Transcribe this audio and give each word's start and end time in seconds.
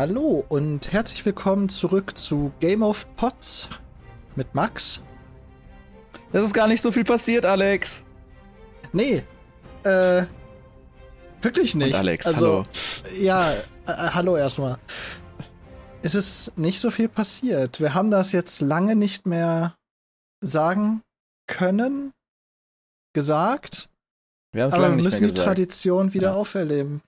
Hallo 0.00 0.46
und 0.48 0.92
herzlich 0.92 1.26
willkommen 1.26 1.68
zurück 1.68 2.16
zu 2.16 2.52
Game 2.58 2.82
of 2.82 3.06
Pots 3.16 3.68
mit 4.34 4.54
Max. 4.54 5.02
Es 6.32 6.42
ist 6.42 6.54
gar 6.54 6.68
nicht 6.68 6.80
so 6.80 6.90
viel 6.90 7.04
passiert, 7.04 7.44
Alex. 7.44 8.02
Nee, 8.94 9.22
äh, 9.84 10.24
wirklich 11.42 11.74
nicht. 11.74 11.92
Und 11.92 11.98
Alex, 11.98 12.26
also, 12.26 12.64
hallo. 12.64 12.66
Ja, 13.20 13.52
äh, 13.52 13.58
hallo 13.86 14.38
erstmal. 14.38 14.78
Es 16.00 16.14
ist 16.14 16.56
nicht 16.56 16.80
so 16.80 16.90
viel 16.90 17.10
passiert. 17.10 17.78
Wir 17.78 17.92
haben 17.92 18.10
das 18.10 18.32
jetzt 18.32 18.62
lange 18.62 18.96
nicht 18.96 19.26
mehr 19.26 19.76
sagen 20.42 21.02
können, 21.46 22.14
gesagt. 23.12 23.90
Wir 24.52 24.62
haben 24.62 24.68
es 24.70 24.74
Aber 24.76 24.84
lange 24.84 24.92
wir 24.94 24.96
nicht 24.96 25.04
müssen 25.04 25.20
mehr 25.20 25.28
die 25.28 25.34
gesagt. 25.34 25.46
Tradition 25.46 26.14
wieder 26.14 26.28
Ja. 26.28 26.34
auferleben. 26.36 27.02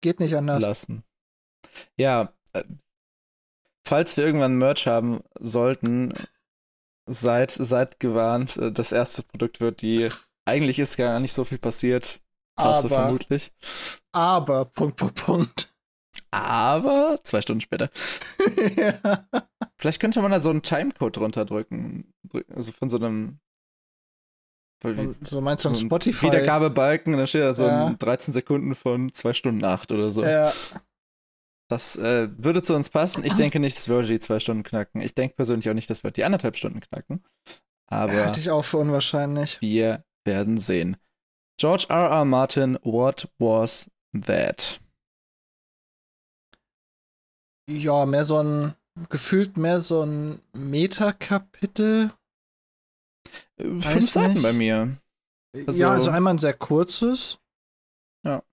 Geht 0.00 0.20
nicht 0.20 0.34
anders. 0.34 0.62
lassen. 0.62 1.04
Ja, 1.96 2.32
äh, 2.52 2.64
falls 3.86 4.16
wir 4.16 4.24
irgendwann 4.24 4.56
Merch 4.58 4.86
haben 4.86 5.22
sollten, 5.38 6.12
seid, 7.06 7.50
seid 7.50 8.00
gewarnt. 8.00 8.56
äh, 8.56 8.72
Das 8.72 8.92
erste 8.92 9.22
Produkt 9.22 9.60
wird 9.60 9.82
die. 9.82 10.08
Eigentlich 10.46 10.78
ist 10.78 10.96
gar 10.96 11.20
nicht 11.20 11.32
so 11.32 11.44
viel 11.44 11.58
passiert. 11.58 12.20
Tasse 12.56 12.86
Aber, 12.86 12.88
vermutlich. 13.02 13.52
aber, 14.12 14.64
Punkt, 14.66 14.96
Punkt, 14.96 15.24
Punkt. 15.24 15.68
Aber 16.30 17.18
zwei 17.24 17.40
Stunden 17.42 17.60
später. 17.60 17.90
ja. 18.76 19.26
Vielleicht 19.78 20.00
könnte 20.00 20.20
man 20.22 20.30
da 20.32 20.40
so 20.40 20.50
einen 20.50 20.62
Timecode 20.62 21.16
drunter 21.16 21.44
drücken. 21.44 22.12
Drück- 22.28 22.52
Also 22.54 22.72
von 22.72 22.88
so 22.90 22.96
einem. 22.96 23.38
wie- 24.82 25.14
So 25.22 25.40
meinst 25.40 25.64
du 25.64 25.74
so 25.74 25.86
Spotify? 25.86 26.26
Wiedergabebalken 26.26 27.14
und 27.14 27.18
dann 27.18 27.26
steht 27.26 27.42
da 27.42 27.54
so 27.54 27.66
Ja. 27.66 27.86
ein 27.86 27.98
13 27.98 28.32
Sekunden 28.32 28.74
von 28.74 29.12
2 29.12 29.32
Stunden 29.32 29.64
8 29.64 29.92
oder 29.92 30.10
so. 30.10 30.22
Ja, 30.24 30.52
Das 31.74 31.96
äh, 31.96 32.28
würde 32.38 32.62
zu 32.62 32.72
uns 32.74 32.88
passen. 32.88 33.24
Ich 33.24 33.34
denke 33.34 33.58
nicht, 33.58 33.76
dass 33.76 33.88
wir 33.88 34.02
die 34.02 34.20
zwei 34.20 34.38
Stunden 34.38 34.62
knacken. 34.62 35.00
Ich 35.00 35.12
denke 35.14 35.34
persönlich 35.34 35.68
auch 35.68 35.74
nicht, 35.74 35.90
dass 35.90 36.04
wir 36.04 36.12
die 36.12 36.22
anderthalb 36.22 36.56
Stunden 36.56 36.78
knacken. 36.78 37.24
Aber 37.90 38.12
halte 38.12 38.38
ich 38.38 38.50
auch 38.50 38.64
für 38.64 38.78
unwahrscheinlich. 38.78 39.60
wir 39.60 40.04
werden 40.24 40.56
sehen. 40.56 40.96
George 41.58 41.86
R. 41.88 42.10
R. 42.10 42.24
Martin, 42.24 42.78
what 42.82 43.28
was 43.38 43.90
that? 44.26 44.80
Ja, 47.68 48.06
mehr 48.06 48.24
so 48.24 48.40
ein, 48.40 48.74
gefühlt 49.08 49.56
mehr 49.56 49.80
so 49.80 50.02
ein 50.04 50.40
Metakapitel. 50.56 52.12
Weiß 53.56 53.92
Fünf 53.92 54.10
Seiten 54.10 54.34
nicht. 54.34 54.42
bei 54.44 54.52
mir. 54.52 54.96
Also- 55.66 55.80
ja, 55.80 55.90
also 55.90 56.10
einmal 56.10 56.34
ein 56.34 56.38
sehr 56.38 56.54
kurzes. 56.54 57.38
Ja. 58.24 58.44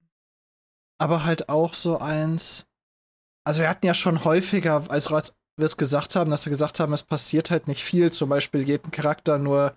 Aber 0.99 1.23
halt 1.23 1.49
auch 1.49 1.75
so 1.75 1.99
eins. 1.99 2.65
Also 3.43 3.61
wir 3.61 3.69
hatten 3.69 3.85
ja 3.85 3.93
schon 3.93 4.23
häufiger, 4.23 4.85
als 4.89 5.09
wir 5.09 5.21
es 5.65 5.77
gesagt 5.77 6.15
haben, 6.15 6.29
dass 6.31 6.45
wir 6.45 6.51
gesagt 6.51 6.79
haben, 6.79 6.93
es 6.93 7.03
passiert 7.03 7.51
halt 7.51 7.67
nicht 7.67 7.83
viel. 7.83 8.11
Zum 8.11 8.29
Beispiel 8.29 8.63
geht 8.65 8.85
ein 8.85 8.91
Charakter 8.91 9.37
nur 9.37 9.75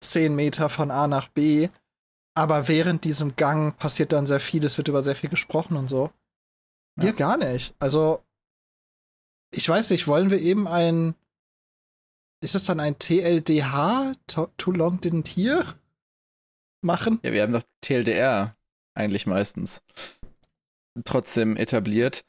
10 0.00 0.34
Meter 0.34 0.68
von 0.68 0.90
A 0.90 1.06
nach 1.06 1.28
B. 1.28 1.68
Aber 2.36 2.66
während 2.68 3.04
diesem 3.04 3.36
Gang 3.36 3.76
passiert 3.78 4.12
dann 4.12 4.26
sehr 4.26 4.40
viel, 4.40 4.64
es 4.64 4.76
wird 4.76 4.88
über 4.88 5.02
sehr 5.02 5.14
viel 5.16 5.30
gesprochen 5.30 5.76
und 5.76 5.88
so. 5.88 6.10
Hier 6.98 7.10
Ja. 7.10 7.14
gar 7.16 7.36
nicht. 7.36 7.74
Also, 7.78 8.22
ich 9.52 9.68
weiß 9.68 9.90
nicht, 9.90 10.08
wollen 10.08 10.30
wir 10.30 10.40
eben 10.40 10.66
ein. 10.66 11.14
Ist 12.40 12.54
es 12.54 12.64
dann 12.64 12.80
ein 12.80 12.98
TLDH? 12.98 14.14
To- 14.26 14.50
Too 14.56 14.72
Long 14.72 14.98
Didn't 15.00 15.28
Hear? 15.28 15.64
Machen? 16.82 17.20
Ja, 17.22 17.32
wir 17.32 17.42
haben 17.42 17.52
doch 17.52 17.62
TLDR 17.80 18.56
eigentlich 18.94 19.26
meistens 19.26 19.80
trotzdem 21.04 21.56
etabliert. 21.56 22.24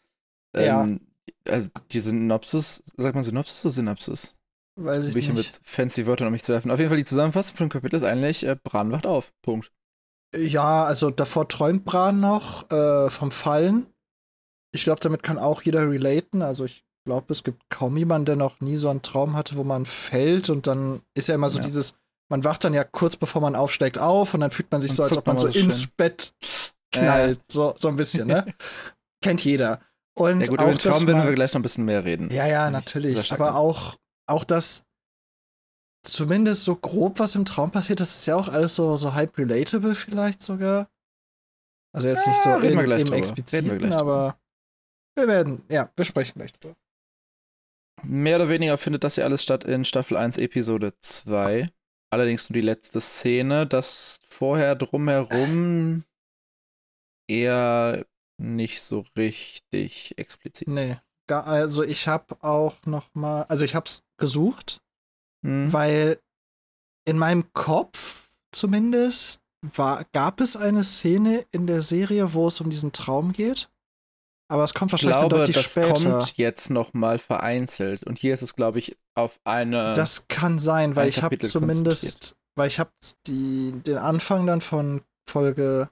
Ja. 0.58 0.84
Ähm, 0.84 1.02
also 1.48 1.70
die 1.92 2.00
Synopsis, 2.00 2.84
sagt 2.98 3.16
man 3.16 3.24
Synopsis 3.24 3.64
oder 3.66 3.72
Synapsis? 3.74 4.38
Weiß 4.78 5.06
Probier 5.06 5.10
ich 5.10 5.28
ich 5.30 5.34
nicht. 5.34 5.60
mit 5.60 5.62
fancy 5.64 6.06
Wörtern 6.08 6.28
um 6.28 6.34
mich 6.34 6.44
zu 6.44 6.52
werfen. 6.52 6.72
Auf 6.72 6.80
jeden 6.80 6.90
Fall 6.90 6.98
die 6.98 7.06
Zusammenfassung 7.06 7.56
von 7.56 7.68
dem 7.68 7.72
Kapitel 7.72 7.96
ist 7.96 8.04
eigentlich, 8.04 8.46
äh, 8.46 8.58
Bran 8.62 8.92
wacht 8.92 9.06
auf. 9.08 9.32
Punkt. 9.42 9.72
Ja, 10.36 10.84
also 10.84 11.12
davor 11.12 11.48
träumt 11.48 11.86
Bran 11.86 12.20
noch 12.20 12.70
äh, 12.72 13.10
vom 13.10 13.32
Fallen. 13.32 13.88
Ich 14.74 14.84
glaube, 14.84 15.00
damit 15.00 15.24
kann 15.24 15.38
auch 15.38 15.62
jeder 15.62 15.90
relaten. 15.90 16.42
Also 16.42 16.66
ich 16.66 16.84
glaube, 17.06 17.32
es 17.32 17.44
gibt 17.44 17.70
kaum 17.70 17.96
jemanden, 17.96 18.26
der 18.26 18.36
noch 18.36 18.60
nie 18.60 18.76
so 18.76 18.90
einen 18.90 19.02
Traum 19.02 19.36
hatte, 19.38 19.56
wo 19.56 19.64
man 19.64 19.86
fällt 19.86 20.50
und 20.50 20.68
dann 20.68 21.02
ist 21.14 21.30
ja 21.30 21.36
immer 21.36 21.50
so 21.50 21.60
Ja. 21.60 21.64
dieses, 21.64 21.94
man 22.30 22.44
wacht 22.44 22.64
dann 22.66 22.74
ja 22.74 22.84
kurz 22.84 23.16
bevor 23.16 23.42
man 23.42 23.56
aufsteigt 23.56 23.98
auf 23.98 24.34
und 24.34 24.42
dann 24.42 24.52
fühlt 24.52 24.72
man 24.72 24.82
sich 24.82 24.90
Und 24.92 24.98
so, 24.98 25.04
als 25.04 25.16
ob 25.16 25.26
man 25.28 25.38
so 25.38 25.48
so 25.48 25.58
ins. 25.58 25.88
Bett 25.88 26.34
knallt. 26.92 27.40
So, 27.50 27.76
so 27.80 27.88
ein 27.88 27.96
bisschen, 27.96 28.28
ne? 28.28 28.54
Kennt 29.24 29.46
jeder. 29.46 29.80
Und 30.18 30.42
Ja 30.42 30.48
gut, 30.48 30.60
auch, 30.60 30.64
über 30.64 30.74
den 30.74 30.80
Traum 30.80 31.08
werden 31.08 31.26
wir 31.26 31.34
gleich 31.34 31.54
noch 31.54 31.60
ein 31.60 31.64
bisschen 31.64 31.86
mehr 31.86 32.06
reden. 32.06 32.30
Ja, 32.32 32.48
ja, 32.48 32.70
natürlich. 32.70 33.32
Aber 33.34 33.56
auch, 33.56 33.98
auch 34.28 34.44
das 34.44 34.84
zumindest 36.04 36.64
so 36.64 36.76
grob, 36.76 37.20
was 37.20 37.36
im 37.36 37.46
Traum 37.46 37.72
passiert, 37.72 38.00
das 38.00 38.20
ist 38.20 38.26
ja 38.26 38.36
auch 38.36 38.48
alles 38.48 38.76
so, 38.76 38.96
so 38.96 39.14
halb 39.14 39.38
relatable 39.38 39.96
vielleicht 39.96 40.42
sogar. 40.42 40.88
Also 41.94 42.08
jetzt 42.08 42.28
nicht 42.28 42.40
so 42.40 42.50
Ja, 42.50 42.56
reden 42.58 42.80
in, 42.80 42.80
im 42.80 42.86
drüber. 42.86 42.98
Reden 42.98 43.12
wir 43.12 43.18
Expliziten, 43.18 43.94
aber 43.94 44.38
wir 45.18 45.28
werden, 45.28 45.64
ja, 45.70 45.90
wir 45.96 46.06
sprechen 46.06 46.34
gleich 46.36 46.54
drüber. 46.54 46.76
Mehr 48.04 48.36
oder 48.36 48.50
weniger 48.50 48.78
findet 48.78 49.04
das 49.04 49.16
ja 49.16 49.24
alles 49.26 49.42
statt 49.42 49.64
in 49.64 49.86
Staffel 49.86 50.18
1, 50.18 50.38
Episode 50.38 50.94
2. 51.00 51.68
Allerdings 52.12 52.50
nur 52.50 52.56
die 52.56 52.62
letzte 52.62 53.02
Szene. 53.02 53.66
Das 53.66 54.20
vorher 54.28 54.76
drumherum 54.76 56.04
eher 57.28 58.06
nicht 58.38 58.82
so 58.82 59.06
richtig 59.18 60.18
explizit. 60.18 60.68
Nee, 60.68 60.98
also 61.28 61.84
ich 61.84 62.08
habe 62.08 62.38
auch 62.44 62.76
noch 62.86 63.14
mal, 63.16 63.44
also 63.44 63.66
ich 63.66 63.76
hab's 63.76 64.04
gesucht, 64.18 64.82
Hm. 65.44 65.72
weil 65.72 66.20
in 67.08 67.18
meinem 67.20 67.52
Kopf 67.54 68.30
zumindest 68.52 69.42
war, 69.62 70.04
gab 70.14 70.42
es 70.42 70.56
eine 70.56 70.84
Szene 70.84 71.46
in 71.52 71.68
der 71.68 71.82
Serie, 71.82 72.34
wo 72.34 72.48
es 72.48 72.62
um 72.62 72.70
diesen 72.70 72.92
Traum 72.92 73.32
geht. 73.32 73.70
Aber 74.48 74.64
es 74.64 74.74
kommt 74.76 74.90
Ich 74.94 75.04
wahrscheinlich 75.04 75.20
dann 75.22 75.30
glaube, 75.30 75.38
deutlich 75.46 75.56
das 75.56 75.72
später. 75.72 75.94
kommt 76.20 76.38
jetzt 76.38 76.70
noch 76.70 76.94
mal 76.94 77.18
vereinzelt. 77.20 78.04
Und 78.04 78.20
hier 78.20 78.34
ist 78.34 78.44
es, 78.44 78.56
glaube 78.56 78.78
ich, 78.80 78.96
auf 79.16 79.40
eine. 79.44 79.94
Das 79.94 80.28
kann 80.28 80.60
sein, 80.60 80.96
weil 80.96 81.10
ich 81.10 81.24
habe 81.24 81.38
zumindest, 81.40 82.38
weil 82.56 82.68
ich 82.68 82.80
habe 82.80 82.92
die 83.28 83.72
den 83.72 83.98
Anfang 83.98 84.46
dann 84.46 84.62
von 84.62 85.02
Folge 85.28 85.90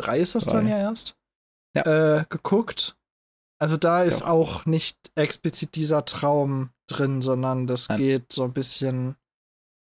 3 0.00 0.18
ist 0.18 0.34
das 0.34 0.46
dann 0.46 0.66
Drei. 0.66 0.72
ja 0.72 0.78
erst 0.78 1.16
Ja. 1.76 2.18
Äh, 2.18 2.24
geguckt. 2.28 2.96
Also 3.60 3.76
da 3.76 4.02
ist 4.02 4.20
Ja. 4.20 4.26
auch 4.28 4.64
nicht 4.66 4.96
explizit 5.14 5.74
dieser 5.74 6.04
Traum 6.04 6.70
drin, 6.88 7.20
sondern 7.22 7.66
das 7.66 7.88
Nein. 7.88 7.98
geht 7.98 8.32
so 8.32 8.44
ein 8.44 8.52
bisschen 8.52 9.16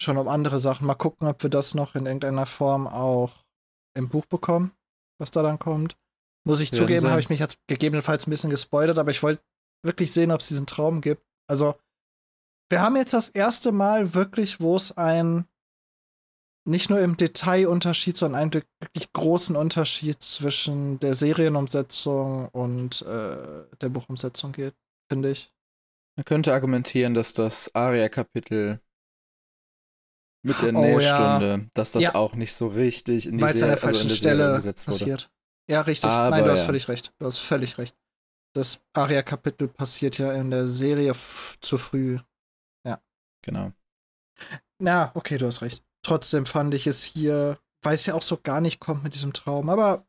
schon 0.02 0.18
um 0.18 0.28
andere 0.28 0.60
Sachen. 0.60 0.88
Mal 0.88 0.96
gucken, 0.96 1.28
ob 1.28 1.44
wir 1.44 1.50
das 1.50 1.76
noch 1.76 1.96
in 1.96 2.06
irgendeiner 2.06 2.46
Form 2.46 2.88
auch 2.88 3.46
im 3.96 4.10
Buch 4.10 4.26
bekommen, 4.26 4.72
was 5.20 5.32
da 5.32 5.42
dann 5.42 5.60
kommt. 5.60 5.98
Muss 6.48 6.62
ich 6.62 6.72
zugeben, 6.72 7.10
habe 7.10 7.20
ich 7.20 7.30
mich 7.30 7.40
jetzt 7.40 7.58
gegebenenfalls 7.68 8.26
ein 8.26 8.30
bisschen 8.30 8.50
gespoilert, 8.50 8.98
aber 9.00 9.12
ich 9.12 9.22
wollte 9.22 9.44
wirklich 9.84 10.14
sehen, 10.14 10.32
ob 10.32 10.40
es 10.42 10.48
diesen 10.48 10.66
Traum 10.66 11.02
gibt. 11.02 11.22
Also, 11.50 11.76
wir 12.70 12.82
haben 12.82 12.96
jetzt 12.96 13.14
das 13.14 13.30
erste 13.30 13.72
Mal 13.72 14.14
wirklich, 14.14 14.62
wo 14.62 14.76
es 14.76 14.96
ein 14.98 15.46
nicht 16.68 16.90
nur 16.90 17.00
im 17.00 17.18
Detailunterschied, 17.18 18.18
sondern 18.18 18.42
einen 18.42 18.54
wirklich 18.54 19.12
großen 19.14 19.56
Unterschied 19.56 20.22
zwischen 20.22 21.00
der 21.00 21.14
Serienumsetzung 21.14 22.50
und 22.50 23.02
äh, 23.04 23.64
der 23.82 23.90
Buchumsetzung 23.90 24.52
geht, 24.52 24.76
finde 25.10 25.32
ich. 25.32 25.52
Man 26.18 26.26
könnte 26.26 26.54
argumentieren, 26.54 27.14
dass 27.14 27.34
das 27.34 27.74
Aria-Kapitel 27.74 28.82
mit 30.46 30.62
der 30.62 30.76
Oh, 30.76 31.00
ja. 31.00 31.40
Nähstunde, 31.40 31.70
dass 31.74 31.92
das 31.92 32.04
Ja. 32.04 32.16
auch 32.16 32.36
nicht 32.36 32.54
so 32.54 32.68
richtig 32.68 33.28
in 33.28 33.38
die 33.38 33.44
Weil 33.44 33.56
es 33.56 33.62
an 33.62 33.70
der 33.70 33.78
falschen 33.78 34.10
also 34.10 34.10
der 34.10 34.16
Stelle 34.16 34.74
passiert. 34.86 35.32
Ja, 35.70 35.82
richtig. 35.82 36.10
Aber 36.10 36.36
Nein, 36.36 36.46
du 36.46 36.52
hast 36.52 36.62
ja. 36.62 36.66
völlig 36.66 36.88
recht. 36.88 37.14
Du 37.20 37.26
hast 37.26 37.38
völlig 37.38 37.78
recht. 37.78 37.96
Das 38.56 38.80
Aria-Kapitel 38.94 39.68
passiert 39.68 40.18
ja 40.18 40.34
in 40.34 40.50
der 40.52 40.68
Serie 40.68 41.14
zu 41.14 41.78
früh. 41.78 42.20
Genau. 43.44 43.72
Na, 44.80 45.12
okay, 45.16 45.38
du 45.38 45.46
hast 45.46 45.62
recht. 45.62 45.84
Trotzdem 46.08 46.46
fand 46.46 46.74
ich 46.74 46.88
es 46.88 47.04
hier, 47.04 47.60
weil 47.84 47.96
es 47.96 48.06
ja 48.06 48.14
auch 48.14 48.22
so 48.22 48.38
gar 48.38 48.62
nicht 48.62 48.80
kommt 48.80 49.04
mit 49.04 49.14
diesem 49.14 49.34
Traum. 49.34 49.70
Aber 49.70 50.08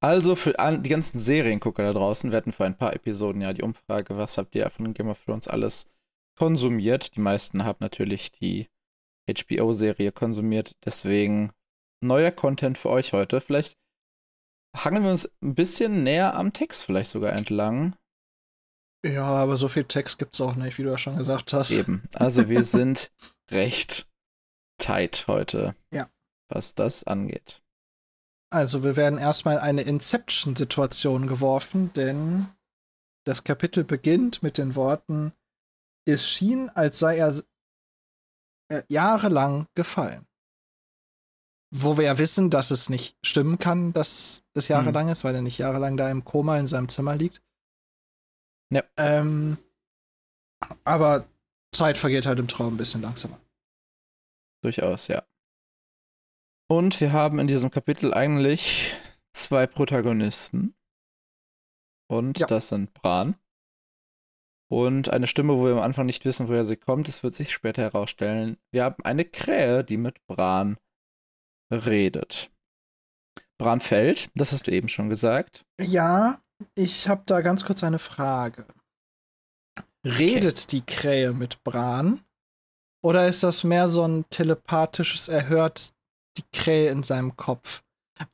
Also 0.00 0.36
für 0.36 0.52
die 0.52 0.88
ganzen 0.90 1.18
Seriengucker 1.18 1.82
da 1.82 1.92
draußen, 1.92 2.30
wir 2.30 2.36
hatten 2.36 2.52
vor 2.52 2.66
ein 2.66 2.76
paar 2.76 2.92
Episoden 2.92 3.40
ja 3.40 3.54
die 3.54 3.62
Umfrage, 3.62 4.18
was 4.18 4.36
habt 4.36 4.54
ihr 4.54 4.68
von 4.68 4.92
Game 4.92 5.08
of 5.08 5.22
Thrones 5.22 5.48
alles 5.48 5.86
konsumiert? 6.38 7.16
Die 7.16 7.20
meisten 7.20 7.64
haben 7.64 7.78
natürlich 7.80 8.32
die 8.32 8.68
HBO-Serie 9.26 10.12
konsumiert, 10.12 10.76
deswegen 10.84 11.52
neuer 12.02 12.30
Content 12.30 12.76
für 12.76 12.90
euch 12.90 13.14
heute. 13.14 13.40
Vielleicht 13.40 13.78
hangeln 14.76 15.04
wir 15.04 15.10
uns 15.10 15.24
ein 15.42 15.54
bisschen 15.54 16.02
näher 16.02 16.34
am 16.34 16.52
Text 16.52 16.84
vielleicht 16.84 17.10
sogar 17.10 17.32
entlang. 17.32 17.96
ja, 19.06 19.24
aber 19.24 19.56
so 19.56 19.68
viel 19.68 19.84
Text 19.84 20.18
gibt's 20.18 20.42
auch 20.42 20.54
nicht, 20.54 20.76
wie 20.76 20.82
du 20.82 20.90
ja 20.90 20.98
schon 20.98 21.16
gesagt 21.16 21.54
hast. 21.54 21.70
Eben. 21.70 22.02
Also 22.14 22.50
wir 22.50 22.62
sind 22.76 23.10
recht 23.50 24.11
tight 24.78 25.26
heute. 25.26 25.74
Ja. 25.92 26.08
Was 26.48 26.74
das 26.74 27.04
angeht. 27.04 27.62
Also 28.50 28.84
wir 28.84 28.96
werden 28.96 29.18
erstmal 29.18 29.58
eine 29.58 29.82
Inception-Situation 29.82 31.26
geworfen, 31.26 31.92
denn 31.94 32.48
das 33.24 33.44
Kapitel 33.44 33.84
beginnt 33.84 34.42
mit 34.42 34.58
den 34.58 34.74
Worten, 34.74 35.32
es 36.04 36.28
schien, 36.28 36.68
als 36.70 36.98
sei 36.98 37.16
er 37.16 37.40
äh, 38.68 38.82
jahrelang 38.88 39.66
gefallen. 39.74 40.26
Wo 41.74 41.96
wir 41.96 42.04
ja 42.04 42.18
wissen, 42.18 42.50
dass 42.50 42.70
es 42.70 42.90
nicht 42.90 43.16
stimmen 43.24 43.58
kann, 43.58 43.94
dass 43.94 44.42
es 44.52 44.68
jahrelang 44.68 45.06
hm. 45.06 45.12
ist, 45.12 45.24
weil 45.24 45.34
er 45.34 45.42
nicht 45.42 45.56
jahrelang 45.56 45.96
da 45.96 46.10
im 46.10 46.24
Koma 46.24 46.58
in 46.58 46.66
seinem 46.66 46.88
Zimmer 46.88 47.16
liegt. 47.16 47.42
Ja. 48.70 48.82
Ähm, 48.96 49.56
aber 50.84 51.26
Zeit 51.74 51.96
vergeht 51.96 52.26
halt 52.26 52.38
im 52.38 52.48
Traum 52.48 52.74
ein 52.74 52.78
bisschen 52.78 53.02
langsamer. 53.02 53.38
Durchaus, 54.62 55.08
ja. 55.08 55.24
Und 56.68 57.00
wir 57.00 57.12
haben 57.12 57.38
in 57.38 57.46
diesem 57.46 57.70
Kapitel 57.70 58.14
eigentlich 58.14 58.94
zwei 59.32 59.66
Protagonisten. 59.66 60.74
Und 62.08 62.38
ja. 62.38 62.46
das 62.46 62.68
sind 62.68 62.92
Bran. 62.94 63.36
Und 64.70 65.10
eine 65.10 65.26
Stimme, 65.26 65.58
wo 65.58 65.66
wir 65.66 65.72
am 65.72 65.80
Anfang 65.80 66.06
nicht 66.06 66.24
wissen, 66.24 66.48
woher 66.48 66.64
sie 66.64 66.76
kommt. 66.76 67.08
Es 67.08 67.22
wird 67.22 67.34
sich 67.34 67.52
später 67.52 67.82
herausstellen. 67.82 68.56
Wir 68.70 68.84
haben 68.84 69.04
eine 69.04 69.24
Krähe, 69.24 69.84
die 69.84 69.98
mit 69.98 70.24
Bran 70.26 70.78
redet. 71.70 72.50
Bran 73.58 73.80
fällt, 73.80 74.30
das 74.34 74.52
hast 74.52 74.66
du 74.66 74.70
eben 74.70 74.88
schon 74.88 75.08
gesagt. 75.08 75.66
Ja, 75.80 76.42
ich 76.74 77.08
habe 77.08 77.22
da 77.26 77.42
ganz 77.42 77.64
kurz 77.64 77.84
eine 77.84 77.98
Frage. 77.98 78.66
Redet 80.04 80.58
okay. 80.58 80.66
die 80.70 80.86
Krähe 80.86 81.32
mit 81.32 81.62
Bran? 81.62 82.24
Oder 83.04 83.26
ist 83.26 83.42
das 83.42 83.64
mehr 83.64 83.88
so 83.88 84.06
ein 84.06 84.24
telepathisches, 84.30 85.28
er 85.28 85.48
hört 85.48 85.92
die 86.38 86.44
Krähe 86.52 86.90
in 86.90 87.02
seinem 87.02 87.36
Kopf? 87.36 87.82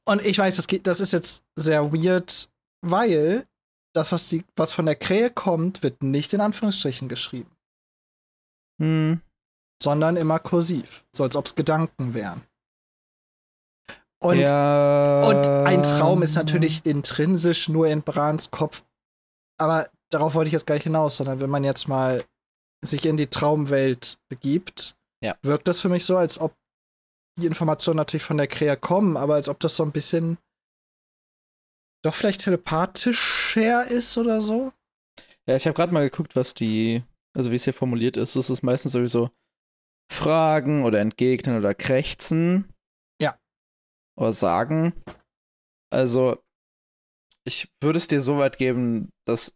Und 0.04 0.22
ich 0.24 0.38
weiß, 0.38 0.56
das, 0.56 0.66
geht, 0.66 0.86
das 0.86 1.00
ist 1.00 1.12
jetzt 1.12 1.44
sehr 1.56 1.92
weird, 1.92 2.50
weil 2.82 3.46
das, 3.94 4.12
was, 4.12 4.28
die, 4.28 4.44
was 4.56 4.72
von 4.72 4.86
der 4.86 4.96
Krähe 4.96 5.30
kommt, 5.30 5.82
wird 5.82 6.02
nicht 6.02 6.32
in 6.32 6.40
Anführungsstrichen 6.40 7.08
geschrieben. 7.08 7.50
Hm. 8.80 9.20
Sondern 9.82 10.16
immer 10.16 10.38
kursiv. 10.38 11.04
So 11.14 11.24
als 11.24 11.36
ob 11.36 11.46
es 11.46 11.54
Gedanken 11.54 12.14
wären. 12.14 12.42
Und, 14.20 14.40
ja. 14.40 15.28
und 15.28 15.48
ein 15.48 15.82
Traum 15.82 16.22
ist 16.22 16.34
natürlich 16.34 16.84
intrinsisch 16.84 17.68
nur 17.68 17.86
in 17.86 18.02
Brans 18.02 18.50
Kopf. 18.50 18.84
Aber 19.58 19.88
darauf 20.10 20.34
wollte 20.34 20.48
ich 20.48 20.52
jetzt 20.52 20.66
gar 20.66 20.74
nicht 20.74 20.84
hinaus, 20.84 21.16
sondern 21.16 21.40
wenn 21.40 21.50
man 21.50 21.64
jetzt 21.64 21.88
mal 21.88 22.24
sich 22.84 23.06
in 23.06 23.16
die 23.16 23.26
Traumwelt 23.26 24.18
begibt, 24.28 24.96
ja. 25.22 25.36
wirkt 25.42 25.68
das 25.68 25.80
für 25.80 25.88
mich 25.88 26.04
so, 26.04 26.16
als 26.16 26.38
ob 26.38 26.54
die 27.38 27.46
Informationen 27.46 27.96
natürlich 27.96 28.24
von 28.24 28.36
der 28.36 28.46
Krähe 28.46 28.76
kommen, 28.76 29.16
aber 29.16 29.34
als 29.34 29.48
ob 29.48 29.60
das 29.60 29.76
so 29.76 29.82
ein 29.84 29.92
bisschen 29.92 30.38
doch 32.04 32.14
vielleicht 32.14 32.42
telepathisch 32.42 33.56
her 33.56 33.86
ist 33.86 34.16
oder 34.16 34.40
so. 34.40 34.72
Ja, 35.46 35.56
ich 35.56 35.66
habe 35.66 35.74
gerade 35.74 35.92
mal 35.92 36.08
geguckt, 36.08 36.36
was 36.36 36.54
die, 36.54 37.02
also 37.36 37.50
wie 37.50 37.56
es 37.56 37.64
hier 37.64 37.74
formuliert 37.74 38.16
ist. 38.16 38.36
Es 38.36 38.50
ist 38.50 38.62
meistens 38.62 38.92
sowieso 38.92 39.30
Fragen 40.10 40.84
oder 40.84 41.00
entgegnen 41.00 41.58
oder 41.58 41.74
krächzen. 41.74 42.72
Ja. 43.20 43.38
Oder 44.16 44.32
sagen. 44.32 44.92
Also, 45.90 46.42
ich 47.44 47.68
würde 47.80 47.96
es 47.96 48.08
dir 48.08 48.20
so 48.20 48.38
weit 48.38 48.58
geben, 48.58 49.10
dass 49.26 49.54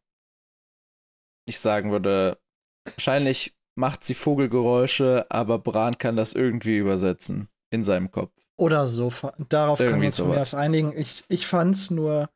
ich 1.46 1.60
sagen 1.60 1.90
würde, 1.90 2.41
wahrscheinlich 2.84 3.54
macht 3.74 4.04
sie 4.04 4.14
Vogelgeräusche, 4.14 5.26
aber 5.30 5.58
Bran 5.58 5.98
kann 5.98 6.16
das 6.16 6.34
irgendwie 6.34 6.76
übersetzen 6.76 7.48
in 7.70 7.82
seinem 7.82 8.10
Kopf. 8.10 8.32
Oder 8.56 8.86
so. 8.86 9.10
Darauf 9.48 9.80
Irgendwie 9.80 9.92
können 9.92 10.02
wir 10.02 10.08
uns 10.08 10.16
sowas. 10.16 10.36
erst 10.36 10.54
einigen. 10.54 10.96
Ich, 10.96 11.24
ich 11.28 11.46
fand 11.46 11.74
es 11.74 11.90
nur 11.90 12.28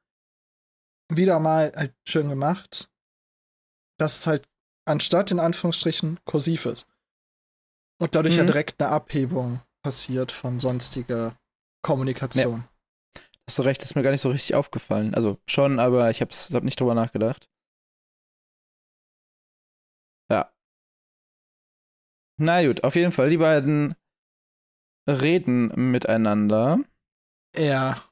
wieder 1.13 1.39
mal 1.39 1.73
halt 1.77 1.95
schön 2.09 2.29
gemacht, 2.29 2.91
dass 3.99 4.21
es 4.21 4.27
halt 4.27 4.49
anstatt 4.87 5.31
in 5.31 5.39
Anführungsstrichen 5.39 6.19
kursiv 6.25 6.67
ist. 6.67 6.87
Und 8.01 8.15
dadurch 8.15 8.35
mhm. 8.35 8.41
ja 8.41 8.47
direkt 8.47 8.81
eine 8.81 8.91
Abhebung 8.91 9.61
passiert 9.83 10.33
von 10.33 10.59
sonstiger 10.59 11.37
Kommunikation. 11.83 12.65
Ja. 12.65 13.23
Hast 13.49 13.59
du 13.59 13.63
recht, 13.63 13.83
ist 13.83 13.95
mir 13.95 14.03
gar 14.03 14.11
nicht 14.11 14.21
so 14.21 14.31
richtig 14.31 14.57
aufgefallen. 14.57 15.15
Also 15.15 15.39
schon, 15.47 15.79
aber 15.79 16.11
ich 16.11 16.21
hab's, 16.21 16.53
hab 16.53 16.65
nicht 16.65 16.81
drüber 16.81 16.95
nachgedacht. 16.95 17.49
Ja. 20.31 20.53
Na 22.39 22.67
gut, 22.67 22.85
auf 22.85 22.95
jeden 22.95 23.13
Fall, 23.13 23.31
die 23.31 23.39
beiden 23.39 23.95
reden 25.09 25.91
miteinander. 25.91 26.81
Ja. 27.57 28.03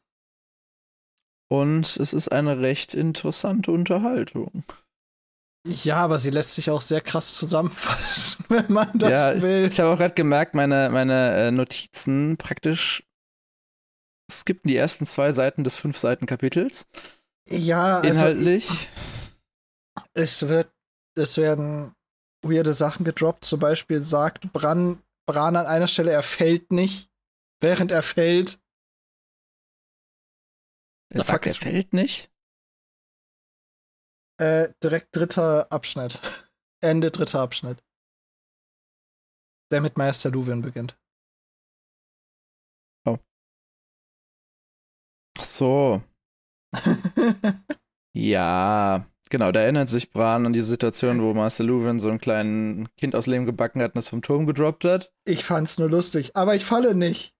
Und 1.50 1.96
es 1.98 2.12
ist 2.12 2.28
eine 2.28 2.60
recht 2.60 2.94
interessante 2.94 3.70
Unterhaltung. 3.70 4.64
Ja, 5.66 5.96
aber 5.96 6.18
sie 6.18 6.30
lässt 6.30 6.54
sich 6.54 6.70
auch 6.70 6.82
sehr 6.82 7.00
krass 7.00 7.34
zusammenfassen, 7.34 8.44
wenn 8.48 8.70
man 8.72 8.90
das 8.98 9.10
ja, 9.10 9.42
will. 9.42 9.68
Ich 9.70 9.80
habe 9.80 9.90
auch 9.90 9.98
gerade 9.98 10.14
gemerkt, 10.14 10.54
meine, 10.54 10.90
meine 10.90 11.36
äh, 11.36 11.50
Notizen 11.50 12.36
praktisch 12.36 13.02
skippen 14.30 14.68
die 14.68 14.76
ersten 14.76 15.06
zwei 15.06 15.32
Seiten 15.32 15.64
des 15.64 15.76
fünf 15.76 15.98
Seiten 15.98 16.26
Kapitels. 16.26 16.86
Ja, 17.48 17.98
also 17.98 18.08
inhaltlich. 18.08 18.88
es 20.14 20.48
wird, 20.48 20.70
es 21.16 21.36
werden 21.36 21.94
weirde 22.48 22.72
Sachen 22.72 23.04
gedroppt. 23.04 23.44
Zum 23.44 23.60
Beispiel 23.60 24.02
sagt 24.02 24.52
Bran 24.52 25.02
Bran 25.26 25.56
an 25.56 25.66
einer 25.66 25.88
Stelle, 25.88 26.12
er 26.12 26.22
fällt 26.22 26.70
nicht, 26.70 27.10
während 27.60 27.90
er 27.90 28.02
fällt. 28.02 28.60
Er 31.12 31.18
Na, 31.18 31.24
sagt, 31.24 31.46
er 31.46 31.54
fällt 31.54 31.92
nicht? 31.92 32.30
Äh, 34.38 34.74
direkt 34.82 35.14
dritter 35.16 35.70
Abschnitt. 35.72 36.20
Ende 36.82 37.10
dritter 37.10 37.40
Abschnitt. 37.40 37.82
Der 39.70 39.80
mit 39.80 39.96
Meister 39.96 40.30
Luwin 40.30 40.60
beginnt. 40.60 40.98
Oh. 43.06 43.18
Ach 45.38 45.44
so. 45.44 46.02
ja. 48.12 49.06
Genau, 49.34 49.50
da 49.50 49.62
erinnert 49.62 49.88
sich 49.88 50.12
Bran 50.12 50.46
an 50.46 50.52
die 50.52 50.60
Situation, 50.60 51.20
wo 51.20 51.34
Marcel 51.34 51.66
Luwin 51.66 51.98
so 51.98 52.08
ein 52.08 52.20
kleines 52.20 52.86
Kind 52.96 53.16
aus 53.16 53.26
Lehm 53.26 53.46
gebacken 53.46 53.82
hat 53.82 53.96
und 53.96 53.98
es 53.98 54.06
vom 54.06 54.22
Turm 54.22 54.46
gedroppt 54.46 54.84
hat. 54.84 55.12
Ich 55.24 55.44
fand's 55.44 55.76
nur 55.76 55.90
lustig, 55.90 56.36
aber 56.36 56.54
ich 56.54 56.64
falle 56.64 56.94
nicht, 56.94 57.34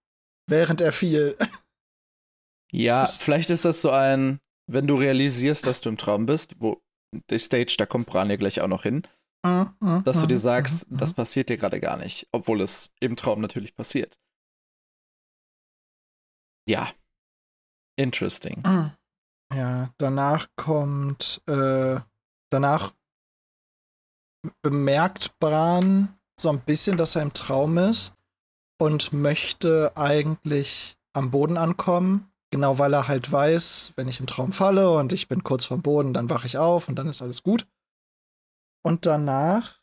während 0.49 0.81
er 0.81 0.93
fiel. 0.93 1.37
Ja, 2.73 3.05
ist 3.05 3.23
vielleicht 3.23 3.51
ist 3.51 3.65
das 3.65 3.81
so 3.81 3.91
ein, 3.91 4.41
wenn 4.67 4.89
du 4.89 4.97
realisierst, 4.97 5.65
dass 5.65 5.83
du 5.83 5.89
im 5.91 5.97
Traum 5.97 6.27
bist, 6.27 6.57
wo 6.59 6.83
die 7.31 7.39
Stage, 7.39 7.77
da 7.79 7.87
kommt 7.87 8.07
Bran 8.07 8.29
ja 8.29 8.35
gleich 8.35 8.61
auch 8.61 8.67
noch 8.67 8.83
hin, 8.83 9.03
mhm, 9.47 10.03
dass 10.05 10.21
du 10.21 10.27
dir 10.27 10.35
mhm, 10.35 10.39
sagst, 10.39 10.91
mhm, 10.91 10.97
das 10.97 11.13
passiert 11.13 11.49
dir 11.49 11.57
gerade 11.57 11.79
gar 11.79 11.97
nicht, 11.97 12.27
obwohl 12.33 12.61
es 12.61 12.93
im 12.99 13.15
Traum 13.15 13.41
natürlich 13.41 13.77
passiert. 13.77 14.19
Ja. 16.69 16.91
Interesting. 17.97 18.65
Ja, 19.53 19.91
danach 19.99 20.49
kommt, 20.57 21.43
äh, 21.47 22.01
danach 22.51 22.95
bemerkt 24.63 25.39
Bran 25.39 26.19
so 26.39 26.51
ein 26.51 26.61
bisschen, 26.61 26.97
dass 26.97 27.17
er 27.17 27.23
im 27.23 27.33
Traum 27.33 27.79
ist 27.79 28.15
und 28.81 29.13
möchte 29.13 29.93
eigentlich 29.97 30.97
am 31.13 31.31
Boden 31.31 31.57
ankommen. 31.57 32.31
Genau 32.51 32.79
weil 32.79 32.95
er 32.95 33.09
halt 33.09 33.31
weiß, 33.31 33.95
wenn 33.97 34.09
ich 34.09 34.21
im 34.21 34.27
Traum 34.27 34.53
falle 34.53 34.93
und 34.93 35.13
ich 35.13 35.27
bin 35.29 35.43
kurz 35.43 35.65
vom 35.65 35.83
Boden, 35.83 36.15
dann 36.15 36.31
wache 36.31 36.47
ich 36.47 36.57
auf 36.59 36.89
und 36.89 36.95
dann 36.97 37.09
ist 37.09 37.21
alles 37.21 37.43
gut. 37.43 37.67
Und 38.85 39.07
danach 39.07 39.81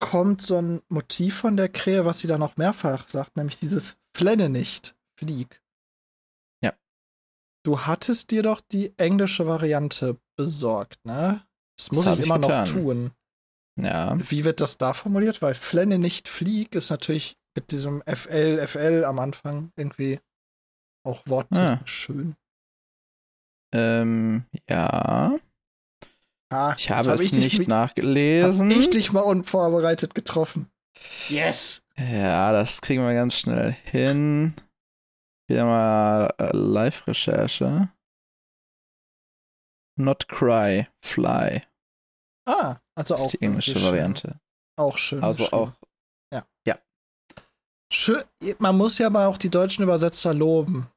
kommt 0.00 0.42
so 0.42 0.56
ein 0.56 0.80
Motiv 0.88 1.36
von 1.36 1.56
der 1.56 1.68
Krähe, 1.68 2.04
was 2.04 2.20
sie 2.20 2.28
da 2.28 2.38
noch 2.38 2.56
mehrfach 2.56 3.08
sagt, 3.08 3.36
nämlich 3.36 3.58
dieses 3.58 3.98
Flenne 4.16 4.48
nicht, 4.48 4.96
flieg. 5.18 5.62
Du 7.68 7.80
hattest 7.80 8.30
dir 8.30 8.42
doch 8.42 8.62
die 8.62 8.94
englische 8.96 9.46
Variante 9.46 10.16
besorgt, 10.36 11.04
ne? 11.04 11.42
Das 11.76 11.92
muss 11.92 12.06
das 12.06 12.18
ich 12.18 12.24
immer 12.24 12.38
getan. 12.38 12.64
noch 12.64 12.72
tun. 12.72 13.10
Ja. 13.78 14.16
Wie 14.18 14.44
wird 14.44 14.62
das 14.62 14.78
da 14.78 14.94
formuliert? 14.94 15.42
Weil 15.42 15.52
Flenne 15.52 15.98
nicht 15.98 16.30
flieg 16.30 16.74
ist 16.74 16.88
natürlich 16.88 17.36
mit 17.54 17.70
diesem 17.70 18.02
FL, 18.06 18.66
FL 18.66 19.04
am 19.04 19.18
Anfang 19.18 19.70
irgendwie 19.76 20.18
auch 21.06 21.20
worttechnisch 21.26 21.78
ah. 21.78 21.86
schön. 21.86 22.36
Ähm, 23.74 24.44
ja. 24.66 25.36
Ah, 26.48 26.74
ich 26.74 26.90
habe 26.90 27.10
hab 27.10 27.16
es 27.16 27.20
ich 27.20 27.32
nicht 27.34 27.58
dich, 27.58 27.68
nachgelesen. 27.68 28.70
Hab 28.70 28.78
ich 28.78 28.88
dich 28.88 29.12
mal 29.12 29.20
unvorbereitet 29.20 30.14
getroffen. 30.14 30.70
Yes! 31.28 31.82
Ja, 31.98 32.50
das 32.50 32.80
kriegen 32.80 33.06
wir 33.06 33.12
ganz 33.12 33.34
schnell 33.34 33.76
hin. 33.84 34.54
Hier 35.48 35.64
mal 35.64 36.32
äh, 36.38 36.54
Live-Recherche. 36.54 37.88
Not 39.96 40.28
Cry, 40.28 40.86
Fly. 41.02 41.62
Ah, 42.46 42.76
also 42.94 43.14
das 43.14 43.20
auch. 43.20 43.26
Ist 43.26 43.32
die 43.32 43.42
englische 43.42 43.82
Variante. 43.82 44.40
Auch 44.78 44.96
schön. 44.96 45.22
Also 45.22 45.44
schön. 45.44 45.52
auch. 45.52 45.72
Ja. 46.32 46.46
Ja. 46.66 46.78
Schön. 47.92 48.22
Man 48.58 48.76
muss 48.76 48.98
ja 48.98 49.06
aber 49.08 49.26
auch 49.26 49.38
die 49.38 49.50
deutschen 49.50 49.82
Übersetzer 49.82 50.32
loben. 50.34 50.88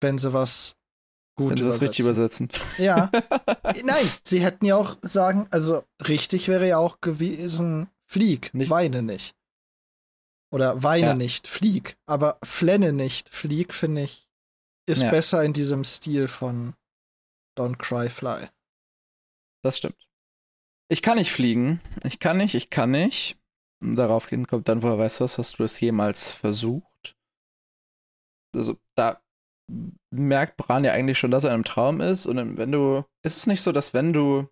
wenn 0.00 0.18
sie 0.18 0.32
was 0.32 0.76
gut 1.38 1.50
Wenn 1.50 1.58
sie 1.58 1.66
was 1.66 1.80
richtig 1.80 2.04
übersetzen. 2.04 2.50
Ja. 2.78 3.08
Nein, 3.84 4.10
sie 4.24 4.40
hätten 4.42 4.64
ja 4.64 4.74
auch 4.76 4.96
sagen, 5.02 5.46
also 5.52 5.84
richtig 6.08 6.48
wäre 6.48 6.66
ja 6.66 6.78
auch 6.78 7.00
gewesen, 7.00 7.88
flieg, 8.10 8.52
Nicht- 8.52 8.70
weine 8.70 9.02
nicht. 9.02 9.36
Oder 10.52 10.82
weine 10.82 11.06
Ja. 11.08 11.14
nicht, 11.14 11.48
flieg. 11.48 11.96
Aber 12.06 12.38
flenne 12.44 12.92
nicht, 12.92 13.28
flieg, 13.34 13.72
finde 13.72 14.02
ich, 14.02 14.28
ist 14.86 15.02
Ja. 15.02 15.10
besser 15.10 15.42
in 15.44 15.52
diesem 15.52 15.84
Stil 15.84 16.28
von 16.28 16.74
Don't 17.58 17.76
Cry 17.78 18.10
Fly. 18.10 18.48
Das 19.64 19.78
stimmt. 19.78 20.08
Ich 20.90 21.00
kann 21.02 21.16
nicht 21.16 21.32
fliegen. 21.32 21.80
Ich 22.04 22.18
kann 22.18 22.36
nicht, 22.36 22.54
ich 22.54 22.68
kann 22.68 22.90
nicht. 22.90 23.38
Daraufhin 23.80 24.46
kommt 24.46 24.68
dann, 24.68 24.82
woher 24.82 24.98
weißt 24.98 25.20
du 25.20 25.24
das? 25.24 25.38
Hast 25.38 25.58
du 25.58 25.64
es 25.64 25.80
jemals 25.80 26.30
versucht? 26.30 27.16
Also, 28.54 28.76
da 28.94 29.22
merkt 30.12 30.56
Bran 30.58 30.84
ja 30.84 30.92
eigentlich 30.92 31.18
schon, 31.18 31.30
dass 31.30 31.44
er 31.44 31.54
im 31.54 31.64
Traum 31.64 32.00
ist. 32.00 32.26
Und 32.26 32.56
wenn 32.58 32.70
du. 32.72 33.04
Ist 33.24 33.38
es 33.38 33.46
nicht 33.46 33.62
so, 33.62 33.72
dass 33.72 33.94
wenn 33.94 34.12
du. 34.12 34.48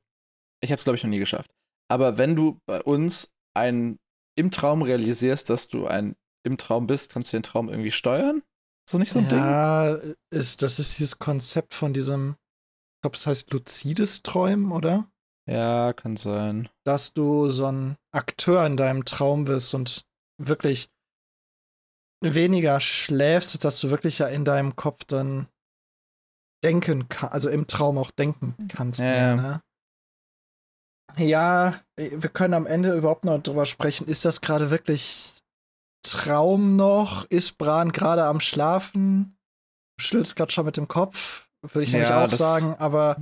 Ich 0.62 0.70
habe 0.70 0.78
es, 0.78 0.84
glaube 0.84 0.96
ich, 0.96 1.02
noch 1.04 1.10
nie 1.10 1.18
geschafft. 1.18 1.50
Aber 1.88 2.16
wenn 2.18 2.34
du 2.36 2.60
bei 2.66 2.80
uns 2.82 3.32
ein 3.54 3.98
im 4.36 4.50
Traum 4.50 4.82
realisierst, 4.82 5.50
dass 5.50 5.68
du 5.68 5.86
ein 5.86 6.16
im 6.42 6.56
Traum 6.56 6.86
bist, 6.86 7.12
kannst 7.12 7.32
du 7.32 7.36
den 7.36 7.42
Traum 7.42 7.68
irgendwie 7.68 7.90
steuern? 7.90 8.42
Ist 8.86 8.94
das 8.94 8.98
nicht 8.98 9.12
so 9.12 9.18
ein 9.18 9.28
Ding? 9.28 9.38
ja, 9.38 9.98
ist, 10.30 10.62
das 10.62 10.78
ist 10.78 10.98
dieses 10.98 11.18
Konzept 11.18 11.74
von 11.74 11.92
diesem, 11.92 12.36
ich 12.96 13.02
glaube, 13.02 13.16
es 13.16 13.26
heißt 13.26 13.52
luzides 13.52 14.22
Träumen, 14.22 14.72
oder? 14.72 15.10
Ja, 15.46 15.92
kann 15.92 16.16
sein. 16.16 16.68
Dass 16.84 17.12
du 17.12 17.48
so 17.50 17.66
ein 17.66 17.96
Akteur 18.12 18.64
in 18.66 18.76
deinem 18.76 19.04
Traum 19.04 19.46
wirst 19.46 19.74
und 19.74 20.06
wirklich 20.38 20.88
weniger 22.22 22.80
schläfst, 22.80 23.64
dass 23.64 23.80
du 23.80 23.90
wirklich 23.90 24.18
ja 24.18 24.28
in 24.28 24.44
deinem 24.44 24.76
Kopf 24.76 25.04
dann 25.04 25.48
denken 26.62 27.08
kannst, 27.08 27.34
also 27.34 27.48
im 27.48 27.66
Traum 27.66 27.98
auch 27.98 28.10
denken 28.10 28.54
kannst. 28.68 29.00
Ja, 29.00 29.06
mehr, 29.06 29.20
ja. 29.20 29.36
ne? 29.36 29.62
Ja, 31.20 31.80
wir 31.96 32.28
können 32.30 32.54
am 32.54 32.66
Ende 32.66 32.94
überhaupt 32.96 33.24
noch 33.24 33.42
drüber 33.42 33.66
sprechen. 33.66 34.06
Ist 34.06 34.24
das 34.24 34.40
gerade 34.40 34.70
wirklich 34.70 35.34
Traum 36.02 36.76
noch? 36.76 37.24
Ist 37.26 37.58
Bran 37.58 37.92
gerade 37.92 38.24
am 38.24 38.40
Schlafen? 38.40 39.36
Du 39.98 40.04
schüttelst 40.04 40.36
gerade 40.36 40.50
schon 40.52 40.64
mit 40.66 40.76
dem 40.76 40.88
Kopf, 40.88 41.48
würde 41.62 41.82
ich 41.82 41.92
nämlich 41.92 42.08
Ja, 42.08 42.24
auch 42.24 42.28
das- 42.28 42.38
sagen, 42.38 42.74
aber 42.78 43.16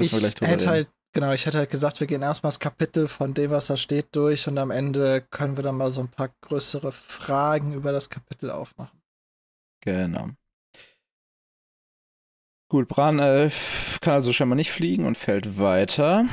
ich 0.00 0.12
wir 0.12 0.18
gleich 0.20 0.34
drüber 0.34 0.50
hätte 0.50 0.62
reden. 0.64 0.70
halt, 0.70 0.88
genau, 1.12 1.32
ich 1.32 1.44
hätte 1.46 1.58
halt 1.58 1.70
gesagt, 1.70 2.00
wir 2.00 2.06
gehen 2.06 2.22
erstmal 2.22 2.48
das 2.48 2.58
Kapitel 2.60 3.08
von 3.08 3.34
dem, 3.34 3.50
was 3.50 3.66
da 3.66 3.76
steht, 3.76 4.14
durch 4.16 4.48
und 4.48 4.56
am 4.58 4.70
Ende 4.70 5.20
können 5.30 5.56
wir 5.56 5.62
dann 5.64 5.76
mal 5.76 5.90
so 5.90 6.00
ein 6.00 6.08
paar 6.08 6.30
größere 6.40 6.92
Fragen 6.92 7.74
über 7.74 7.92
das 7.92 8.08
Kapitel 8.08 8.50
aufmachen. 8.50 9.00
Genau. 9.82 10.30
Gut, 12.70 12.86
Bran 12.88 13.18
äh, 13.18 13.50
kann 14.02 14.14
also 14.14 14.32
scheinbar 14.32 14.56
nicht 14.56 14.70
fliegen 14.72 15.06
und 15.06 15.16
fällt 15.16 15.58
weiter. 15.58 16.26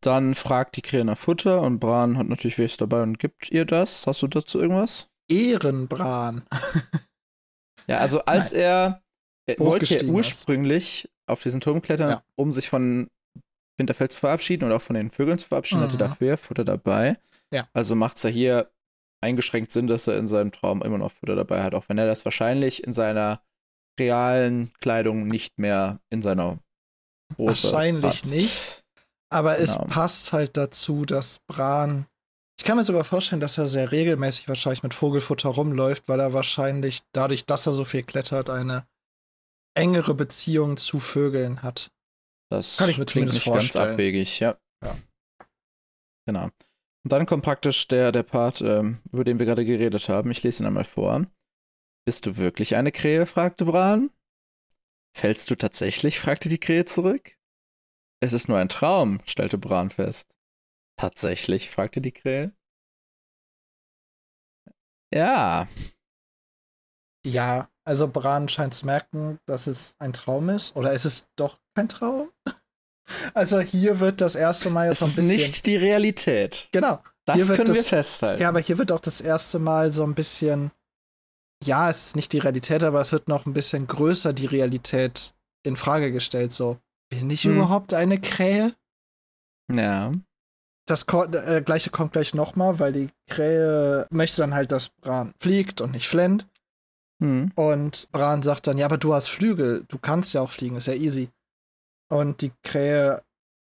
Dann 0.00 0.34
fragt 0.34 0.76
die 0.76 0.82
Krähe 0.82 1.04
nach 1.04 1.18
Futter 1.18 1.60
und 1.62 1.80
Bran 1.80 2.16
hat 2.18 2.28
natürlich 2.28 2.58
was 2.58 2.76
dabei 2.76 3.02
und 3.02 3.18
gibt 3.18 3.50
ihr 3.50 3.64
das. 3.64 4.06
Hast 4.06 4.22
du 4.22 4.28
dazu 4.28 4.60
irgendwas? 4.60 5.08
Ehrenbran. 5.28 6.44
Ja, 7.88 7.98
also 7.98 8.20
als 8.24 8.52
er, 8.52 9.02
er 9.46 9.58
wollte 9.58 9.64
ja 9.86 9.96
Hochgestiegen 9.96 10.08
ist. 10.08 10.14
ursprünglich 10.14 11.10
auf 11.26 11.42
diesen 11.42 11.60
Turm 11.60 11.82
klettern, 11.82 12.10
Ja. 12.10 12.22
um 12.36 12.52
sich 12.52 12.68
von 12.68 13.08
Winterfell 13.76 14.08
zu 14.08 14.18
verabschieden 14.18 14.64
und 14.64 14.72
auch 14.72 14.82
von 14.82 14.94
den 14.94 15.10
Vögeln 15.10 15.38
zu 15.38 15.48
verabschieden, 15.48 15.82
hatte 15.82 15.94
Mhm. 15.94 15.98
dafür 15.98 16.36
Futter 16.36 16.64
dabei. 16.64 17.16
Ja. 17.52 17.68
Also 17.72 17.94
macht 17.94 18.16
es 18.16 18.22
ja 18.24 18.30
hier 18.30 18.70
eingeschränkt 19.20 19.72
Sinn, 19.72 19.86
dass 19.88 20.06
er 20.06 20.18
in 20.18 20.28
seinem 20.28 20.52
Traum 20.52 20.82
immer 20.82 20.98
noch 20.98 21.12
Futter 21.12 21.34
dabei 21.34 21.62
hat, 21.62 21.74
auch 21.74 21.88
wenn 21.88 21.98
er 21.98 22.06
das 22.06 22.24
wahrscheinlich 22.24 22.84
in 22.84 22.92
seiner 22.92 23.42
realen 23.98 24.72
Kleidung 24.80 25.26
nicht 25.28 25.58
mehr 25.58 26.00
in 26.10 26.22
seiner 26.22 26.58
Hose 27.36 27.48
Wahrscheinlich 27.72 28.18
hat. 28.22 28.26
nicht. 28.26 28.84
Aber 29.30 29.58
es 29.58 29.74
Genau. 29.74 29.86
passt 29.86 30.32
halt 30.32 30.56
dazu, 30.56 31.04
dass 31.04 31.40
Bran. 31.40 32.06
Ich 32.58 32.64
kann 32.64 32.76
mir 32.76 32.84
sogar 32.84 33.04
vorstellen, 33.04 33.40
dass 33.40 33.58
er 33.58 33.66
sehr 33.68 33.92
regelmäßig 33.92 34.48
wahrscheinlich 34.48 34.82
mit 34.82 34.94
Vogelfutter 34.94 35.50
rumläuft, 35.50 36.08
weil 36.08 36.18
er 36.20 36.32
wahrscheinlich 36.32 37.02
dadurch, 37.12 37.44
dass 37.46 37.66
er 37.66 37.72
so 37.72 37.84
viel 37.84 38.02
klettert, 38.02 38.50
eine 38.50 38.86
engere 39.76 40.14
Beziehung 40.14 40.76
zu 40.76 40.98
Vögeln 40.98 41.62
hat. 41.62 41.92
Das 42.50 42.78
Kann 42.78 42.88
ich 42.90 42.98
mir 42.98 43.04
klingt 43.06 43.26
nicht 43.32 43.44
ganz 43.44 43.54
vorstellen. 43.72 43.92
abwegig, 43.92 44.40
ja. 44.40 44.58
Ja. 44.82 44.96
Genau. 46.26 46.44
Und 47.04 47.12
dann 47.12 47.26
kommt 47.26 47.44
praktisch 47.44 47.86
der, 47.88 48.10
der 48.12 48.22
Part, 48.22 48.60
ähm, 48.60 49.00
über 49.12 49.24
den 49.24 49.38
wir 49.38 49.46
gerade 49.46 49.64
geredet 49.64 50.08
haben. 50.08 50.30
Ich 50.30 50.42
lese 50.42 50.62
ihn 50.62 50.66
einmal 50.66 50.84
vor. 50.84 51.26
Bist 52.06 52.26
du 52.26 52.36
wirklich 52.38 52.74
eine 52.74 52.90
Krähe? 52.90 53.26
fragte 53.26 53.66
Bran. 53.66 54.10
Fällst 55.16 55.50
du 55.50 55.54
tatsächlich? 55.54 56.18
fragte 56.18 56.48
die 56.48 56.58
Krähe 56.58 56.86
zurück. 56.86 57.36
Es 58.20 58.32
ist 58.32 58.48
nur 58.48 58.58
ein 58.58 58.68
Traum, 58.68 59.20
stellte 59.26 59.58
Bran 59.58 59.90
fest. 59.90 60.36
Tatsächlich? 60.98 61.70
fragte 61.70 62.00
die 62.00 62.12
Krähe. 62.12 62.52
Ja, 65.14 65.68
Ja, 67.24 67.70
also 67.84 68.08
Bran 68.08 68.48
scheint 68.48 68.74
zu 68.74 68.84
merken, 68.86 69.38
dass 69.46 69.66
es 69.66 69.96
ein 69.98 70.12
Traum 70.12 70.48
ist. 70.50 70.76
Oder 70.76 70.92
ist 70.92 71.04
es 71.04 71.28
doch 71.36 71.58
kein 71.74 71.88
Traum? 71.88 72.30
Also 73.32 73.60
hier 73.60 74.00
wird 74.00 74.20
das 74.20 74.34
erste 74.34 74.68
Mal 74.68 74.88
jetzt 74.88 74.98
so 74.98 75.06
ein 75.06 75.08
ist 75.08 75.16
bisschen. 75.16 75.36
nicht 75.38 75.64
die 75.64 75.76
Realität. 75.76 76.68
genau. 76.72 77.02
Das 77.24 77.38
können 77.46 77.58
wir 77.68 77.74
das- 77.74 77.88
festhalten. 77.88 78.42
Ja, 78.42 78.50
aber 78.50 78.60
hier 78.60 78.76
wird 78.76 78.92
auch 78.92 79.00
das 79.00 79.22
erste 79.22 79.58
Mal 79.58 79.90
so 79.90 80.04
ein 80.04 80.14
bisschen. 80.14 80.72
Ja, 81.64 81.88
es 81.88 82.08
ist 82.08 82.16
nicht 82.16 82.34
die 82.34 82.38
Realität, 82.38 82.82
aber 82.82 83.00
es 83.00 83.10
wird 83.12 83.26
noch 83.28 83.46
ein 83.46 83.54
bisschen 83.54 83.86
größer 83.86 84.34
die 84.34 84.44
Realität 84.44 85.32
in 85.64 85.76
Frage 85.76 86.12
gestellt. 86.12 86.52
So, 86.52 86.78
bin 87.10 87.30
ich 87.30 87.44
Hm. 87.44 87.56
überhaupt 87.56 87.94
eine 87.94 88.20
Krähe? 88.20 88.72
ja. 89.70 90.12
Das 90.86 91.02
äh, 91.02 91.60
gleiche 91.60 91.90
kommt 91.90 92.12
gleich 92.14 92.32
nochmal, 92.32 92.78
weil 92.78 92.92
die 92.94 93.10
Krähe 93.28 94.06
möchte 94.10 94.40
dann 94.40 94.54
halt, 94.54 94.72
dass 94.72 94.88
Bran 94.88 95.34
fliegt 95.38 95.82
und 95.82 95.90
nicht 95.90 96.08
flennt. 96.08 96.48
Hm. 97.22 97.52
Und 97.56 98.10
Bran 98.10 98.42
sagt 98.42 98.66
dann, 98.66 98.78
ja, 98.78 98.86
aber 98.86 98.96
du 98.96 99.12
hast 99.12 99.28
Flügel, 99.28 99.84
du 99.88 99.98
kannst 99.98 100.32
ja 100.32 100.40
auch 100.40 100.50
fliegen, 100.50 100.76
ist 100.76 100.86
ja 100.86 100.94
easy. 100.94 101.28
Und 102.10 102.40
die 102.40 102.52
Krähe 102.62 103.22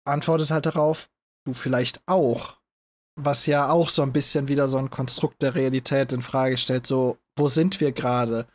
antwortet 0.06 0.52
halt 0.52 0.66
darauf, 0.66 1.10
du 1.44 1.54
vielleicht 1.54 2.02
auch. 2.06 2.58
Was 3.20 3.46
ja 3.46 3.68
auch 3.68 3.88
so 3.88 4.02
ein 4.02 4.12
bisschen 4.12 4.46
wieder 4.46 4.68
so 4.68 4.78
ein 4.78 4.90
Konstrukt 4.90 5.42
der 5.42 5.56
Realität 5.56 6.12
in 6.12 6.22
Frage 6.22 6.56
stellt, 6.56 6.86
so, 6.86 7.18
wo 7.36 7.48
sind 7.48 7.80
wir 7.80 7.90
gerade? 7.90 8.46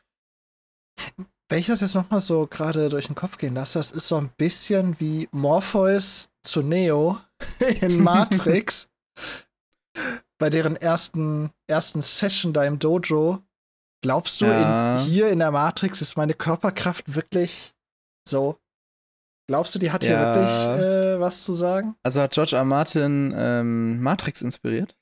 Wenn 1.50 1.60
ich 1.60 1.68
das 1.68 1.82
jetzt 1.82 1.94
nochmal 1.96 2.20
so 2.22 2.48
gerade 2.48 2.90
durch 2.90 3.08
den 3.08 3.16
Kopf 3.16 3.38
gehen 3.38 3.54
lasse, 3.56 3.78
das 3.80 3.92
ist 3.92 4.08
so 4.08 4.18
ein 4.18 4.30
bisschen 4.38 5.00
wie 5.00 5.28
Morpheus 5.32 6.30
zu 6.42 6.62
Neo 6.62 7.20
in 7.82 8.02
Matrix. 8.02 8.90
bei 10.40 10.50
deren 10.50 10.76
ersten, 10.76 11.52
ersten 11.68 12.02
Session 12.02 12.54
da 12.54 12.64
im 12.66 12.80
Dojo. 12.80 13.40
Glaubst 14.02 14.42
du, 14.42 14.46
Ja. 14.46 15.00
in, 15.00 15.06
hier 15.06 15.30
in 15.30 15.40
der 15.40 15.52
Matrix 15.52 16.02
ist 16.02 16.18
meine 16.18 16.34
Körperkraft 16.34 17.14
wirklich 17.16 17.74
so? 18.28 18.60
Glaubst 19.48 19.76
du, 19.76 19.80
die 19.80 19.92
hat 19.92 20.04
hier 20.04 20.14
Ja. 20.14 20.36
wirklich 20.36 20.84
äh, 20.84 21.20
was 21.20 21.44
zu 21.46 21.54
sagen? 21.54 21.96
Also 22.04 22.22
hat 22.22 22.34
George 22.34 22.56
R. 22.56 22.64
Martin 22.66 23.34
ähm, 23.36 24.02
Matrix 24.02 24.42
inspiriert? 24.42 24.98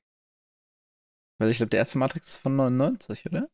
Weil 1.40 1.50
ich 1.50 1.58
glaube, 1.58 1.70
der 1.70 1.80
erste 1.80 1.98
Matrix 1.98 2.34
ist 2.34 2.38
von 2.38 2.56
99, 2.56 3.26
oder? 3.28 3.48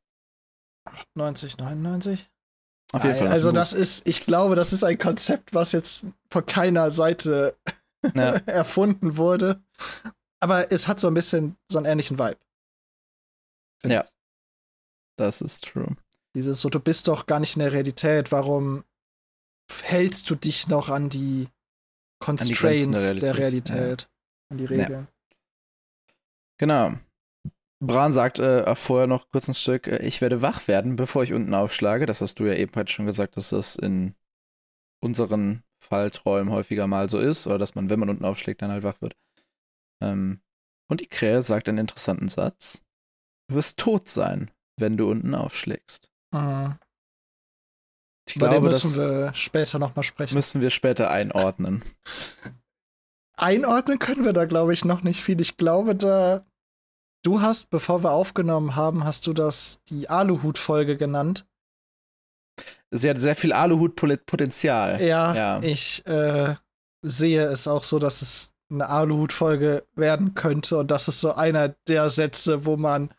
90, 1.15 1.57
99? 1.57 2.29
Auf 2.93 3.03
jeden 3.03 3.17
Fall. 3.17 3.27
Also 3.27 3.51
das 3.51 3.73
ist, 3.73 4.07
ich 4.07 4.25
glaube, 4.25 4.55
das 4.55 4.73
ist 4.73 4.83
ein 4.83 4.97
Konzept, 4.97 5.53
was 5.53 5.71
jetzt 5.71 6.07
von 6.29 6.45
keiner 6.45 6.91
Seite. 6.91 7.55
Ja. 8.15 8.35
erfunden 8.45 9.17
wurde. 9.17 9.61
Aber 10.39 10.71
es 10.71 10.87
hat 10.87 10.99
so 10.99 11.07
ein 11.07 11.13
bisschen 11.13 11.57
so 11.69 11.77
einen 11.77 11.87
ähnlichen 11.87 12.19
Vibe. 12.19 12.37
Ja. 13.83 14.03
ich. 14.03 14.11
Das 15.17 15.41
ist 15.41 15.63
true. 15.63 15.95
Dieses 16.35 16.61
so, 16.61 16.69
du 16.69 16.79
bist 16.79 17.07
doch 17.07 17.25
gar 17.25 17.39
nicht 17.39 17.55
in 17.55 17.61
der 17.61 17.73
Realität, 17.73 18.31
warum 18.31 18.83
hältst 19.81 20.29
du 20.29 20.35
dich 20.35 20.67
noch 20.67 20.89
an 20.89 21.09
die 21.09 21.47
Grenzen 22.19 22.47
der 22.47 22.57
Constraints 22.57 23.01
der 23.01 23.37
Realität, 23.37 23.37
Realität, 23.37 24.09
an 24.49 24.57
die 24.57 24.65
Regeln? 24.65 25.07
Genau. 26.57 26.93
Bran 27.79 28.11
sagt 28.11 28.39
äh, 28.39 28.75
vorher 28.75 29.07
noch 29.07 29.29
kurz 29.29 29.47
ein 29.47 29.53
Stück, 29.53 29.87
äh, 29.87 30.05
ich 30.05 30.21
werde 30.21 30.41
wach 30.41 30.67
werden, 30.67 30.95
bevor 30.95 31.23
ich 31.23 31.33
unten 31.33 31.53
aufschlage. 31.53 32.05
Das 32.05 32.21
hast 32.21 32.39
du 32.39 32.45
ja 32.45 32.53
eben 32.53 32.73
halt 32.75 32.89
schon 32.89 33.05
gesagt, 33.05 33.37
dass 33.37 33.49
das 33.49 33.75
in 33.75 34.15
unseren 35.03 35.63
Fallträumen 35.83 36.51
häufiger 36.51 36.87
mal 36.87 37.07
so 37.07 37.19
ist, 37.19 37.45
oder 37.47 37.59
dass 37.59 37.75
man, 37.75 37.89
wenn 37.89 37.99
man 37.99 38.09
unten 38.09 38.25
aufschlägt, 38.25 38.61
dann 38.61 38.71
halt 38.71 38.83
wach 38.83 38.99
wird. 39.01 39.15
Ähm, 40.01 40.41
und 40.89 41.01
die 41.01 41.07
Krähe 41.07 41.41
sagt 41.41 41.69
einen 41.69 41.77
interessanten 41.77 42.29
Satz. 42.29 42.83
Du 43.49 43.55
wirst 43.55 43.77
tot 43.77 44.07
sein, 44.07 44.51
wenn 44.79 44.97
du 44.97 45.09
unten 45.09 45.35
aufschlägst. 45.35 46.11
Mhm. 46.33 46.79
Ich 48.27 48.35
Über 48.35 48.47
den 48.47 48.51
glaube, 48.53 48.67
müssen 48.67 48.87
das 48.87 48.97
wir 48.97 49.33
später 49.35 49.79
nochmal 49.79 50.03
sprechen. 50.03 50.35
müssen 50.35 50.61
wir 50.61 50.69
später 50.69 51.09
einordnen. 51.09 51.83
Einordnen 53.37 53.99
können 53.99 54.25
wir 54.25 54.33
da, 54.33 54.45
glaube 54.45 54.73
ich, 54.73 54.83
noch 54.83 55.03
nicht 55.03 55.21
viel. 55.23 55.39
Ich 55.39 55.57
glaube, 55.57 55.95
da. 55.95 56.43
Du 57.27 57.41
hast, 57.41 57.71
bevor 57.71 58.05
wir 58.05 58.11
aufgenommen 58.13 58.77
haben, 58.77 59.03
hast 59.03 59.27
du 59.27 59.33
das 59.33 59.81
die 59.89 60.09
Aluhut-Folge 60.09 60.95
genannt. 60.95 61.45
sie 62.89 63.09
hat 63.09 63.19
sehr 63.19 63.35
viel 63.35 63.51
Aluhut-Potenzial. 63.51 65.01
Ja, 65.01 65.35
ja, 65.35 65.59
ich 65.61 66.07
äh, 66.07 66.55
sehe 67.01 67.43
es 67.43 67.67
auch 67.67 67.83
so, 67.83 67.99
dass 67.99 68.21
es 68.21 68.53
eine 68.71 68.87
Aluhut-Folge 68.87 69.83
werden 69.93 70.35
könnte. 70.35 70.77
Und 70.77 70.89
das 70.89 71.09
ist 71.09 71.19
so 71.19 71.33
einer 71.33 71.75
der 71.89 72.09
Sätze, 72.09 72.65
wo 72.65 72.77
man 72.77 73.13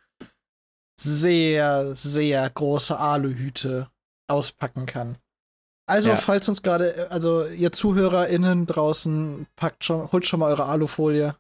sehr, 0.99 1.95
sehr 1.95 2.49
große 2.49 2.99
Aluhüte 2.99 3.91
auspacken 4.27 4.87
kann. 4.87 5.19
Also, 5.87 6.09
ja. 6.09 6.17
falls 6.17 6.49
uns 6.49 6.62
gerade, 6.62 7.11
also 7.11 7.47
ihr 7.47 7.73
ZuhörerInnen 7.73 8.65
draußen, 8.65 9.47
packt 9.55 9.85
schon, 9.85 10.11
holt 10.12 10.27
schon 10.27 10.41
mal 10.41 10.50
eure 10.50 10.65
Alufolie. 10.65 11.37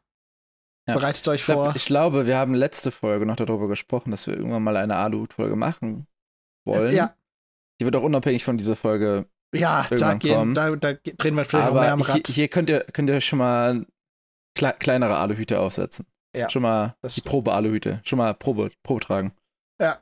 Ja. 0.88 0.94
Bereitet 0.94 1.28
euch 1.28 1.40
ich 1.40 1.44
vor. 1.44 1.76
ich 1.76 1.84
glaube, 1.84 2.26
wir 2.26 2.38
haben 2.38 2.54
letzte 2.54 2.90
Folge 2.90 3.26
noch 3.26 3.36
darüber 3.36 3.68
gesprochen, 3.68 4.10
dass 4.10 4.26
wir 4.26 4.34
irgendwann 4.34 4.62
mal 4.62 4.76
eine 4.76 4.96
Aluhut-Folge 4.96 5.54
machen 5.54 6.06
wollen. 6.64 6.94
Ja. 6.94 7.14
Die 7.78 7.84
wird 7.84 7.94
auch 7.94 8.02
unabhängig 8.02 8.42
von 8.42 8.56
dieser 8.56 8.74
Folge. 8.74 9.26
Ja, 9.54 9.86
da, 9.90 10.14
gehen, 10.14 10.54
da, 10.54 10.74
da, 10.76 10.94
drehen 10.94 11.34
wir 11.34 11.44
vielleicht 11.44 11.68
Aber 11.68 11.80
auch 11.80 11.84
mehr 11.84 11.92
am 11.92 12.00
Rad. 12.00 12.26
Hier, 12.26 12.34
hier 12.34 12.48
könnt 12.48 12.70
ihr, 12.70 12.80
könnt 12.80 13.10
ihr 13.10 13.20
schon 13.20 13.38
mal 13.38 13.86
kle 14.54 14.74
kleinere 14.78 15.18
Aluhüte 15.18 15.60
aufsetzen. 15.60 16.06
Ja. 16.34 16.48
Schon 16.48 16.62
mal 16.62 16.96
die 17.04 17.20
Probe-Aluhüte. 17.20 18.00
Schon 18.04 18.18
mal 18.18 18.32
Probe, 18.32 18.70
Probe 18.82 19.00
tragen. 19.00 19.34
Ja, 19.80 20.00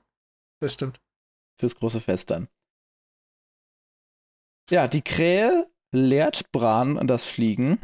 das 0.61 0.75
stimmt. 0.75 1.01
Fürs 1.61 1.75
große 1.75 2.01
Fest 2.01 2.31
dann. 2.31 2.49
Ja, 4.71 4.87
die 4.87 5.03
Krähe 5.03 5.69
lehrt 5.93 6.51
Bran 6.53 7.05
das 7.09 7.25
Fliegen. 7.25 7.79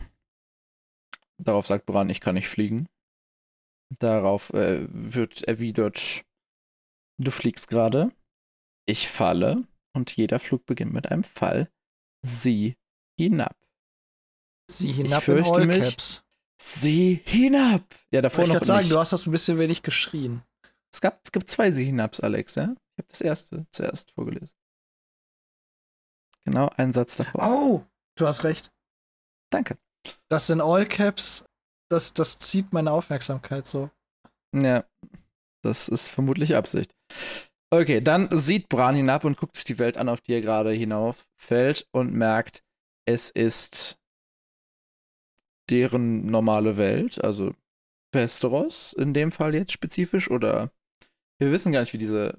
Darauf 1.38 1.66
sagt 1.66 1.86
Bran, 1.86 2.10
ich 2.10 2.20
kann 2.20 2.34
nicht 2.34 2.48
fliegen. 2.48 2.88
Darauf 3.98 4.50
äh, 4.50 4.86
wird 4.90 5.42
erwidert, 5.42 6.24
du 7.18 7.30
fliegst 7.30 7.68
gerade. 7.68 8.10
Ich 8.86 9.08
falle 9.08 9.66
und 9.94 10.16
jeder 10.16 10.38
Flug 10.38 10.66
beginnt 10.66 10.92
mit 10.92 11.10
einem 11.10 11.24
Fall. 11.24 11.70
Sieh 12.24 12.76
hinab. 13.18 13.56
Sieh 14.70 14.92
hinab 14.92 15.18
ich 15.18 15.24
fürchte 15.24 15.62
in 15.62 15.68
mich. 15.68 16.22
Sieh 16.60 17.20
hinab. 17.24 17.82
Ja, 18.10 18.22
davor 18.22 18.44
ich 18.44 18.52
noch. 18.52 18.60
Ich 18.60 18.66
sagen, 18.66 18.88
du 18.88 18.98
hast 18.98 19.12
das 19.12 19.26
ein 19.26 19.32
bisschen 19.32 19.58
wenig 19.58 19.82
geschrien. 19.82 20.42
Es 20.92 21.00
gab, 21.00 21.20
es 21.24 21.32
gibt 21.32 21.50
zwei 21.50 21.70
Sieh 21.70 21.84
hinaps, 21.84 22.20
Alex, 22.20 22.54
ja? 22.54 22.64
Ich 22.64 22.98
habe 22.98 23.08
das 23.08 23.20
erste 23.20 23.66
zuerst 23.70 24.12
vorgelesen. 24.12 24.56
Genau, 26.44 26.68
einen 26.76 26.92
Satz 26.92 27.16
davor. 27.16 27.40
Oh, 27.42 27.86
du 28.16 28.26
hast 28.26 28.44
recht. 28.44 28.72
Danke. 29.50 29.78
Das 30.28 30.46
sind 30.46 30.60
All 30.60 30.86
Caps, 30.86 31.44
das, 31.92 32.14
das 32.14 32.38
zieht 32.38 32.72
meine 32.72 32.90
Aufmerksamkeit 32.90 33.66
so. 33.66 33.90
Ja, 34.54 34.84
das 35.62 35.88
ist 35.88 36.08
vermutlich 36.08 36.56
Absicht. 36.56 36.94
Okay, 37.70 38.00
dann 38.00 38.28
sieht 38.36 38.68
Bran 38.68 38.94
hinab 38.94 39.24
und 39.24 39.36
guckt 39.36 39.56
sich 39.56 39.64
die 39.64 39.78
Welt 39.78 39.96
an, 39.96 40.08
auf 40.08 40.20
die 40.20 40.34
er 40.34 40.42
gerade 40.42 40.72
hinauffällt 40.72 41.86
und 41.92 42.12
merkt, 42.12 42.62
es 43.06 43.30
ist 43.30 43.98
deren 45.70 46.26
normale 46.26 46.76
Welt, 46.76 47.22
also 47.22 47.54
Westeros 48.12 48.92
in 48.92 49.14
dem 49.14 49.32
Fall 49.32 49.54
jetzt 49.54 49.72
spezifisch, 49.72 50.30
oder 50.30 50.70
wir 51.38 51.50
wissen 51.50 51.72
gar 51.72 51.80
nicht, 51.80 51.94
wie 51.94 51.98
diese 51.98 52.38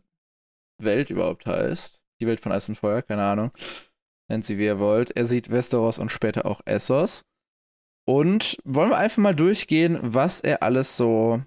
Welt 0.82 1.10
überhaupt 1.10 1.46
heißt. 1.46 2.02
Die 2.22 2.28
Welt 2.28 2.40
von 2.40 2.52
Eis 2.52 2.70
und 2.70 2.76
Feuer, 2.76 3.02
keine 3.02 3.24
Ahnung. 3.24 3.52
Nennt 4.30 4.46
sie, 4.46 4.58
wie 4.58 4.66
ihr 4.66 4.80
wollt. 4.80 5.12
Er 5.12 5.26
sieht 5.26 5.50
Westeros 5.50 6.00
und 6.00 6.10
später 6.10 6.46
auch 6.46 6.62
Essos. 6.66 7.26
Und 8.06 8.58
wollen 8.66 8.90
wir 8.90 8.98
einfach 8.98 9.20
mal 9.20 9.36
durchgehen, 9.36 9.98
was 10.02 10.42
er 10.42 10.64
alles 10.64 10.98
so 10.98 11.42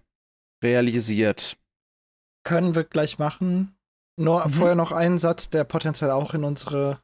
realisiert. 0.63 1.59
Können 2.45 2.75
wir 2.75 2.85
gleich 2.85 3.19
machen. 3.19 3.77
Nur 4.19 4.47
mhm. 4.47 4.51
vorher 4.51 4.75
noch 4.75 4.93
einen 4.93 5.19
Satz, 5.19 5.51
der 5.51 5.65
potenziell 5.65 6.11
auch 6.11 6.33
in 6.33 6.45
unsere 6.45 6.99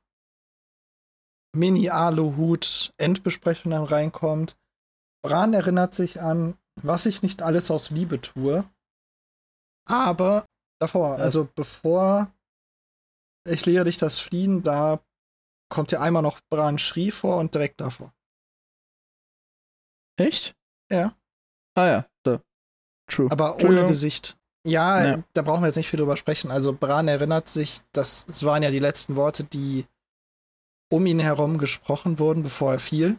Mini-Aluhut-Endbesprechung 1.55 3.73
dann 3.73 3.85
reinkommt. 3.85 4.57
Bran 5.23 5.53
erinnert 5.53 5.93
sich 5.95 6.23
an, 6.23 6.57
was 6.81 7.05
ich 7.07 7.23
nicht 7.23 7.43
alles 7.43 7.71
aus 7.71 7.91
Liebe 7.91 8.23
tue. 8.23 8.65
Aber 9.87 10.47
davor, 10.81 11.19
ja. 11.19 11.25
also 11.25 11.47
bevor 11.55 12.33
ich 13.49 13.67
lehre 13.67 13.85
dich 13.85 13.99
das 13.99 14.19
Fliehen, 14.19 14.63
da 14.63 15.01
kommt 15.69 15.93
ja 15.93 16.01
einmal 16.01 16.23
noch 16.23 16.41
Bran 16.51 16.79
Schrie 16.79 17.11
vor 17.11 17.39
und 17.39 17.55
direkt 17.55 17.81
davor. 17.81 18.13
Echt? 20.17 20.55
Ja. 20.91 21.15
Ah 21.75 21.87
ja, 21.87 22.07
da. 22.23 22.41
True. 23.07 23.31
Aber 23.31 23.57
ohne 23.63 23.87
Gesicht. 23.87 24.37
Ja, 24.65 25.05
ja, 25.05 25.25
da 25.33 25.43
brauchen 25.43 25.63
wir 25.63 25.67
jetzt 25.67 25.77
nicht 25.77 25.89
viel 25.89 25.99
drüber 25.99 26.17
sprechen. 26.17 26.53
Also 26.53 26.73
Bran 26.73 27.09
erinnert 27.09 27.49
sich, 27.49 27.81
dass 27.93 28.25
es 28.29 28.45
waren 28.45 28.63
ja 28.63 28.71
die 28.71 28.79
letzten 28.79 29.17
Worte, 29.17 29.43
die 29.43 29.87
um 30.89 31.05
ihn 31.07 31.19
herum 31.19 31.59
gesprochen 31.59 32.19
wurden, 32.21 32.45
bevor 32.45 32.75
er 32.75 32.79
fiel. 32.79 33.19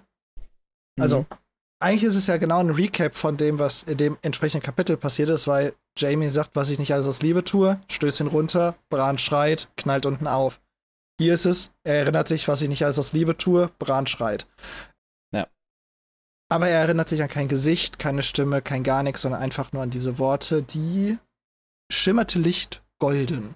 Also 0.98 1.22
mhm 1.22 1.38
eigentlich 1.84 2.04
ist 2.04 2.16
es 2.16 2.28
ja 2.28 2.38
genau 2.38 2.60
ein 2.60 2.70
Recap 2.70 3.14
von 3.14 3.36
dem, 3.36 3.60
was 3.60 3.84
in 3.84 3.98
dem 3.98 4.18
entsprechenden 4.22 4.64
Kapitel 4.64 4.96
passiert 4.96 5.28
ist, 5.28 5.48
weil 5.48 5.74
Jamie 5.98 6.30
sagt, 6.30 6.56
was 6.56 6.70
ich 6.70 6.80
nicht 6.80 6.94
alles 6.94 7.08
aus 7.08 7.22
Liebe 7.22 7.44
tue, 7.44 7.78
stößt 7.90 8.22
ihn 8.22 8.28
runter, 8.28 8.76
Bran 8.90 9.18
schreit, 9.18 9.68
knallt 9.76 10.06
unten 10.06 10.28
auf. 10.28 10.62
Hier 11.20 11.34
ist 11.34 11.46
es, 11.46 11.72
er 11.84 11.96
erinnert 11.96 12.30
sich, 12.30 12.48
was 12.48 12.62
ich 12.62 12.70
nicht 12.70 12.86
alles 12.86 13.00
aus 13.00 13.12
Liebe 13.12 13.38
tue, 13.38 13.70
Bran 13.80 14.08
schreit. 14.08 14.48
Aber 16.54 16.68
er 16.68 16.82
erinnert 16.82 17.10
sich 17.10 17.20
an 17.24 17.30
kein 17.30 17.48
Gesicht, 17.48 17.98
keine 17.98 18.22
Stimme, 18.22 18.62
kein 18.62 18.84
gar 18.84 19.02
nichts, 19.02 19.24
sondern 19.24 19.42
einfach 19.42 19.72
nur 19.72 19.82
an 19.82 19.90
diese 19.90 20.20
Worte, 20.20 20.62
die 20.62 21.18
schimmerte 21.92 22.38
Licht 22.38 22.84
golden. 23.00 23.56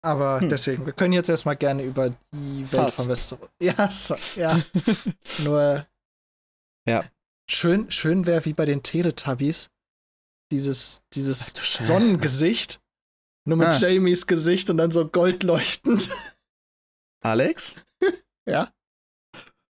Aber 0.00 0.40
hm. 0.40 0.48
deswegen, 0.48 0.86
wir 0.86 0.94
können 0.94 1.12
jetzt 1.12 1.28
erstmal 1.28 1.56
gerne 1.56 1.82
über 1.82 2.14
die 2.32 2.64
Sass. 2.64 2.78
Welt 2.78 2.94
von 2.94 3.08
Westeros. 3.08 3.50
Ja, 3.60 3.90
so, 3.90 4.16
ja. 4.36 4.58
nur. 5.44 5.86
Ja. 6.86 7.04
Schön, 7.46 7.90
schön 7.90 8.24
wäre 8.24 8.46
wie 8.46 8.54
bei 8.54 8.64
den 8.64 8.82
Teletubbies 8.82 9.68
dieses, 10.50 11.02
dieses 11.12 11.52
Sonnengesicht. 11.60 12.80
Nur 13.44 13.58
mit 13.58 13.68
ah. 13.68 13.76
Jamies 13.76 14.26
Gesicht 14.26 14.70
und 14.70 14.78
dann 14.78 14.92
so 14.92 15.06
goldleuchtend. 15.06 16.08
Alex? 17.20 17.74
ja. 18.46 18.72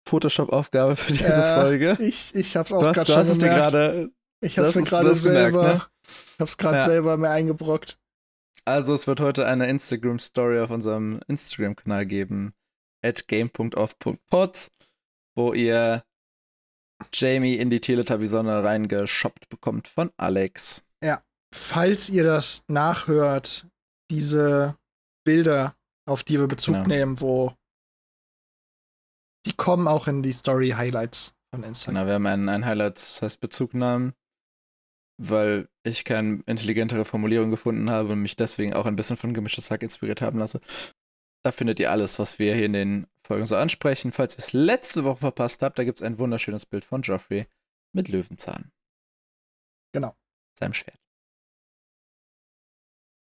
Photoshop-Aufgabe 0.07 0.97
für 0.97 1.13
diese 1.13 1.43
äh, 1.43 1.61
Folge. 1.61 1.97
Ich, 2.01 2.35
ich 2.35 2.57
hab's 2.57 2.73
auch 2.73 2.81
gerade 2.81 3.07
schon 3.07 3.17
hast 3.17 3.41
gemerkt. 3.41 3.73
Grade, 3.73 4.11
ich 4.41 4.59
hab's 4.59 4.75
mir 4.75 4.83
gerade 4.83 5.15
selber, 5.15 5.63
gemerkt, 5.63 5.79
ne? 5.79 5.87
ich 6.35 6.41
hab's 6.41 6.57
gerade 6.57 6.77
ja. 6.79 6.85
selber 6.85 7.17
mir 7.17 7.31
eingebrockt. 7.31 7.99
Also 8.65 8.95
es 8.95 9.07
wird 9.07 9.21
heute 9.21 9.47
eine 9.47 9.69
Instagram-Story 9.69 10.61
auf 10.61 10.71
unserem 10.71 11.21
Instagram-Kanal 11.29 12.07
geben, 12.07 12.55
at 13.05 13.29
game.off.pods, 13.29 14.71
wo 15.37 15.53
ihr 15.53 16.05
Jamie 17.13 17.55
in 17.55 17.71
die 17.71 17.81
Teletubby-Sonne 17.81 18.65
reingeschoppt 18.65 19.49
bekommt 19.49 19.89
von 19.89 20.11
Alex. 20.17 20.83
Ja. 21.03 21.23
Falls 21.55 22.09
ihr 22.09 22.25
das 22.25 22.65
nachhört, 22.69 23.67
diese 24.11 24.77
Bilder, 25.25 25.77
auf 26.09 26.23
die 26.23 26.39
wir 26.39 26.49
Bezug 26.49 26.75
genau. 26.75 26.89
nehmen, 26.89 27.21
wo 27.21 27.55
die 29.47 29.53
kommen 29.53 29.89
auch 29.89 30.09
in 30.09 30.23
die 30.23 30.33
Story-Highlights 30.33 31.35
von 31.55 31.63
Instagram. 31.63 31.95
Genau, 31.95 32.07
wir 32.07 32.15
haben 32.15 32.27
ein, 32.27 32.49
ein 32.49 32.67
Highlight, 32.67 32.97
das 32.97 33.23
heißt 33.23 33.41
Bezugnahmen, 33.41 34.13
weil 35.19 35.69
ich 35.85 36.05
keine 36.05 36.43
intelligentere 36.47 37.05
Formulierung 37.05 37.51
gefunden 37.51 37.89
habe 37.91 38.13
und 38.13 38.23
mich 38.23 38.37
deswegen 38.37 38.75
auch 38.75 38.87
ein 38.87 38.97
bisschen 38.97 39.17
von 39.17 39.33
gemischtes 39.33 39.71
Hack 39.71 39.83
inspiriert 39.83 40.21
haben 40.21 40.39
lasse. 40.39 40.61
Da 41.45 41.53
findet 41.53 41.79
ihr 41.79 41.93
alles, 41.93 42.19
was 42.19 42.39
wir 42.39 42.55
hier 42.55 42.67
in 42.67 42.73
den 42.73 43.07
Folgen 43.25 43.47
so 43.47 43.57
ansprechen. 43.57 44.13
Falls 44.13 44.35
ihr 44.35 44.41
es 44.41 44.53
letzte 44.53 45.05
Woche 45.05 45.19
verpasst 45.19 45.63
habt, 45.63 45.79
da 45.79 45.85
gibt 45.85 45.99
es 45.99 46.03
ein 46.03 46.19
wunderschönes 46.19 46.67
Bild 46.67 46.85
von 46.85 47.03
Joffrey 47.03 47.47
mit 47.93 48.09
Löwenzahn. 48.09 48.73
Genau. 49.93 50.17
Seinem 50.59 50.75
Schwert. 50.75 50.99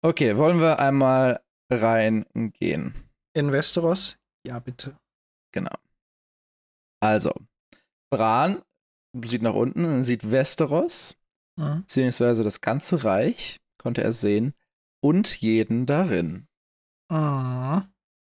Okay, 0.04 0.38
wollen 0.38 0.60
wir 0.60 0.80
einmal 0.80 1.42
reingehen? 1.70 2.94
In 3.34 3.52
Westeros? 3.52 4.18
Ja, 4.46 4.60
bitte. 4.60 4.98
Genau. 5.52 5.76
Also, 7.02 7.34
Bran 8.10 8.62
sieht 9.24 9.42
nach 9.42 9.54
unten, 9.54 10.04
sieht 10.04 10.32
Westeros, 10.32 11.18
mhm. 11.58 11.82
beziehungsweise 11.82 12.44
das 12.44 12.62
ganze 12.62 13.04
Reich, 13.04 13.60
konnte 13.78 14.04
er 14.04 14.14
sehen, 14.14 14.54
und 15.02 15.42
jeden 15.42 15.86
darin. 15.86 16.48
Mhm. 17.10 17.84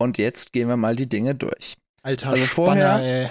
Und 0.00 0.18
jetzt 0.18 0.52
gehen 0.52 0.68
wir 0.68 0.76
mal 0.76 0.94
die 0.94 1.08
Dinge 1.08 1.34
durch. 1.34 1.74
Alter, 2.02 2.30
also 2.30 2.44
vorher, 2.44 3.00
ey. 3.00 3.30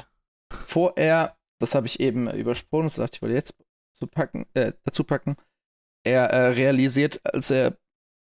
vorher, 0.52 1.38
das 1.60 1.76
habe 1.76 1.88
ich 1.88 2.00
eben 2.00 2.30
übersprungen, 2.30 2.88
das 2.88 2.96
dachte 2.96 3.16
ich 3.16 3.22
wollte 3.22 3.36
jetzt 3.36 3.56
zu 3.94 4.08
packen, 4.08 4.46
äh, 4.54 4.74
dazu 4.84 5.04
packen. 5.04 5.38
Er 6.04 6.26
äh, 6.26 6.48
realisiert, 6.50 7.22
als 7.24 7.50
er 7.50 7.78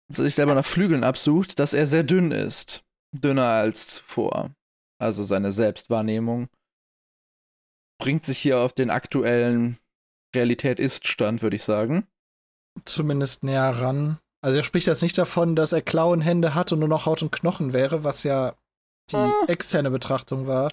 sich 0.10 0.36
selber 0.36 0.56
nach 0.56 0.66
Flügeln 0.66 1.04
absucht, 1.04 1.60
dass 1.60 1.74
er 1.74 1.86
sehr 1.86 2.04
dünn 2.04 2.32
ist. 2.32 2.84
Dünner 3.12 3.50
als 3.50 3.88
zuvor. 3.88 4.52
Also 5.00 5.24
seine 5.24 5.52
Selbstwahrnehmung 5.52 6.50
bringt 8.04 8.26
sich 8.26 8.38
hier 8.38 8.60
auf 8.60 8.74
den 8.74 8.90
aktuellen 8.90 9.78
Realität 10.36 10.78
ist 10.78 11.08
Stand, 11.08 11.42
würde 11.42 11.56
ich 11.56 11.64
sagen. 11.64 12.06
Zumindest 12.84 13.44
näher 13.46 13.70
ran. 13.70 14.18
Also 14.42 14.58
er 14.58 14.64
spricht 14.66 14.88
jetzt 14.88 15.02
nicht 15.04 15.18
davon, 15.18 15.56
dass 15.56 15.72
er 15.72 15.82
Klauenhände 15.82 16.54
hat 16.54 16.74
und 16.74 16.80
nur 16.80 16.90
noch 16.90 17.06
Haut 17.06 17.22
und 17.22 17.32
Knochen 17.32 17.72
wäre, 17.72 18.04
was 18.04 18.24
ja 18.24 18.56
die 19.12 19.16
Ah. 19.16 19.32
externe 19.48 19.90
Betrachtung 19.90 20.48
war. 20.48 20.70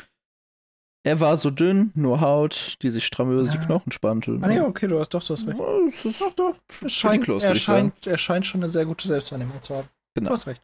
Er 1.04 1.20
war 1.20 1.36
so 1.36 1.50
dünn, 1.50 1.92
nur 1.94 2.20
Haut, 2.20 2.78
die 2.82 2.90
sich 2.90 3.06
stramm 3.06 3.30
über 3.32 3.44
die 3.48 3.56
Ja. 3.56 3.64
Knochen 3.64 3.92
spannte. 3.92 4.36
Ah, 4.42 4.48
nee, 4.48 4.60
okay, 4.60 4.88
du 4.88 4.98
hast 4.98 5.10
doch, 5.10 5.22
du 5.22 5.34
hast 5.34 5.46
recht. 5.46 5.58
Ja, 5.58 5.78
es 5.86 6.04
ist 6.04 6.20
Doch, 6.20 6.34
doch. 6.34 6.56
Er 6.82 6.88
scheint, 6.88 7.24
close, 7.24 7.46
er, 7.46 7.54
scheint, 7.54 8.06
er 8.08 8.18
scheint 8.18 8.44
schon 8.46 8.62
eine 8.64 8.72
sehr 8.72 8.84
gute 8.86 9.06
Selbstwahrnehmung 9.06 9.62
zu 9.62 9.76
haben. 9.76 9.88
Genau. 10.16 10.30
Du 10.30 10.34
hast 10.34 10.46
recht. 10.48 10.62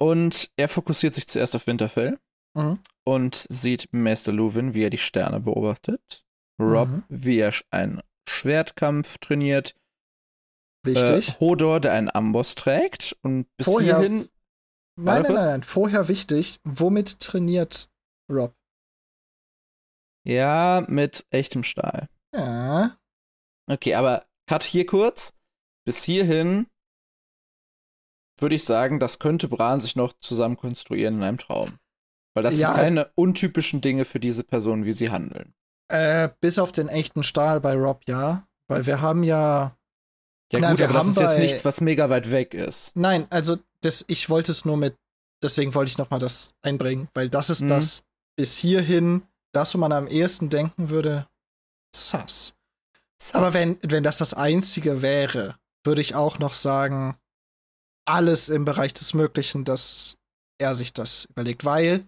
Und 0.00 0.50
er 0.56 0.68
fokussiert 0.68 1.14
sich 1.14 1.28
zuerst 1.28 1.54
auf 1.54 1.66
Winterfell 1.68 2.18
Mhm. 2.54 2.78
und 3.04 3.46
sieht 3.48 3.88
Meister 3.92 4.32
Luwin, 4.32 4.74
wie 4.74 4.82
er 4.84 4.90
die 4.90 4.98
Sterne 4.98 5.40
beobachtet. 5.40 6.24
Rob, 6.60 6.88
Mhm. 6.88 7.04
wie 7.08 7.38
er 7.38 7.52
einen 7.70 8.02
Schwertkampf 8.28 9.18
trainiert. 9.18 9.74
Wichtig. 10.84 11.28
Äh, 11.30 11.32
Hodor, 11.40 11.80
der 11.80 11.92
einen 11.92 12.10
Amboss 12.10 12.54
trägt. 12.54 13.16
Und 13.22 13.46
bis 13.56 13.66
Vorher- 13.66 13.98
hierhin. 14.00 14.28
nein, 14.96 15.22
nein, 15.22 15.32
nein, 15.32 15.34
nein. 15.34 15.62
Vorher 15.62 16.08
wichtig. 16.08 16.60
Womit 16.64 17.20
trainiert 17.20 17.88
Rob? 18.30 18.54
Ja, 20.24 20.84
mit 20.88 21.24
echtem 21.30 21.64
Stahl. 21.64 22.08
Ja. 22.34 22.96
Okay, 23.70 23.94
aber 23.94 24.26
Cut 24.46 24.62
hier 24.64 24.86
kurz. 24.86 25.32
Bis 25.84 26.02
hierhin 26.04 26.66
würde 28.38 28.54
ich 28.56 28.64
sagen, 28.64 28.98
das 29.00 29.18
könnte 29.18 29.48
Bran 29.48 29.80
sich 29.80 29.96
noch 29.96 30.12
zusammen 30.14 30.56
konstruieren 30.56 31.16
in 31.16 31.22
einem 31.22 31.38
Traum. 31.38 31.78
Weil 32.34 32.42
das 32.44 32.58
Ja. 32.58 32.72
sind 32.72 32.80
keine 32.80 33.10
untypischen 33.14 33.80
Dinge 33.80 34.04
für 34.04 34.20
diese 34.20 34.44
Person, 34.44 34.84
wie 34.84 34.92
sie 34.92 35.10
handeln. 35.10 35.54
Äh, 35.88 36.30
bis 36.40 36.58
auf 36.58 36.72
den 36.72 36.88
echten 36.88 37.22
Stahl 37.22 37.60
bei 37.60 37.74
Rob, 37.74 38.02
ja. 38.06 38.46
Weil 38.68 38.86
wir 38.86 39.00
haben 39.00 39.22
ja. 39.22 39.76
Ja 40.52 40.58
Na, 40.60 40.70
gut, 40.70 40.78
wir 40.78 40.86
aber 40.86 40.94
das 40.94 41.02
haben 41.02 41.10
ist 41.10 41.18
jetzt 41.20 41.38
nichts, 41.38 41.64
was 41.64 41.80
mega 41.80 42.08
weit 42.10 42.30
weg 42.30 42.54
ist. 42.54 42.94
Nein, 42.96 43.26
also 43.30 43.56
das, 43.80 44.04
ich 44.08 44.28
wollte 44.30 44.52
es 44.52 44.64
nur 44.64 44.76
mit. 44.76 44.94
Deswegen 45.42 45.74
wollte 45.74 45.90
ich 45.90 45.98
noch 45.98 46.10
mal 46.10 46.18
das 46.18 46.54
einbringen, 46.62 47.08
weil 47.14 47.28
das 47.28 47.50
ist 47.50 47.62
Mhm. 47.62 47.68
das 47.68 48.02
bis 48.36 48.56
hierhin, 48.56 49.22
das, 49.52 49.74
wo 49.74 49.78
man 49.78 49.92
am 49.92 50.06
ehesten 50.06 50.48
denken 50.50 50.88
würde, 50.90 51.26
sass. 51.94 52.54
Aber 53.32 53.52
wenn, 53.54 53.78
wenn 53.82 54.02
das 54.04 54.18
das 54.18 54.34
Einzige 54.34 55.02
wäre, 55.02 55.56
würde 55.84 56.00
ich 56.00 56.14
auch 56.14 56.38
noch 56.38 56.54
sagen, 56.54 57.16
alles 58.06 58.48
im 58.48 58.64
Bereich 58.64 58.94
des 58.94 59.14
Möglichen, 59.14 59.64
dass 59.64 60.16
er 60.58 60.74
sich 60.74 60.92
das 60.92 61.24
überlegt, 61.26 61.64
weil 61.64 62.06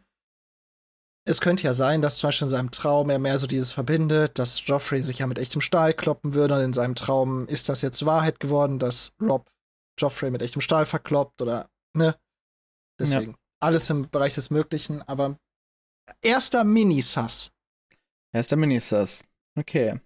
es 1.26 1.40
könnte 1.40 1.64
ja 1.64 1.74
sein, 1.74 2.02
dass 2.02 2.18
zum 2.18 2.28
Beispiel 2.28 2.46
in 2.46 2.50
seinem 2.50 2.70
Traum 2.70 3.08
er 3.10 3.18
mehr 3.18 3.38
so 3.38 3.46
dieses 3.46 3.72
verbindet, 3.72 4.38
dass 4.38 4.66
Joffrey 4.66 5.02
sich 5.02 5.18
ja 5.18 5.26
mit 5.26 5.38
echtem 5.38 5.60
Stahl 5.60 5.94
kloppen 5.94 6.34
würde 6.34 6.54
und 6.54 6.60
in 6.60 6.72
seinem 6.72 6.94
Traum 6.94 7.46
ist 7.48 7.68
das 7.68 7.82
jetzt 7.82 8.04
Wahrheit 8.04 8.40
geworden, 8.40 8.78
dass 8.78 9.12
Rob 9.20 9.50
Joffrey 9.98 10.30
mit 10.30 10.42
echtem 10.42 10.60
Stahl 10.60 10.86
verkloppt 10.86 11.40
oder, 11.40 11.70
ne? 11.96 12.16
Deswegen, 12.98 13.36
alles 13.60 13.90
im 13.90 14.08
Bereich 14.10 14.34
des 14.34 14.50
Möglichen, 14.50 15.02
aber 15.02 15.38
erster 16.22 16.64
Mini-Sass. 16.64 17.50
Er 18.32 18.40
ist 18.40 18.50
der 18.50 18.58
Minisas. 18.58 19.24
Okay. 19.56 20.00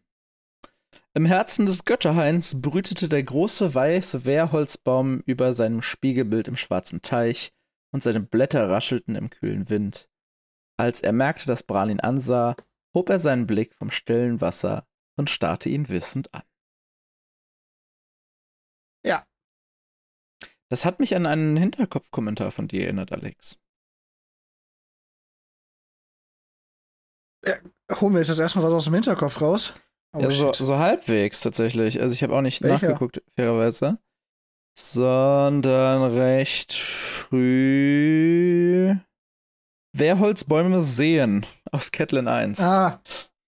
Im 1.14 1.24
Herzen 1.24 1.64
des 1.64 1.84
Götterhains 1.84 2.60
brütete 2.60 3.08
der 3.08 3.22
große 3.22 3.74
weiße 3.74 4.26
Wehrholzbaum 4.26 5.22
über 5.24 5.54
seinem 5.54 5.80
Spiegelbild 5.80 6.46
im 6.46 6.56
schwarzen 6.56 7.00
Teich 7.00 7.52
und 7.90 8.02
seine 8.02 8.20
Blätter 8.20 8.68
raschelten 8.68 9.16
im 9.16 9.30
kühlen 9.30 9.70
Wind. 9.70 10.08
Als 10.78 11.00
er 11.00 11.12
merkte, 11.12 11.46
dass 11.46 11.64
Bran 11.64 11.90
ihn 11.90 12.00
ansah, 12.00 12.54
hob 12.94 13.10
er 13.10 13.18
seinen 13.18 13.46
Blick 13.46 13.74
vom 13.74 13.90
stillen 13.90 14.40
Wasser 14.40 14.86
und 15.16 15.28
starrte 15.28 15.68
ihn 15.68 15.88
wissend 15.88 16.32
an. 16.32 16.42
Ja. 19.04 19.26
Das 20.70 20.84
hat 20.84 21.00
mich 21.00 21.16
an 21.16 21.26
einen 21.26 21.56
Hinterkopfkommentar 21.56 22.52
von 22.52 22.68
dir 22.68 22.84
erinnert, 22.84 23.10
Alex. 23.12 23.58
Holen 28.00 28.12
wir 28.12 28.20
jetzt 28.20 28.38
erstmal 28.38 28.64
was 28.64 28.72
aus 28.72 28.84
dem 28.84 28.94
Hinterkopf 28.94 29.40
raus. 29.40 29.74
Oh, 30.12 30.20
ja, 30.20 30.30
so, 30.30 30.52
so 30.52 30.78
halbwegs 30.78 31.40
tatsächlich. 31.40 32.00
Also 32.00 32.12
ich 32.12 32.22
habe 32.22 32.34
auch 32.36 32.40
nicht 32.40 32.62
Welcher? 32.62 32.88
nachgeguckt, 32.88 33.22
fairerweise. 33.34 33.98
Sondern 34.78 36.14
recht 36.14 36.72
früh. 36.74 37.38
Wehrholzbäume 39.98 40.82
sehen 40.82 41.46
aus 41.70 41.90
Catelyn 41.92 42.28
1. 42.28 42.60
Ah, 42.60 43.00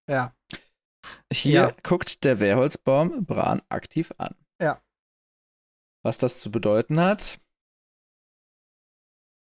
ja. 0.09 0.35
Hier 1.33 1.53
ja. 1.53 1.75
guckt 1.83 2.25
der 2.25 2.41
Wehrholzbaum 2.41 3.25
Bran 3.25 3.63
aktiv 3.69 4.13
an. 4.19 4.35
Ja. 4.61 4.81
Was 6.05 6.19
das 6.19 6.41
zu 6.41 6.51
bedeuten 6.51 7.01
hat, 7.01 7.41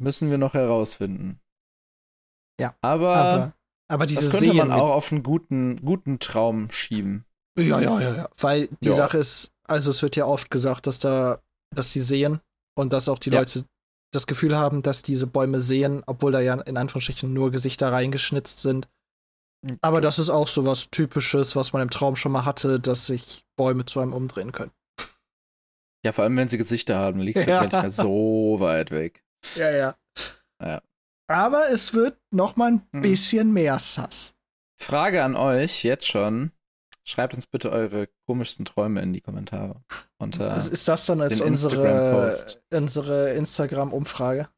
müssen 0.02 0.30
wir 0.30 0.38
noch 0.38 0.54
herausfinden. 0.54 1.40
Ja, 2.60 2.76
Aber, 2.82 3.16
Aber, 3.16 3.54
aber 3.90 4.06
diese 4.06 4.30
das 4.30 4.32
könnte 4.32 4.54
man 4.54 4.72
auch 4.72 4.92
auf 4.92 5.12
einen 5.12 5.24
guten, 5.24 5.78
guten 5.84 6.20
Traum 6.20 6.72
schieben. 6.72 7.26
Ja, 7.58 7.80
ja, 7.80 8.00
ja, 8.00 8.16
ja. 8.16 8.30
Weil 8.38 8.68
die 8.82 8.90
Ja. 8.90 8.96
Sache 8.96 9.18
ist, 9.18 9.52
also 9.68 9.92
es 9.92 10.02
wird 10.02 10.16
ja 10.16 10.26
oft 10.26 10.50
gesagt, 10.50 10.88
dass 10.88 11.00
da, 11.00 11.42
dass 11.74 11.92
sie 11.92 12.02
sehen 12.02 12.40
und 12.78 12.94
dass 12.94 13.10
auch 13.10 13.20
die 13.20 13.30
Ja. 13.30 13.40
Leute 13.40 13.66
das 14.16 14.28
Gefühl 14.28 14.58
haben, 14.58 14.82
dass 14.82 15.02
diese 15.02 15.28
Bäume 15.28 15.60
sehen, 15.60 16.04
obwohl 16.08 16.32
da 16.32 16.40
ja 16.40 16.54
in 16.62 16.78
Anführungsstrichen 16.78 17.32
nur 17.34 17.52
Gesichter 17.52 17.92
reingeschnitzt 17.92 18.60
sind. 18.60 18.88
Mhm. 19.64 19.78
Aber 19.82 20.02
das 20.02 20.20
ist 20.20 20.30
auch 20.30 20.48
so 20.48 20.66
was 20.66 20.90
Typisches, 20.90 21.56
was 21.56 21.74
man 21.74 21.82
im 21.82 21.90
Traum 21.90 22.16
schon 22.16 22.32
mal 22.32 22.46
hatte, 22.46 22.80
dass 22.80 23.06
sich 23.08 23.44
Bäume 23.58 23.86
zu 23.86 24.00
einem 24.00 24.14
umdrehen 24.14 24.52
können. 24.52 24.72
Ja, 26.06 26.12
vor 26.12 26.24
allem 26.24 26.38
wenn 26.38 26.50
sie 26.50 26.58
Gesichter 26.60 26.98
haben, 26.98 27.20
liegt 27.20 27.38
es 27.40 27.46
Ja. 27.46 27.56
ja. 27.56 27.62
nicht 27.64 27.72
mehr 27.74 27.92
so 27.92 28.58
weit 28.60 28.92
weg. 28.92 29.24
Ja, 29.56 29.72
ja. 29.72 29.96
Ja. 30.62 30.82
Aber 31.28 31.70
es 31.72 31.94
wird 31.94 32.18
noch 32.32 32.56
mal 32.56 32.74
ein 32.74 32.88
Mhm. 32.92 33.02
bisschen 33.02 33.54
mehr 33.54 33.80
Sass. 33.80 34.36
Frage 34.80 35.24
an 35.24 35.36
euch 35.36 35.84
jetzt 35.84 36.08
schon. 36.08 36.52
Schreibt 37.08 37.36
uns 37.36 37.46
bitte 37.46 37.72
eure 37.72 38.10
komischsten 38.26 38.66
Träume 38.66 39.02
in 39.02 39.14
die 39.14 39.22
Kommentare. 39.22 39.84
Unter 40.18 40.52
Also 40.52 40.72
ist 40.72 40.88
das 40.88 41.06
dann 41.06 41.20
den 41.20 41.28
unsere, 41.28 41.48
Instagram-Post. 41.48 42.64
unsere 42.74 43.34
Instagram-Umfrage? 43.34 44.50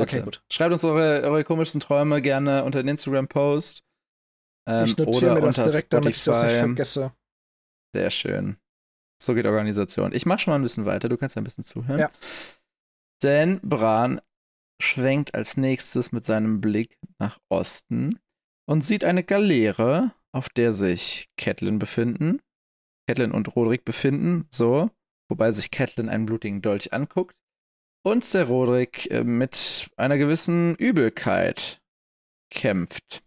Okay, 0.00 0.22
gut. 0.22 0.42
Schreibt 0.50 0.72
uns 0.72 0.84
eure, 0.84 1.22
eure 1.22 1.44
komischsten 1.44 1.80
Träume 1.80 2.20
gerne 2.20 2.64
unter 2.64 2.82
den 2.82 2.88
Instagram-Post. 2.88 3.84
Ähm, 4.68 4.86
ich 4.86 4.96
notiere 4.96 5.34
mir 5.34 5.42
das 5.42 5.56
direkt, 5.56 5.92
damit 5.92 6.16
ich 6.16 6.24
das 6.24 6.42
nicht 6.42 6.50
Spotify. 6.50 6.66
vergesse. 6.66 7.12
Sehr 7.94 8.10
schön. 8.10 8.56
So 9.22 9.34
geht 9.34 9.46
Organisation. 9.46 10.12
Ich 10.12 10.26
mach 10.26 10.40
schon 10.40 10.52
mal 10.52 10.58
ein 10.58 10.62
bisschen 10.62 10.86
weiter, 10.86 11.08
du 11.08 11.16
kannst 11.16 11.36
ein 11.36 11.44
bisschen 11.44 11.62
zuhören. 11.62 12.00
Ja. 12.00 12.10
Denn 13.22 13.60
Bran 13.60 14.20
schwenkt 14.80 15.34
als 15.36 15.56
nächstes 15.56 16.10
mit 16.10 16.24
seinem 16.24 16.60
Blick 16.60 16.98
nach 17.18 17.38
Osten 17.48 18.18
und 18.66 18.82
sieht 18.82 19.04
eine 19.04 19.22
Galeere, 19.22 20.12
auf 20.32 20.48
der 20.48 20.72
sich 20.72 21.30
Catelyn 21.36 21.78
befinden. 21.78 22.40
Catelyn 23.06 23.32
und 23.32 23.54
Roderick 23.54 23.84
befinden, 23.84 24.46
so. 24.50 24.90
Wobei 25.28 25.52
sich 25.52 25.70
Catelyn 25.70 26.08
einen 26.08 26.26
blutigen 26.26 26.62
Dolch 26.62 26.92
anguckt. 26.92 27.36
Und 28.04 28.34
der 28.34 28.46
Roderick 28.46 29.10
äh, 29.10 29.22
mit 29.22 29.90
einer 29.96 30.18
gewissen 30.18 30.74
Übelkeit 30.76 31.80
kämpft. 32.50 33.22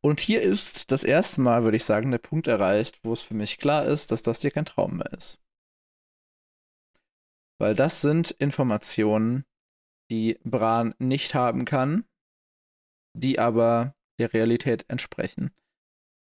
Und 0.00 0.20
hier 0.20 0.42
ist 0.42 0.90
das 0.90 1.04
erste 1.04 1.40
Mal, 1.40 1.64
würde 1.64 1.76
ich 1.76 1.84
sagen, 1.84 2.10
der 2.10 2.18
Punkt 2.18 2.46
erreicht, 2.46 3.04
wo 3.04 3.12
es 3.12 3.20
für 3.20 3.34
mich 3.34 3.58
klar 3.58 3.86
ist, 3.86 4.10
dass 4.10 4.22
das 4.22 4.40
hier 4.40 4.50
kein 4.50 4.64
Traum 4.64 4.98
mehr 4.98 5.12
ist. 5.12 5.38
Weil 7.58 7.74
das 7.74 8.00
sind 8.00 8.32
Informationen, 8.32 9.44
die 10.10 10.38
Bran 10.44 10.94
nicht 10.98 11.34
haben 11.34 11.64
kann, 11.64 12.04
die 13.14 13.38
aber 13.38 13.94
der 14.18 14.32
Realität 14.32 14.84
entsprechen. 14.88 15.50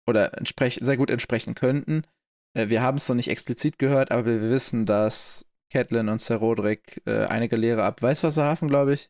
Oder 0.07 0.37
entsprech 0.37 0.79
sehr 0.81 0.97
gut 0.97 1.09
entsprechen 1.09 1.55
könnten. 1.55 2.03
Äh, 2.55 2.69
wir 2.69 2.81
haben 2.81 2.97
es 2.97 3.07
noch 3.07 3.15
nicht 3.15 3.29
explizit 3.29 3.77
gehört, 3.79 4.11
aber 4.11 4.25
wir 4.25 4.41
wissen, 4.41 4.85
dass 4.85 5.45
Catelyn 5.71 6.09
und 6.09 6.19
Sir 6.21 6.37
Roderick 6.37 7.01
äh, 7.05 7.25
eine 7.25 7.47
Galeere 7.47 7.83
ab 7.83 8.01
Weißwasserhafen, 8.01 8.67
glaube 8.67 8.93
ich, 8.93 9.09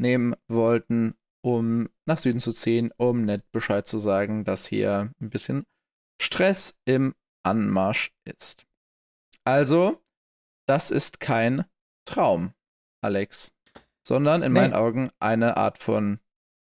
nehmen 0.00 0.34
wollten, 0.48 1.14
um 1.44 1.88
nach 2.06 2.18
Süden 2.18 2.40
zu 2.40 2.52
ziehen, 2.52 2.92
um 2.96 3.24
nett 3.24 3.50
Bescheid 3.52 3.86
zu 3.86 3.98
sagen, 3.98 4.44
dass 4.44 4.66
hier 4.66 5.12
ein 5.20 5.30
bisschen 5.30 5.64
Stress 6.20 6.78
im 6.86 7.14
Anmarsch 7.44 8.12
ist. 8.24 8.66
Also, 9.44 10.00
das 10.68 10.90
ist 10.90 11.20
kein 11.20 11.64
Traum, 12.08 12.54
Alex, 13.00 13.52
sondern 14.06 14.42
in 14.42 14.52
Nee. 14.52 14.60
meinen 14.60 14.74
Augen 14.74 15.10
eine 15.20 15.56
Art 15.56 15.78
von 15.78 16.20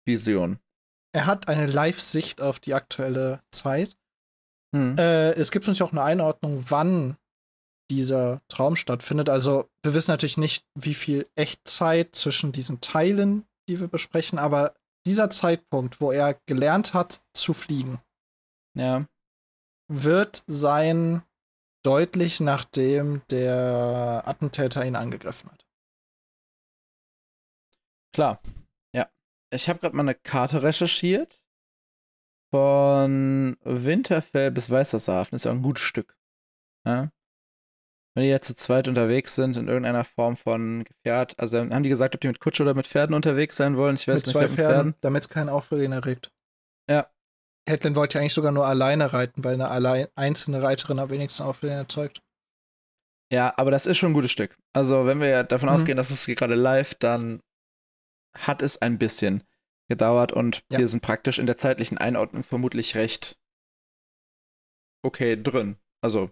Vision. 0.08 0.60
Er 1.12 1.26
hat 1.26 1.48
eine 1.48 1.66
Live-Sicht 1.66 2.42
auf 2.42 2.60
die 2.60 2.74
aktuelle 2.74 3.42
Zeit. 3.52 3.98
Hm. 4.76 4.98
Äh, 4.98 5.32
es 5.32 5.52
gibt 5.52 5.68
uns 5.68 5.80
ja 5.80 5.86
auch 5.86 5.92
eine 5.92 6.04
Einordnung, 6.04 6.64
wann 6.70 7.18
dieser 7.90 8.42
Traum 8.50 8.76
stattfindet. 8.76 9.30
Also, 9.30 9.68
wir 9.84 9.94
wissen 9.94 10.12
natürlich 10.12 10.38
nicht, 10.38 10.66
wie 10.76 10.94
viel 10.94 11.28
Echtzeit 11.36 12.16
zwischen 12.16 12.52
diesen 12.52 12.82
Teilen, 12.82 13.48
die 13.68 13.80
wir 13.80 13.88
besprechen, 13.88 14.38
aber 14.38 14.76
dieser 15.08 15.30
Zeitpunkt, 15.30 16.02
wo 16.02 16.12
er 16.12 16.40
gelernt 16.46 16.94
hat 16.94 17.22
zu 17.34 17.54
fliegen, 17.54 18.00
Ja, 18.76 19.06
wird 19.88 20.44
sein 20.46 21.24
deutlich 21.84 22.40
nachdem 22.40 23.22
der 23.32 24.24
Attentäter 24.26 24.86
ihn 24.86 24.96
angegriffen 24.96 25.50
hat. 25.50 25.66
Klar. 28.14 28.42
Ich 29.52 29.68
habe 29.70 29.80
gerade 29.80 29.96
mal 29.96 30.04
eine 30.04 30.16
Karte 30.16 30.64
recherchiert. 30.64 31.42
Von 32.54 33.58
Winterfell 33.64 34.52
bis 34.52 34.70
Weißwasserhafen 34.70 35.36
ist 35.36 35.46
ja 35.46 35.52
ein 35.52 35.62
gutes 35.62 35.84
Stück. 35.84 36.18
Ja? 36.86 37.12
Wenn 38.16 38.24
die 38.24 38.30
jetzt 38.30 38.48
zu 38.48 38.56
zweit 38.56 38.88
unterwegs 38.88 39.36
sind 39.36 39.56
in 39.56 39.68
irgendeiner 39.68 40.04
Form 40.04 40.36
von 40.36 40.84
Gefährt, 40.84 41.40
also 41.40 41.60
haben 41.60 41.84
die 41.84 41.90
gesagt, 41.90 42.16
ob 42.16 42.22
die 42.22 42.28
mit 42.28 42.40
Kutsche 42.40 42.64
oder 42.64 42.74
mit 42.74 42.88
Pferden 42.88 43.16
unterwegs 43.16 43.56
sein 43.56 43.78
wollen? 43.78 43.96
Ich 43.96 44.08
weiß 44.08 44.16
mit 44.16 44.26
nicht, 44.26 44.34
zwei 44.34 44.42
mit 44.48 44.52
Pferden, 44.52 44.74
Pferden. 44.74 44.96
damit 45.02 45.24
es 45.24 45.30
keinen 45.30 45.50
Aufruhr 45.50 45.80
erregt. 45.80 46.32
Ja. 46.90 47.08
Catelyn 47.68 47.96
wollte 47.96 48.16
ja 48.18 48.22
eigentlich 48.22 48.34
sogar 48.34 48.52
nur 48.52 48.66
alleine 48.66 49.14
reiten, 49.14 49.44
weil 49.44 49.54
eine 49.54 49.70
allein, 49.70 50.08
einzelne 50.16 50.64
Reiterin 50.64 50.98
am 50.98 51.12
wenigsten 51.12 51.44
Aufruhr 51.44 51.70
erzeugt. 51.70 52.24
Ja, 53.32 53.54
aber 53.58 53.70
das 53.70 53.86
ist 53.86 53.98
schon 54.00 54.10
ein 54.10 54.16
gutes 54.16 54.32
Stück. 54.32 54.58
Also, 54.74 55.06
wenn 55.06 55.20
wir 55.22 55.44
davon 55.44 55.70
Mhm. 55.70 55.76
ausgehen, 55.76 55.98
dass 55.98 56.10
es 56.10 56.26
hier 56.26 56.34
gerade 56.34 56.56
live, 56.56 56.96
dann 56.96 57.42
hat 58.48 58.62
es 58.62 58.82
ein 58.82 58.98
bisschen 58.98 59.44
gedauert 59.90 60.32
und 60.32 60.64
Ja. 60.72 60.80
wir 60.80 60.88
sind 60.88 61.02
praktisch 61.02 61.40
in 61.40 61.46
der 61.48 61.58
zeitlichen 61.58 61.98
Einordnung 61.98 62.44
vermutlich 62.44 62.96
recht 62.96 63.38
okay 65.04 65.42
drin. 65.42 65.78
Also, 66.02 66.30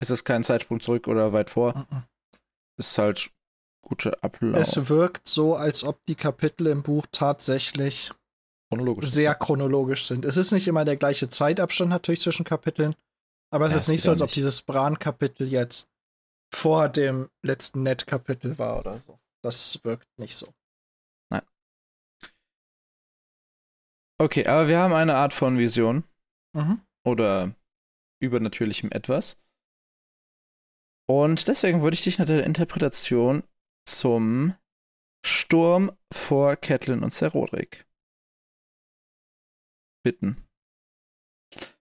es 0.00 0.10
ist 0.10 0.24
kein 0.24 0.44
Zeitsprung 0.44 0.80
zurück 0.80 1.08
oder 1.08 1.32
weit 1.32 1.50
vor. 1.50 1.86
Mhm. 1.90 2.02
Es 2.78 2.90
ist 2.90 2.98
halt 2.98 3.30
gute 3.84 4.22
Ablauf. 4.22 4.56
Es 4.60 4.88
wirkt 4.88 5.26
so, 5.28 5.54
als 5.56 5.82
ob 5.84 6.04
die 6.06 6.14
Kapitel 6.14 6.66
im 6.68 6.82
Buch 6.82 7.06
tatsächlich 7.10 8.12
chronologisch. 8.70 9.10
sehr 9.10 9.34
chronologisch 9.34 10.06
sind. 10.06 10.24
Es 10.24 10.36
ist 10.36 10.52
nicht 10.52 10.68
immer 10.68 10.84
der 10.84 10.96
gleiche 10.96 11.28
Zeitabstand 11.28 11.90
natürlich 11.90 12.20
zwischen 12.20 12.44
Kapiteln, 12.44 12.94
aber 13.50 13.66
es 13.66 13.72
Ja, 13.72 13.78
ist 13.78 13.88
nicht 13.88 14.02
so, 14.02 14.10
als 14.10 14.20
ob 14.20 14.26
nicht. 14.28 14.36
dieses 14.36 14.62
Bran-Kapitel 14.62 15.48
jetzt 15.48 15.88
vor 16.54 16.88
dem 16.88 17.30
letzten 17.42 17.82
Net-Kapitel 17.82 18.58
war 18.58 18.78
oder 18.78 18.98
so. 18.98 19.18
Das 19.42 19.82
wirkt 19.84 20.06
nicht 20.18 20.36
so. 20.36 20.52
Okay, 24.20 24.46
aber 24.46 24.68
wir 24.68 24.78
haben 24.78 24.94
eine 24.94 25.14
Art 25.14 25.32
von 25.32 25.58
Vision 25.58 26.04
Mhm. 26.54 26.80
oder 27.04 27.54
übernatürlichem 28.20 28.90
Etwas. 28.90 29.40
Und 31.08 31.48
deswegen 31.48 31.82
würde 31.82 31.94
ich 31.94 32.02
dich 32.02 32.18
nach 32.18 32.26
der 32.26 32.44
Interpretation 32.44 33.44
zum 33.88 34.54
Sturm 35.24 35.96
vor 36.12 36.56
Catelyn 36.56 37.02
und 37.02 37.12
Ser 37.12 37.28
Roderick 37.32 37.86
bitten. 40.04 40.44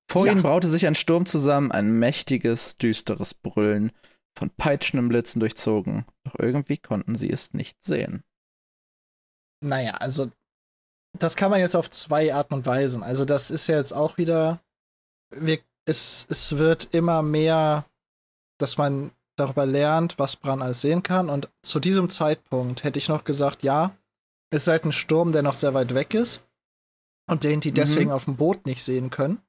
Vor 0.09 0.25
Ja. 0.25 0.31
ihnen 0.31 0.41
braute 0.43 0.67
sich 0.67 0.87
ein 0.87 0.95
Sturm 0.95 1.25
zusammen, 1.25 1.71
ein 1.71 1.99
mächtiges, 1.99 2.77
düsteres 2.77 3.33
Brüllen, 3.33 3.91
von 4.37 4.49
peitschenden 4.51 5.09
Blitzen 5.09 5.39
durchzogen. 5.39 6.05
Doch 6.23 6.35
irgendwie 6.39 6.77
konnten 6.77 7.15
sie 7.15 7.29
es 7.29 7.53
nicht 7.53 7.83
sehen. 7.83 8.23
Naja, 9.61 9.95
also 9.95 10.31
das 11.23 11.35
kann 11.35 11.51
man 11.51 11.59
jetzt 11.59 11.75
auf 11.75 11.89
zwei 11.89 12.33
Arten 12.33 12.53
und 12.53 12.65
Weisen. 12.65 13.03
Also 13.03 13.25
das 13.25 13.51
ist 13.51 13.67
ja 13.67 13.77
jetzt 13.77 13.93
auch 13.93 14.17
wieder, 14.17 14.59
wir, 15.31 15.59
es, 15.85 16.25
es 16.29 16.57
wird 16.57 16.93
immer 16.93 17.21
mehr, 17.21 17.85
dass 18.59 18.77
man 18.77 19.11
darüber 19.35 19.65
lernt, 19.65 20.17
was 20.17 20.35
Bran 20.35 20.61
alles 20.61 20.81
sehen 20.81 21.03
kann. 21.03 21.29
Und 21.29 21.49
zu 21.61 21.79
diesem 21.79 22.09
Zeitpunkt 22.09 22.83
hätte 22.83 22.99
ich 22.99 23.09
noch 23.09 23.23
gesagt, 23.23 23.63
ja, 23.63 23.95
es 24.49 24.63
ist 24.63 24.67
halt 24.67 24.85
ein 24.85 24.91
Sturm, 24.91 25.31
der 25.31 25.43
noch 25.43 25.53
sehr 25.53 25.73
weit 25.73 25.93
weg 25.93 26.13
ist 26.13 26.41
und 27.29 27.43
den 27.43 27.59
die 27.59 27.71
Mhm. 27.71 27.75
deswegen 27.75 28.11
auf 28.11 28.25
dem 28.25 28.37
Boot 28.37 28.65
nicht 28.65 28.83
sehen 28.83 29.09
können. 29.09 29.41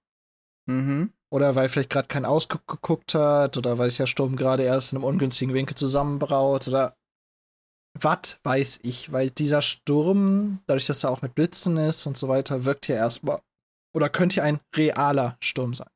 Mhm. 0.66 1.12
Oder 1.30 1.54
weil 1.54 1.68
vielleicht 1.68 1.90
gerade 1.90 2.08
kein 2.08 2.24
Ausguck 2.24 2.66
geguckt 2.66 3.14
hat 3.14 3.56
oder 3.56 3.78
weil 3.78 3.90
sich 3.90 3.98
der 3.98 4.06
Sturm 4.06 4.36
gerade 4.36 4.62
erst 4.62 4.92
in 4.92 4.98
einem 4.98 5.04
ungünstigen 5.04 5.54
Winkel 5.54 5.76
zusammenbraut 5.76 6.68
oder 6.68 6.96
was 8.00 8.38
weiß 8.42 8.80
ich, 8.82 9.12
weil 9.12 9.30
dieser 9.30 9.62
Sturm, 9.62 10.60
dadurch, 10.66 10.86
dass 10.86 11.04
er 11.04 11.10
auch 11.10 11.22
mit 11.22 11.34
Blitzen 11.34 11.76
ist 11.76 12.06
und 12.06 12.16
so 12.16 12.28
weiter, 12.28 12.64
wirkt 12.64 12.86
hier 12.86 12.96
erstmal 12.96 13.40
oder 13.94 14.08
könnte 14.08 14.34
hier 14.34 14.44
ein 14.44 14.60
realer 14.76 15.36
Sturm 15.40 15.74
sein. 15.74 15.88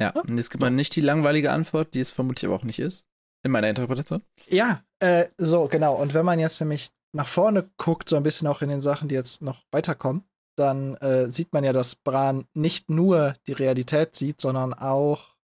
Ja, 0.00 0.10
und 0.10 0.36
jetzt 0.36 0.50
gibt 0.50 0.60
man 0.60 0.74
nicht 0.74 0.94
die 0.94 1.00
langweilige 1.00 1.50
Antwort, 1.50 1.94
die 1.94 2.00
es 2.00 2.10
vermutlich 2.10 2.46
aber 2.46 2.56
auch 2.56 2.64
nicht 2.64 2.78
ist. 2.78 3.04
In 3.44 3.52
meiner 3.52 3.68
Interpretation. 3.68 4.22
Ja, 4.48 4.82
äh, 4.98 5.28
so, 5.38 5.68
genau. 5.68 5.94
Und 5.94 6.14
wenn 6.14 6.24
man 6.24 6.38
jetzt 6.38 6.60
nämlich 6.60 6.90
nach 7.12 7.28
vorne 7.28 7.70
guckt, 7.76 8.08
so 8.08 8.16
ein 8.16 8.22
bisschen 8.22 8.48
auch 8.48 8.60
in 8.60 8.68
den 8.68 8.82
Sachen, 8.82 9.08
die 9.08 9.14
jetzt 9.14 9.40
noch 9.40 9.64
weiterkommen, 9.70 10.24
dann 10.56 10.94
äh, 10.96 11.30
sieht 11.30 11.52
man 11.52 11.64
ja, 11.64 11.72
dass 11.72 11.94
Bran 11.94 12.46
nicht 12.54 12.90
nur 12.90 13.34
die 13.46 13.52
Realität 13.52 14.16
sieht, 14.16 14.40
sondern 14.40 14.74
auch. 14.74 15.36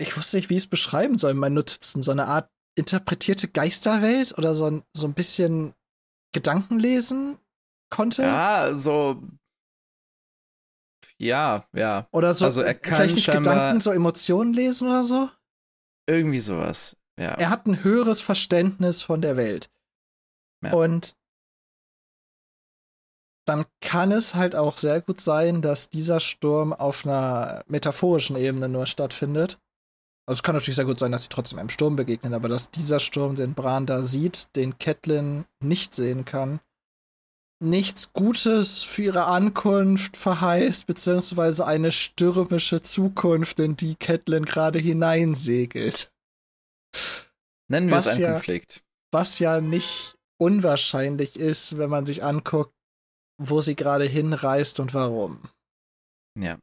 Ich 0.00 0.16
wusste 0.16 0.36
nicht, 0.36 0.48
wie 0.50 0.56
ich 0.56 0.64
es 0.64 0.70
beschreiben 0.70 1.18
soll 1.18 1.32
in 1.32 1.38
meinen 1.38 1.54
Notizen. 1.54 2.02
So 2.02 2.12
eine 2.12 2.26
Art 2.26 2.50
interpretierte 2.78 3.48
Geisterwelt 3.48 4.36
oder 4.38 4.54
so 4.54 4.66
ein, 4.66 4.84
so 4.94 5.06
ein 5.06 5.14
bisschen 5.14 5.74
Gedanken 6.32 6.78
lesen 6.78 7.38
konnte. 7.90 8.22
Ja, 8.22 8.74
so. 8.74 9.22
Ja, 11.18 11.66
ja. 11.72 12.06
Oder 12.12 12.32
so, 12.34 12.44
also 12.44 12.60
er 12.60 12.74
kann 12.74 12.96
vielleicht 12.96 13.16
nicht 13.16 13.30
Gedanken, 13.30 13.80
so 13.80 13.90
Emotionen 13.90 14.52
lesen 14.52 14.88
oder 14.88 15.04
so. 15.04 15.28
Irgendwie 16.06 16.40
sowas. 16.40 16.96
Ja. 17.18 17.34
Er 17.34 17.50
hat 17.50 17.66
ein 17.66 17.82
höheres 17.82 18.20
Verständnis 18.20 19.02
von 19.02 19.20
der 19.20 19.36
Welt. 19.36 19.70
Ja. 20.62 20.72
Und 20.72 21.16
dann 23.46 23.64
kann 23.80 24.12
es 24.12 24.34
halt 24.34 24.54
auch 24.54 24.78
sehr 24.78 25.00
gut 25.00 25.20
sein, 25.20 25.62
dass 25.62 25.90
dieser 25.90 26.20
Sturm 26.20 26.72
auf 26.72 27.06
einer 27.06 27.62
metaphorischen 27.66 28.36
Ebene 28.36 28.68
nur 28.68 28.86
stattfindet. 28.86 29.58
Also 30.28 30.40
es 30.40 30.42
kann 30.42 30.54
natürlich 30.54 30.76
sehr 30.76 30.84
gut 30.84 30.98
sein, 30.98 31.10
dass 31.10 31.22
sie 31.22 31.30
trotzdem 31.30 31.58
einem 31.58 31.70
Sturm 31.70 31.96
begegnen, 31.96 32.34
aber 32.34 32.48
dass 32.48 32.70
dieser 32.70 33.00
Sturm, 33.00 33.34
den 33.34 33.54
Bran 33.54 33.86
da 33.86 34.02
sieht, 34.02 34.54
den 34.56 34.78
Catelyn 34.78 35.46
nicht 35.64 35.94
sehen 35.94 36.26
kann, 36.26 36.60
nichts 37.64 38.12
Gutes 38.12 38.82
für 38.82 39.04
ihre 39.04 39.24
Ankunft 39.24 40.18
verheißt, 40.18 40.86
beziehungsweise 40.86 41.66
eine 41.66 41.92
stürmische 41.92 42.82
Zukunft, 42.82 43.58
in 43.58 43.76
die 43.76 43.94
Catelyn 43.94 44.44
gerade 44.44 44.78
hineinsegelt. 44.78 46.12
Nennen 47.68 47.88
wir 47.88 47.96
es 47.96 48.04
was 48.06 48.12
einen 48.14 48.22
ja- 48.22 48.32
Konflikt. 48.34 48.82
was 49.10 49.38
ja 49.38 49.62
nicht 49.62 50.14
unwahrscheinlich 50.38 51.36
ist, 51.36 51.78
wenn 51.78 51.88
man 51.88 52.04
sich 52.04 52.22
anguckt, 52.22 52.74
wo 53.40 53.62
sie 53.62 53.76
gerade 53.76 54.04
hinreist 54.04 54.78
und 54.78 54.92
warum. 54.92 55.40
Ja. 56.38 56.58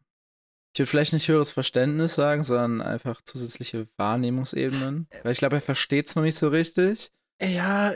Ich 0.76 0.80
würde 0.80 0.90
vielleicht 0.90 1.14
nicht 1.14 1.30
höheres 1.30 1.52
Verständnis 1.52 2.16
sagen, 2.16 2.44
sondern 2.44 2.82
einfach 2.82 3.22
zusätzliche 3.22 3.88
Wahrnehmungsebenen. 3.96 5.08
Weil 5.24 5.32
ich 5.32 5.38
glaube, 5.38 5.56
er 5.56 5.62
versteht 5.62 6.10
es 6.10 6.16
noch 6.18 6.24
nicht 6.24 6.38
so 6.38 6.50
richtig. 6.50 7.14
Ja, 7.42 7.94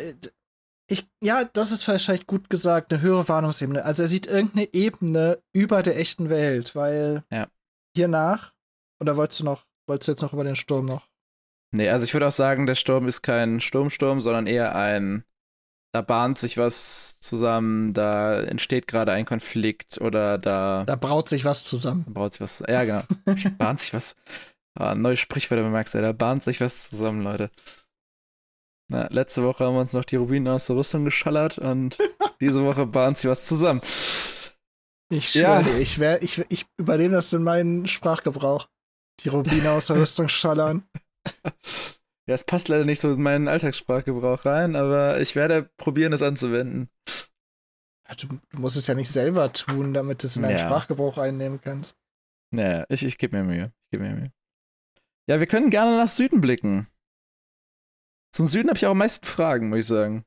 ich, 0.88 1.06
ja, 1.22 1.44
das 1.44 1.72
ist 1.72 1.86
wahrscheinlich 1.90 2.26
gut 2.26 2.50
gesagt, 2.50 2.94
eine 2.94 3.02
höhere 3.02 3.28
Warnungsebene. 3.28 3.84
Also 3.84 4.04
er 4.04 4.08
sieht 4.08 4.28
irgendeine 4.28 4.70
Ebene 4.74 5.40
über 5.52 5.84
der 5.84 6.00
echten 6.00 6.30
Welt, 6.30 6.74
weil 6.74 7.26
Ja. 7.30 7.48
hiernach, 7.98 8.54
oder 9.02 9.18
wolltest 9.18 9.42
du 9.42 9.44
noch, 9.44 9.66
wolltest 9.86 10.08
du 10.08 10.12
jetzt 10.14 10.22
noch 10.22 10.32
über 10.32 10.46
den 10.46 10.56
Sturm 10.56 10.86
noch? 10.86 11.10
Nee, 11.72 11.90
also 11.90 12.06
ich 12.06 12.14
würde 12.14 12.30
auch 12.30 12.32
sagen, 12.32 12.66
der 12.66 12.76
Sturm 12.76 13.10
ist 13.10 13.24
kein 13.24 13.60
Sturmsturm, 13.60 14.22
sondern 14.22 14.48
eher 14.48 14.74
ein, 14.74 15.26
da 15.92 16.02
bahnt 16.02 16.38
sich 16.38 16.58
was 16.58 17.20
zusammen, 17.20 17.94
da 17.94 18.40
entsteht 18.42 18.88
gerade 18.88 19.12
ein 19.12 19.26
Konflikt 19.26 20.00
oder 20.02 20.38
da, 20.38 20.84
Da 20.86 20.96
braut 20.96 21.28
sich 21.30 21.46
was 21.46 21.64
zusammen. 21.66 22.06
braut 22.08 22.34
sich 22.34 22.42
was. 22.42 22.64
Ja, 22.68 22.84
genau. 22.84 23.04
bahnt 23.58 23.80
sich 23.80 23.94
was. 23.94 24.16
Ah, 24.78 24.94
neues 24.96 25.20
Sprichwort, 25.20 25.60
merkst 25.62 25.96
du, 25.96 26.02
da 26.02 26.12
bahnt 26.12 26.44
sich 26.44 26.62
was 26.62 26.90
zusammen, 26.90 27.24
Leute. 27.24 27.50
Na, 28.92 29.08
letzte 29.12 29.44
Woche 29.44 29.66
haben 29.66 29.76
wir 29.76 29.82
uns 29.82 29.94
noch 29.94 30.06
die 30.06 30.16
Rubinen 30.16 30.48
aus 30.48 30.66
der 30.68 30.76
Rüstung 30.76 31.06
geschallert 31.06 31.58
und 31.58 31.98
diese 32.40 32.64
Woche 32.64 32.86
bahnt 32.86 33.18
sich 33.18 33.30
was 33.30 33.46
zusammen. 33.48 33.82
Ich 35.12 35.34
Ja. 35.34 35.62
schwöre 35.62 35.76
dir, 35.76 35.82
ich, 35.82 36.00
wär, 36.00 36.22
ich, 36.22 36.44
ich 36.50 36.66
übernehme 36.78 37.16
das 37.16 37.34
in 37.34 37.44
meinen 37.44 37.88
Sprachgebrauch. 37.88 38.68
Die 39.22 39.30
Rubine 39.30 39.72
aus 39.72 39.88
der 39.88 39.98
Rüstung 39.98 40.30
schallern. 40.30 40.84
Ja, 42.30 42.36
es 42.36 42.44
passt 42.44 42.68
leider 42.68 42.86
nicht 42.86 43.00
so 43.02 43.12
in 43.12 43.24
meinen 43.24 43.48
Alltagssprachgebrauch 43.48 44.46
rein, 44.46 44.76
aber 44.76 45.20
ich 45.20 45.36
werde 45.36 45.64
probieren, 45.78 46.14
es 46.14 46.22
anzuwenden. 46.22 46.88
Ja, 48.08 48.14
Du, 48.16 48.28
du 48.28 48.60
musst 48.60 48.78
es 48.78 48.86
ja 48.86 48.94
nicht 48.94 49.10
selber 49.10 49.52
tun, 49.52 49.96
damit 49.96 50.22
du 50.22 50.28
es 50.28 50.36
in 50.36 50.44
deinen 50.44 50.52
Ja. 50.58 50.60
Sprachgebrauch 50.60 51.18
einnehmen 51.18 51.60
kannst. 51.60 51.98
Naja, 52.52 52.86
ich, 52.90 53.02
ich 53.04 53.18
gebe 53.18 53.36
mir 53.36 53.44
Mühe. 53.44 53.64
Ich 53.86 53.90
gebe 53.98 54.04
mir 54.04 54.16
Mühe. 54.16 54.32
Ja, 55.28 55.40
wir 55.40 55.48
können 55.48 55.72
gerne 55.72 55.98
nach 55.98 56.08
Süden 56.08 56.40
blicken. 56.40 56.88
Zum 58.32 58.46
Süden 58.46 58.68
habe 58.70 58.78
ich 58.78 58.86
auch 58.86 58.92
am 58.92 59.00
meisten 59.00 59.26
Fragen, 59.26 59.70
muss 59.70 59.80
ich 59.80 59.88
sagen. 59.88 60.24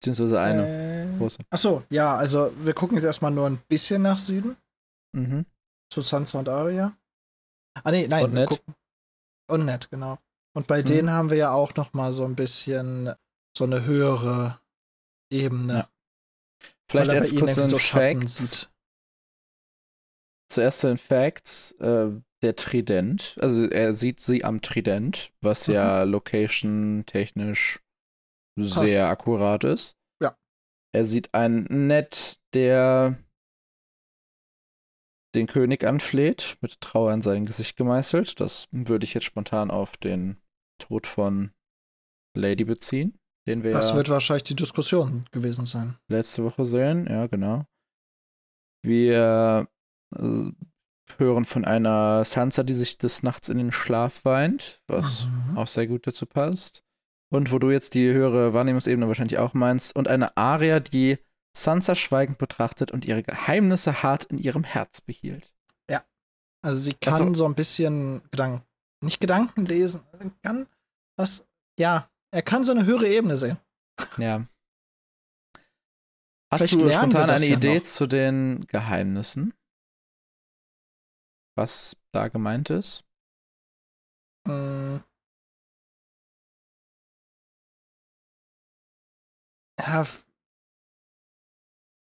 Beziehungsweise 0.00 0.40
eine 0.40 1.14
Äh, 1.14 1.18
große. 1.18 1.44
Achso, 1.50 1.84
ja, 1.90 2.16
also 2.16 2.52
wir 2.58 2.74
gucken 2.74 2.96
jetzt 2.96 3.04
erstmal 3.04 3.30
nur 3.30 3.46
ein 3.48 3.58
bisschen 3.68 4.02
nach 4.02 4.18
Süden. 4.18 4.56
Mhm. 5.12 5.46
Zu 5.92 6.02
Sansa 6.02 6.40
und 6.40 6.48
Arya. 6.48 6.96
Ah, 7.84 7.90
nee, 7.92 8.06
nein. 8.08 8.24
Und 8.24 8.32
wir 8.32 8.40
Ned. 8.40 8.48
gucken- 8.48 8.74
Und 9.48 9.64
Ned, 9.64 9.90
genau. 9.90 10.18
Und 10.54 10.66
bei 10.66 10.80
Mhm. 10.80 10.86
denen 10.86 11.10
haben 11.10 11.30
wir 11.30 11.36
ja 11.36 11.52
auch 11.52 11.74
noch 11.76 11.92
mal 11.92 12.12
so 12.12 12.24
ein 12.24 12.34
bisschen 12.36 13.12
so 13.56 13.64
eine 13.64 13.84
höhere 13.84 14.60
Ebene. 15.32 15.74
Ja. 15.74 15.90
Vielleicht 16.90 17.12
jetzt 17.12 17.36
kurz 17.36 17.54
zu 17.54 17.60
den 17.62 17.70
so 17.70 17.78
Facts. 17.78 18.70
Zuerst 20.48 20.80
zu 20.80 20.88
den 20.88 20.98
Facts. 20.98 21.72
Äh, 21.72 22.20
der 22.42 22.54
Trident. 22.54 23.36
Also 23.40 23.66
er 23.66 23.94
sieht 23.94 24.20
sie 24.20 24.44
am 24.44 24.60
Trident, 24.60 25.32
was 25.40 25.68
Mhm. 25.68 25.74
ja 25.74 26.02
location-technisch 26.02 27.80
sehr 28.58 29.08
akkurat 29.08 29.64
ist. 29.64 29.96
Ja. 30.22 30.36
Er 30.94 31.04
sieht 31.06 31.32
einen 31.34 31.86
Ned, 31.86 32.38
der 32.54 33.18
den 35.36 35.46
König 35.46 35.84
anfleht, 35.84 36.56
mit 36.60 36.80
Trauer 36.80 37.12
in 37.12 37.20
sein 37.20 37.46
Gesicht 37.46 37.76
gemeißelt. 37.76 38.40
Das 38.40 38.68
würde 38.72 39.04
ich 39.04 39.14
jetzt 39.14 39.24
spontan 39.24 39.70
auf 39.70 39.96
den 39.96 40.38
Tod 40.78 41.06
von 41.06 41.52
Lady 42.36 42.64
beziehen, 42.64 43.18
den 43.46 43.62
wir 43.62 43.72
Das 43.72 43.90
ja 43.90 43.96
wird 43.96 44.08
wahrscheinlich 44.08 44.42
die 44.44 44.56
Diskussion 44.56 45.26
gewesen 45.30 45.66
sein. 45.66 45.96
letzte 46.08 46.42
Woche 46.44 46.64
sehen. 46.64 47.06
Ja, 47.08 47.26
genau. 47.28 47.64
Wir 48.82 49.68
äh, 50.14 50.50
hören 51.18 51.44
von 51.44 51.64
einer 51.64 52.24
Sansa, 52.24 52.62
die 52.62 52.74
sich 52.74 52.98
des 52.98 53.22
Nachts 53.22 53.48
in 53.48 53.58
den 53.58 53.72
Schlaf 53.72 54.24
weint, 54.24 54.82
was 54.86 55.26
Mhm. 55.26 55.58
auch 55.58 55.66
sehr 55.66 55.86
gut 55.86 56.06
dazu 56.06 56.26
passt. 56.26 56.82
Und 57.32 57.50
wo 57.50 57.58
du 57.58 57.70
jetzt 57.70 57.94
die 57.94 58.12
höhere 58.12 58.54
Wahrnehmungsebene 58.54 59.08
wahrscheinlich 59.08 59.38
auch 59.38 59.52
meinst. 59.54 59.96
Und 59.96 60.06
eine 60.06 60.36
Aria, 60.36 60.78
die 60.78 61.18
Sansa 61.56 61.94
schweigend 61.94 62.38
betrachtet 62.38 62.90
und 62.90 63.04
ihre 63.04 63.22
Geheimnisse 63.22 64.02
hart 64.02 64.24
in 64.24 64.38
ihrem 64.38 64.64
Herz 64.64 65.00
behielt. 65.00 65.52
Also 66.66 66.80
sie 66.80 66.96
Ach 66.96 67.00
kann 67.00 67.28
so. 67.28 67.44
so 67.44 67.44
ein 67.46 67.54
bisschen 67.54 68.28
Gedanken, 68.32 68.66
nicht 69.00 69.20
Gedanken 69.20 69.66
lesen, 69.66 70.02
kann 70.42 70.66
was, 71.16 71.46
ja, 71.78 72.10
er 72.32 72.42
kann 72.42 72.64
so 72.64 72.72
eine 72.72 72.84
höhere 72.84 73.06
Ebene 73.08 73.36
sehen. 73.36 73.58
Ja. 74.16 74.38
Hast 76.52 76.68
Vielleicht 76.68 76.74
du 76.80 76.92
spontan 76.92 77.30
eine 77.30 77.46
ja 77.46 77.56
Idee 77.56 77.78
noch. 77.78 77.84
zu 77.84 78.08
den 78.08 78.62
Geheimnissen? 78.62 79.54
Was 81.56 81.96
da 82.12 82.26
gemeint 82.26 82.70
ist? 82.70 83.04
Mm. 84.48 84.96
Ja, 89.78 90.04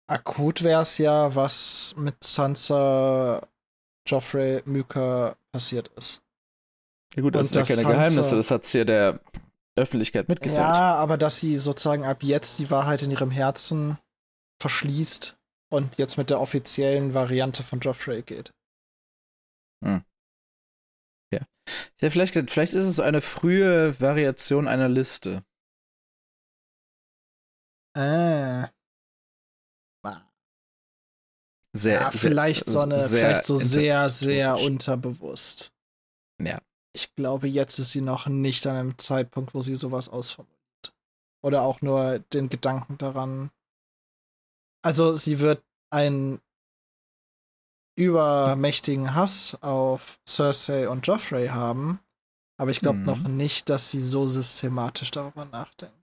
akut 0.07 0.63
wäre 0.63 0.81
es 0.81 0.97
ja, 0.97 1.35
was 1.35 1.93
mit 1.97 2.23
Sansa, 2.23 3.45
Joffrey, 4.07 4.61
Myka 4.65 5.35
passiert 5.51 5.89
ist. 5.89 6.21
Ja 7.15 7.21
gut, 7.21 7.35
das 7.35 7.47
Und 7.47 7.53
sind 7.53 7.69
ja 7.69 7.75
ja 7.75 7.81
keine 7.81 7.83
keine 7.83 8.01
Geheimnisse, 8.01 8.29
Sansa- 8.29 8.35
das 8.37 8.51
hat 8.51 8.65
sie 8.65 8.77
ja 8.79 8.83
der 8.85 9.19
Öffentlichkeit 9.75 10.29
mitgeteilt. 10.29 10.57
Ja, 10.57 10.95
aber 10.95 11.17
dass 11.17 11.37
sie 11.39 11.55
sozusagen 11.55 12.03
ab 12.03 12.23
jetzt 12.23 12.59
die 12.59 12.71
Wahrheit 12.71 13.03
in 13.03 13.11
ihrem 13.11 13.31
Herzen 13.31 13.97
verschließt 14.61 15.37
und 15.69 15.97
jetzt 15.97 16.17
mit 16.17 16.29
der 16.29 16.39
offiziellen 16.39 17.13
Variante 17.13 17.63
von 17.63 17.79
Joffrey 17.79 18.21
geht. 18.23 18.51
Ja, 21.99 22.09
vielleicht, 22.11 22.33
vielleicht 22.35 22.73
ist 22.73 22.85
es 22.85 22.95
so 22.97 23.01
eine 23.01 23.21
frühe 23.21 23.99
Variation 23.99 24.67
einer 24.67 24.87
Liste. 24.87 25.43
Äh. 27.95 28.67
Sehr, 31.73 32.01
Ja, 32.01 32.11
sehr- 32.11 32.19
vielleicht 32.19 32.69
so 32.69 32.79
eine, 32.79 32.99
sehr 33.07 33.19
vielleicht 33.27 33.45
so 33.45 33.55
sehr, 33.55 34.09
sehr 34.09 34.57
unterbewusst. 34.59 35.71
Ja. 36.41 36.59
Ich 36.93 37.13
glaube, 37.15 37.47
jetzt 37.47 37.77
ist 37.79 37.91
sie 37.91 38.01
noch 38.01 38.27
nicht 38.27 38.65
an 38.67 38.75
einem 38.75 38.97
Zeitpunkt, 38.97 39.53
wo 39.53 39.61
sie 39.61 39.75
sowas 39.75 40.09
ausformuliert. 40.09 40.57
Oder 41.43 41.61
auch 41.61 41.81
nur 41.81 42.19
den 42.33 42.49
Gedanken 42.49 42.97
daran. 42.97 43.51
Also 44.83 45.13
sie 45.15 45.39
wird 45.39 45.63
einen 45.91 46.41
übermächtigen 47.95 49.15
Hass 49.15 49.57
auf 49.61 50.19
Cersei 50.27 50.87
und 50.89 51.05
Joffrey 51.07 51.47
haben, 51.47 51.99
aber 52.57 52.71
ich 52.71 52.79
glaube 52.79 52.99
Mhm. 52.99 53.05
noch 53.05 53.19
nicht, 53.27 53.69
dass 53.69 53.91
sie 53.91 54.01
so 54.01 54.27
systematisch 54.27 55.11
darüber 55.11 55.45
nachdenkt. 55.45 55.95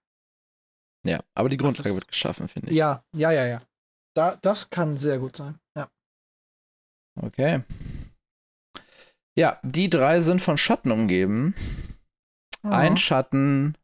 Ja, 1.07 1.20
aber 1.35 1.48
die 1.48 1.57
Grundlage 1.57 1.94
wird 1.94 2.09
geschaffen, 2.09 2.48
finde 2.48 2.70
ich. 2.70 2.77
Ja, 2.77 3.05
ja, 3.12 3.31
ja, 3.31 3.46
ja. 3.46 3.62
Da, 4.16 4.37
das 4.37 4.70
kann 4.70 4.96
sehr 4.96 5.18
gut 5.18 5.37
sein. 5.37 5.59
Ja. 5.77 5.90
Okay. 7.20 7.62
Ja, 9.37 9.61
die 9.62 9.90
drei 9.90 10.20
sind 10.20 10.40
von 10.40 10.59
Schatten 10.59 10.92
umgeben. 10.92 11.55
Ein 12.62 12.96
Schatten 12.96 13.77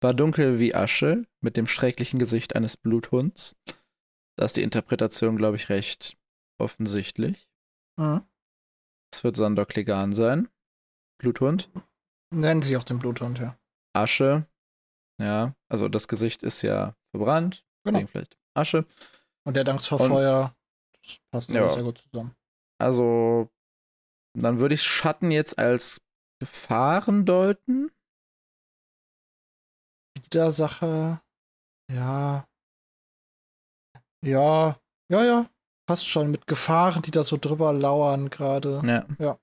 war 0.00 0.14
dunkel 0.14 0.60
wie 0.60 0.74
Asche, 0.74 1.26
mit 1.40 1.56
dem 1.56 1.66
schrecklichen 1.66 2.18
Gesicht 2.18 2.54
eines 2.54 2.76
Bluthunds. 2.76 3.56
Da 4.36 4.44
ist 4.44 4.56
die 4.56 4.62
Interpretation, 4.62 5.36
glaube 5.36 5.56
ich, 5.56 5.70
recht 5.70 6.16
offensichtlich. 6.60 7.48
Mhm. 7.98 8.22
Es 9.12 9.24
wird 9.24 9.36
Sandor 9.36 9.66
Clegane 9.66 10.14
sein. 10.14 10.48
Bluthund. 11.20 11.70
Nennen 12.32 12.62
sie 12.62 12.76
auch 12.76 12.84
den 12.84 12.98
Bluthund, 12.98 13.38
ja. 13.38 13.58
Asche. 13.96 14.46
Ja, 15.20 15.56
also 15.68 15.88
das 15.88 16.06
Gesicht 16.06 16.42
ist 16.44 16.62
ja 16.62 16.94
verbrannt. 17.10 17.64
Genau. 17.84 18.06
Vielleicht 18.06 18.38
Asche. 18.54 18.86
Und 19.48 19.54
der 19.56 19.66
Angst 19.66 19.88
vor 19.88 19.98
Und- 20.00 20.10
Feuer. 20.10 20.54
Das 21.02 21.18
passt 21.32 21.48
Ja. 21.50 21.66
sehr 21.70 21.82
gut 21.82 21.98
zusammen. 21.98 22.34
Also, 22.78 23.48
dann 24.36 24.58
würde 24.58 24.74
ich 24.74 24.82
Schatten 24.82 25.30
jetzt 25.30 25.58
als 25.58 26.02
Gefahren 26.38 27.24
deuten. 27.24 27.90
Widersacher. 30.16 31.22
Ja. 31.90 32.46
Ja. 34.22 34.78
Ja, 35.10 35.24
ja. 35.24 35.50
Passt 35.88 36.06
schon 36.06 36.30
mit 36.30 36.46
Gefahren, 36.46 37.00
die 37.00 37.10
da 37.10 37.22
so 37.22 37.38
drüber 37.38 37.72
lauern 37.72 38.28
gerade. 38.28 38.82
Ja. 38.84 39.06
Ja. 39.18 39.38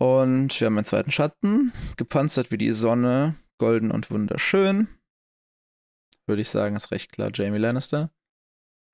Und 0.00 0.60
wir 0.60 0.66
haben 0.66 0.76
einen 0.78 0.84
zweiten 0.84 1.10
Schatten, 1.10 1.72
gepanzert 1.96 2.52
wie 2.52 2.58
die 2.58 2.72
Sonne, 2.72 3.34
golden 3.58 3.90
und 3.90 4.10
wunderschön. 4.10 4.86
Würde 6.26 6.42
ich 6.42 6.50
sagen, 6.50 6.76
ist 6.76 6.90
recht 6.90 7.12
klar 7.12 7.30
Jamie 7.32 7.58
Lannister. 7.58 8.10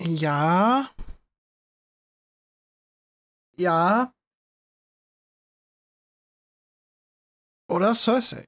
Ja. 0.03 0.91
Ja. 3.57 4.13
Oder 7.71 7.95
Cersei. 7.95 8.45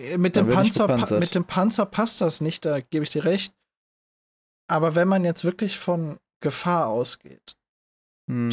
Äh, 0.00 0.18
Mit 0.18 0.36
dem, 0.36 0.48
Panzer, 0.48 0.86
pa 0.86 1.18
mit 1.18 1.34
dem 1.34 1.44
Panzer 1.44 1.86
passt 1.86 2.20
das 2.20 2.40
nicht, 2.40 2.64
da 2.64 2.80
gebe 2.80 3.02
ich 3.02 3.10
dir 3.10 3.24
recht. 3.24 3.54
Aber 4.70 4.94
wenn 4.94 5.08
man 5.08 5.24
jetzt 5.24 5.44
wirklich 5.44 5.78
von 5.78 6.18
Gefahr 6.40 6.88
ausgeht, 6.88 7.56
Hm. 8.30 8.50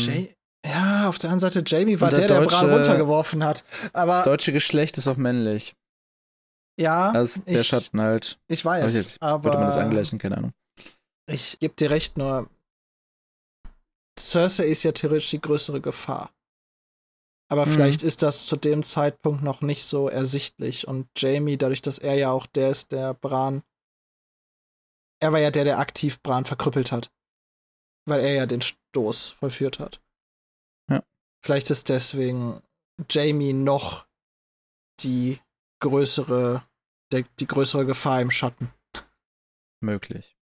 Ja, 0.66 1.08
auf 1.08 1.18
der 1.18 1.30
anderen 1.30 1.52
Seite, 1.52 1.64
Jamie 1.66 2.02
war 2.02 2.10
der, 2.10 2.28
der 2.28 2.42
der 2.42 2.48
Bran 2.48 2.70
runtergeworfen 2.70 3.44
hat. 3.44 3.64
Das 3.82 3.96
Aber 3.96 4.22
deutsche 4.24 4.52
Geschlecht 4.52 4.98
ist 4.98 5.08
auch 5.08 5.16
männlich. 5.16 5.76
Ja, 6.80 7.12
Also 7.12 7.42
der 7.42 7.60
ich, 7.62 7.68
Schatten 7.68 8.00
halt. 8.02 8.40
ich 8.48 8.64
Weiß 8.66 8.84
weiß, 8.86 8.94
jetzt, 8.96 9.22
aber 9.22 9.44
Würde 9.44 9.58
man 9.58 9.68
das 9.68 9.78
angleichen? 9.78 10.18
Keine 10.20 10.38
Ahnung. 10.38 10.54
ich 11.30 11.60
gebe 11.60 11.76
dir 11.76 11.90
recht, 11.92 12.18
nur 12.18 12.50
Cersei 14.18 14.66
ist 14.66 14.84
ja 14.84 14.92
theoretisch 14.92 15.30
die 15.30 15.42
größere 15.42 15.82
Gefahr. 15.82 16.32
Aber 17.52 17.66
Mhm. 17.66 17.72
vielleicht 17.72 18.04
ist 18.04 18.22
das 18.22 18.46
zu 18.46 18.58
dem 18.58 18.84
Zeitpunkt 18.84 19.44
noch 19.44 19.62
nicht 19.62 19.84
so 19.86 20.08
ersichtlich. 20.10 20.88
Und 20.88 21.10
Jamie, 21.18 21.58
dadurch, 21.58 21.82
dass 21.82 21.98
er 21.98 22.16
ja 22.16 22.30
auch 22.32 22.46
der 22.46 22.70
ist, 22.70 22.92
der 22.92 23.14
Bran. 23.14 23.64
Er 25.22 25.32
war 25.32 25.40
ja 25.40 25.52
der, 25.52 25.64
der 25.64 25.80
aktiv 25.80 26.22
Bran 26.22 26.46
verkrüppelt 26.46 26.92
hat. 26.92 27.12
Weil 28.08 28.20
er 28.22 28.34
ja 28.34 28.46
den 28.46 28.62
Stoß 28.62 29.32
vollführt 29.32 29.80
hat. 29.80 30.02
Ja. 30.90 31.04
Vielleicht 31.44 31.70
ist 31.72 31.90
deswegen 31.90 32.62
Jamie 33.10 33.54
noch 33.54 34.06
die 35.02 35.40
größere, 35.82 36.64
der, 37.12 37.24
die 37.40 37.48
größere 37.48 37.86
Gefahr 37.86 38.22
im 38.22 38.32
Schatten. 38.32 38.72
Möglich. 39.82 40.38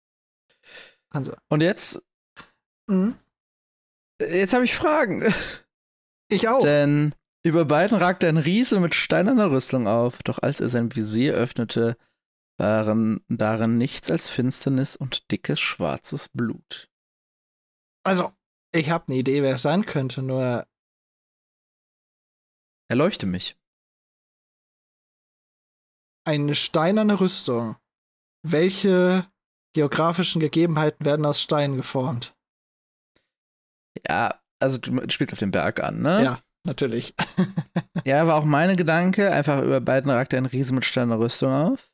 Kann 1.10 1.24
sein. 1.24 1.38
Und 1.50 1.62
jetzt, 1.62 2.02
Mhm. 2.90 3.18
jetzt 4.20 4.54
habe 4.54 4.66
ich 4.66 4.76
Fragen. 4.76 5.34
Ich 6.30 6.48
auch. 6.48 6.62
Denn 6.62 7.14
über 7.46 7.66
beiden 7.66 7.98
ragte 7.98 8.28
ein 8.28 8.38
Riese 8.38 8.80
mit 8.80 8.96
steinerner 8.96 9.52
Rüstung 9.52 9.88
auf, 9.88 10.24
doch 10.24 10.40
als 10.40 10.60
er 10.62 10.70
sein 10.70 10.96
Visier 10.96 11.34
öffnete, 11.34 11.98
waren 12.58 13.24
darin 13.28 13.78
nichts 13.78 14.10
als 14.10 14.30
Finsternis 14.30 14.96
und 14.96 15.32
dickes 15.32 15.60
schwarzes 15.60 16.30
Blut. 16.30 16.90
Also, 18.06 18.34
ich 18.74 18.90
habe 18.90 19.08
eine 19.08 19.18
Idee, 19.18 19.42
wer 19.44 19.56
es 19.56 19.62
sein 19.62 19.86
könnte, 19.86 20.22
nur 20.22 20.68
Erleuchte 22.90 23.26
mich. 23.26 23.58
Eine 26.26 26.56
steinerne 26.56 27.20
Rüstung. 27.20 27.76
Welche 28.46 29.26
geografischen 29.74 30.40
Gegebenheiten 30.40 31.06
werden 31.06 31.26
aus 31.26 31.42
Stein 31.42 31.76
geformt? 31.76 32.36
Ja, 34.08 34.40
also 34.60 34.80
du 34.80 35.10
spielst 35.10 35.34
auf 35.34 35.40
den 35.40 35.52
Berg 35.52 35.82
an, 35.82 36.02
ne? 36.02 36.24
Ja, 36.24 36.40
natürlich. 36.66 37.14
Ja, 38.06 38.28
war 38.28 38.36
auch 38.36 38.44
meine 38.44 38.76
Gedanke. 38.76 39.32
Einfach 39.32 39.62
über 39.62 39.80
beiden 39.80 40.12
ragte 40.12 40.36
ein 40.36 40.46
Riese 40.46 40.74
mit 40.74 40.84
steinerner 40.84 41.20
Rüstung 41.24 41.54
auf. 41.54 41.90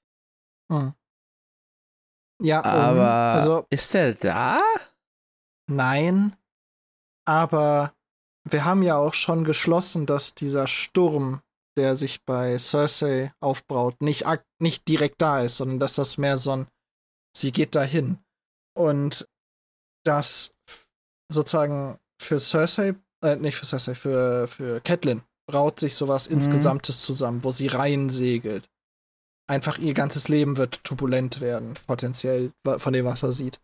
Hm. 0.71 0.93
Ja, 2.41 2.61
um, 2.61 2.65
Aber 2.65 3.09
also 3.35 3.67
ist 3.69 3.93
der 3.93 4.15
da? 4.15 4.59
nein, 5.69 6.35
aber 7.27 7.93
wir 8.49 8.65
haben 8.65 8.81
ja 8.81 8.95
auch 8.95 9.13
schon 9.13 9.43
geschlossen, 9.43 10.05
dass 10.07 10.33
dieser 10.33 10.65
Sturm, 10.65 11.41
der 11.79 11.95
sich 11.95 12.23
bei 12.25 12.57
Cersei 12.57 13.31
aufbraut, 13.39 14.01
nicht, 14.01 14.25
nicht 14.61 14.87
direkt 14.87 15.21
da 15.21 15.41
ist, 15.41 15.57
sondern 15.57 15.79
dass 15.79 15.95
das 15.95 16.17
mehr 16.17 16.37
so 16.37 16.51
ein, 16.51 16.67
sie 17.35 17.53
geht 17.53 17.73
dahin. 17.73 18.19
Und 18.77 19.27
dass 20.05 20.53
sozusagen 21.31 21.97
für 22.21 22.39
Cersei, 22.39 22.95
äh, 23.23 23.37
nicht 23.37 23.55
für 23.55 23.65
Cersei, 23.65 23.95
für, 23.95 24.47
für 24.47 24.81
Catelyn 24.81 25.21
braut 25.47 25.79
sich 25.79 25.95
sowas 25.95 26.29
mhm. 26.29 26.35
Insgesamtes 26.35 27.01
zusammen, 27.01 27.43
wo 27.43 27.51
sie 27.51 27.67
rein 27.67 28.09
segelt. 28.09 28.69
Einfach 29.49 29.77
ihr 29.77 29.93
ganzes 29.93 30.27
Leben 30.27 30.57
wird 30.57 30.83
turbulent 30.83 31.39
werden, 31.39 31.75
potenziell, 31.87 32.51
von 32.77 32.93
dem, 32.93 33.05
was 33.05 33.23
er 33.23 33.31
sieht. 33.31 33.59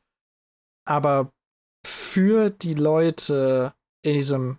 Aber 0.87 1.31
für 1.85 2.49
die 2.49 2.73
Leute 2.73 3.73
in 4.03 4.13
diesem, 4.13 4.57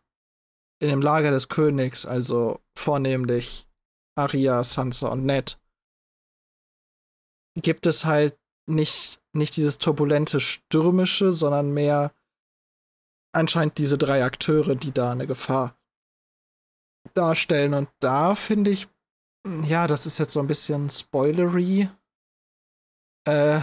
in 0.81 0.89
dem 0.89 1.03
Lager 1.03 1.31
des 1.31 1.49
Königs, 1.49 2.07
also 2.07 2.61
vornehmlich 2.75 3.67
Arya, 4.17 4.63
Sansa 4.65 5.09
und 5.09 5.25
Ned, 5.25 5.59
gibt 7.55 7.87
es 7.87 8.05
halt 8.05 8.39
nicht, 8.67 9.23
nicht 9.33 9.57
dieses 9.57 9.79
turbulente, 9.79 10.41
stürmische, 10.41 11.33
sondern 11.33 11.73
mehr 11.73 12.13
anscheinend 13.33 13.79
diese 13.79 13.99
drei 13.99 14.25
Akteure, 14.25 14.75
die 14.75 14.93
da 14.93 15.13
eine 15.13 15.27
Gefahr 15.27 15.79
darstellen. 17.15 17.75
Und 17.75 17.89
da 18.01 18.35
finde 18.35 18.71
ich, 18.71 18.89
ja, 19.65 19.87
das 19.87 20.07
ist 20.07 20.19
jetzt 20.19 20.33
so 20.33 20.41
ein 20.41 20.47
bisschen 20.47 20.91
spoilery. 20.91 21.89
Äh, 23.27 23.61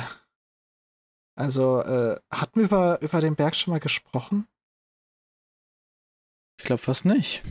also, 1.35 1.81
äh, 1.81 2.19
hatten 2.31 2.59
wir 2.59 2.65
über, 2.65 3.01
über 3.01 3.21
den 3.21 3.35
Berg 3.35 3.55
schon 3.55 3.71
mal 3.71 3.79
gesprochen? 3.79 4.47
Ich 6.63 6.67
glaube 6.67 6.81
fast 6.81 7.03
nicht. 7.03 7.43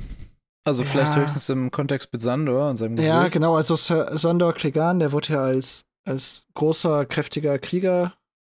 Also 0.64 0.82
ja. 0.84 0.88
vielleicht 0.88 1.16
höchstens 1.16 1.46
im 1.50 1.70
Kontext 1.70 2.10
mit 2.14 2.22
Sandor 2.22 2.70
und 2.70 2.78
seinem 2.78 2.96
Gesicht. 2.96 3.12
Ja, 3.12 3.28
genau, 3.28 3.56
also 3.56 3.76
Sandor 3.76 4.54
Klegan, 4.54 5.00
der 5.00 5.12
wurde 5.12 5.34
ja 5.34 5.42
als, 5.42 5.84
als 6.08 6.46
großer, 6.54 7.04
kräftiger 7.04 7.58
Krieger 7.58 8.16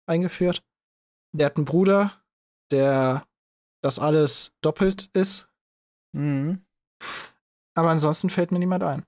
eingeführt. 0.07 0.61
Der 1.35 1.47
hat 1.47 1.55
einen 1.55 1.65
Bruder, 1.65 2.11
der 2.71 3.25
das 3.81 3.97
alles 3.97 4.53
doppelt 4.61 5.09
ist. 5.13 5.49
Mhm. 6.15 6.63
Aber 7.75 7.89
ansonsten 7.89 8.29
fällt 8.29 8.51
mir 8.51 8.59
niemand 8.59 8.83
ein. 8.83 9.03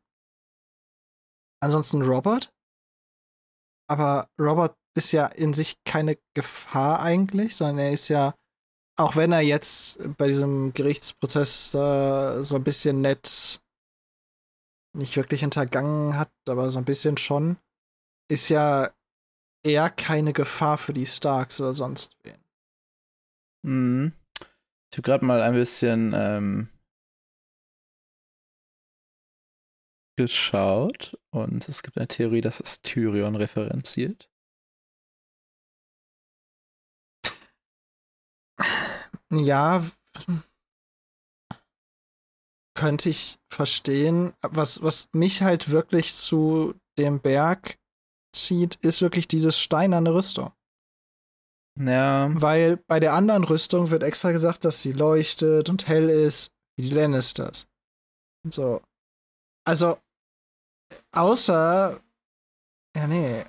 Ansonsten 1.61 2.01
Robert. 2.01 2.51
Aber 3.87 4.31
Robert 4.41 4.75
ist 4.97 5.11
ja 5.11 5.27
in 5.27 5.53
sich 5.53 5.75
keine 5.83 6.17
Gefahr 6.33 7.03
eigentlich, 7.03 7.55
sondern 7.55 7.77
er 7.77 7.91
ist 7.91 8.07
ja, 8.07 8.33
auch 8.97 9.15
wenn 9.15 9.31
er 9.31 9.41
jetzt 9.41 9.99
bei 10.17 10.27
diesem 10.27 10.73
Gerichtsprozess 10.73 11.71
da 11.71 12.43
so 12.43 12.55
ein 12.55 12.63
bisschen 12.63 13.01
nett 13.01 13.61
nicht 14.93 15.17
wirklich 15.17 15.41
hintergangen 15.41 16.17
hat, 16.17 16.31
aber 16.47 16.69
so 16.71 16.79
ein 16.79 16.85
bisschen 16.85 17.17
schon, 17.17 17.57
ist 18.29 18.49
ja 18.49 18.91
eher 19.63 19.89
keine 19.89 20.31
Gefahr 20.31 20.77
für 20.77 20.93
die 20.93 21.05
Starks 21.05 21.59
oder 21.59 21.73
sonst 21.73 22.15
wen. 22.23 22.37
Mhm. 23.63 24.13
Ich 24.91 24.97
habe 24.97 25.01
gerade 25.01 25.25
mal 25.25 25.41
ein 25.41 25.53
bisschen 25.53 26.13
ähm, 26.15 26.69
geschaut 30.17 31.17
und 31.31 31.67
es 31.67 31.83
gibt 31.83 31.97
eine 31.97 32.07
Theorie, 32.07 32.41
dass 32.41 32.61
es 32.61 32.81
Tyrion 32.81 33.35
referenziert. 33.35 34.29
Ja, 39.31 39.83
könnte 42.75 43.09
ich 43.09 43.39
verstehen. 43.49 44.33
Was, 44.41 44.83
was 44.83 45.07
mich 45.13 45.41
halt 45.41 45.71
wirklich 45.71 46.13
zu 46.13 46.75
dem 46.97 47.19
Berg 47.19 47.79
zieht, 48.35 48.75
ist 48.75 49.01
wirklich 49.01 49.27
dieses 49.27 49.57
steinerne 49.57 50.13
Rüstung. 50.13 50.51
Ja. 51.79 52.29
Weil 52.33 52.77
bei 52.77 52.99
der 52.99 53.13
anderen 53.13 53.43
Rüstung 53.43 53.89
wird 53.89 54.03
extra 54.03 54.31
gesagt, 54.31 54.63
dass 54.63 54.81
sie 54.81 54.91
leuchtet 54.91 55.69
und 55.69 55.87
hell 55.87 56.09
ist, 56.09 56.51
wie 56.77 56.83
die 56.83 56.93
Lannisters. 56.93 57.67
So. 58.49 58.81
Also, 59.65 59.97
außer. 61.11 62.01
Ja, 62.95 63.07
nee. 63.07 63.45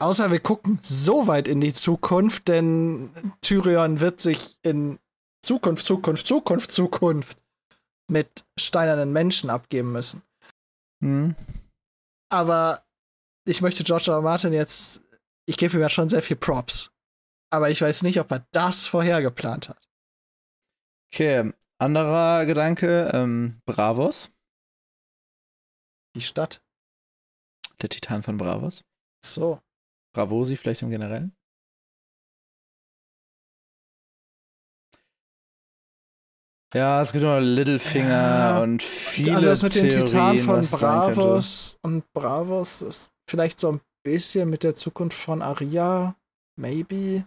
Außer 0.00 0.30
wir 0.30 0.40
gucken 0.40 0.78
so 0.82 1.26
weit 1.26 1.48
in 1.48 1.60
die 1.60 1.72
Zukunft, 1.72 2.48
denn 2.48 3.10
Tyrion 3.40 4.00
wird 4.00 4.20
sich 4.20 4.56
in 4.62 4.98
Zukunft, 5.44 5.86
Zukunft, 5.86 6.26
Zukunft, 6.26 6.70
Zukunft 6.70 7.42
mit 8.10 8.44
steinernen 8.58 9.12
Menschen 9.12 9.50
abgeben 9.50 9.92
müssen. 9.92 10.22
Mhm. 11.00 11.34
Aber 12.30 12.84
ich 13.46 13.60
möchte 13.60 13.82
George 13.82 14.10
R. 14.10 14.20
Martin 14.20 14.52
jetzt, 14.52 15.02
ich 15.46 15.56
gebe 15.56 15.76
ihm 15.76 15.80
ja 15.80 15.88
schon 15.88 16.08
sehr 16.08 16.22
viel 16.22 16.36
Props 16.36 16.90
aber 17.50 17.70
ich 17.70 17.80
weiß 17.80 18.02
nicht, 18.02 18.20
ob 18.20 18.30
er 18.30 18.46
das 18.52 18.86
vorher 18.86 19.22
geplant 19.22 19.68
hat. 19.68 19.88
Okay, 21.12 21.52
anderer 21.78 22.44
Gedanke, 22.46 23.10
ähm, 23.14 23.60
Bravos. 23.64 24.30
Die 26.14 26.20
Stadt. 26.20 26.62
Der 27.80 27.88
Titan 27.88 28.22
von 28.22 28.36
Bravos. 28.36 28.84
So. 29.24 29.60
Bravosi 30.18 30.56
vielleicht 30.56 30.82
im 30.82 30.90
Generellen? 30.90 31.32
Ja, 36.74 37.00
es 37.00 37.12
gibt 37.12 37.24
noch 37.24 37.38
Littlefinger 37.38 38.10
ja, 38.10 38.62
und 38.62 38.82
viele 38.82 39.36
Also 39.36 39.46
das 39.46 39.62
mit 39.62 39.74
dem 39.76 39.88
Titan 39.88 40.38
von 40.40 40.66
Bravos 40.66 41.78
und 41.82 42.12
Bravos 42.12 42.82
ist 42.82 43.12
vielleicht 43.30 43.60
so 43.60 43.72
ein 43.72 43.80
bisschen 44.02 44.50
mit 44.50 44.64
der 44.64 44.74
Zukunft 44.74 45.16
von 45.16 45.40
Aria, 45.40 46.16
maybe. 46.56 47.26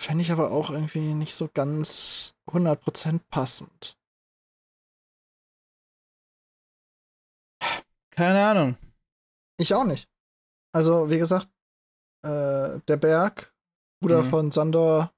Fände 0.00 0.22
ich 0.22 0.32
aber 0.32 0.50
auch 0.50 0.70
irgendwie 0.70 1.14
nicht 1.14 1.34
so 1.34 1.48
ganz 1.52 2.34
100% 2.48 3.20
passend. 3.30 3.96
Keine 8.10 8.44
Ahnung. 8.46 8.76
Ich 9.60 9.74
auch 9.74 9.84
nicht. 9.84 10.08
Also, 10.74 11.08
wie 11.08 11.18
gesagt, 11.18 11.48
äh, 12.24 12.80
der 12.88 12.96
Berg, 12.96 13.52
Bruder 14.00 14.22
mhm. 14.22 14.30
von 14.30 14.50
Sandor, 14.50 15.12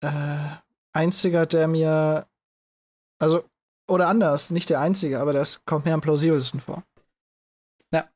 äh, 0.00 0.48
einziger, 0.92 1.46
der 1.46 1.68
mir, 1.68 2.26
also, 3.20 3.44
oder 3.88 4.08
anders, 4.08 4.50
nicht 4.50 4.70
der 4.70 4.80
einzige, 4.80 5.20
aber 5.20 5.32
das 5.32 5.64
kommt 5.64 5.84
mir 5.84 5.94
am 5.94 6.00
plausibelsten 6.00 6.60
vor. 6.60 6.82
Ja. 7.92 8.08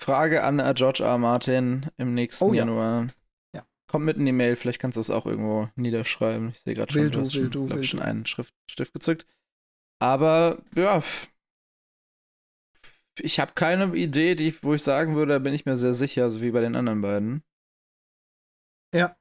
Frage 0.00 0.42
an 0.42 0.58
äh, 0.58 0.72
George 0.74 1.04
R. 1.04 1.18
Martin 1.18 1.86
im 1.96 2.14
nächsten 2.14 2.44
oh, 2.44 2.52
Januar. 2.52 3.08
Ja. 3.54 3.64
Kommt 3.86 4.06
mit 4.06 4.16
in 4.16 4.24
die 4.24 4.32
Mail, 4.32 4.56
vielleicht 4.56 4.80
kannst 4.80 4.96
du 4.96 5.00
es 5.00 5.10
auch 5.10 5.26
irgendwo 5.26 5.68
niederschreiben. 5.76 6.50
Ich 6.50 6.60
sehe 6.60 6.74
gerade 6.74 6.92
schon, 6.92 7.10
du, 7.10 7.20
hast 7.20 7.34
schon, 7.34 7.50
du, 7.50 7.66
glaub, 7.66 7.84
schon 7.84 8.00
einen 8.00 8.26
Schrift, 8.26 8.54
Stift 8.68 8.92
gezückt. 8.92 9.26
Aber 10.00 10.58
ja, 10.74 11.02
ich 13.20 13.40
habe 13.40 13.52
keine 13.54 13.94
Idee, 13.94 14.34
die, 14.34 14.62
wo 14.62 14.74
ich 14.74 14.82
sagen 14.82 15.14
würde, 15.14 15.34
da 15.34 15.38
bin 15.38 15.54
ich 15.54 15.66
mir 15.66 15.76
sehr 15.76 15.94
sicher, 15.94 16.30
so 16.30 16.40
wie 16.40 16.50
bei 16.50 16.60
den 16.60 16.76
anderen 16.76 17.00
beiden. 17.00 17.42
Ja. 18.94 19.16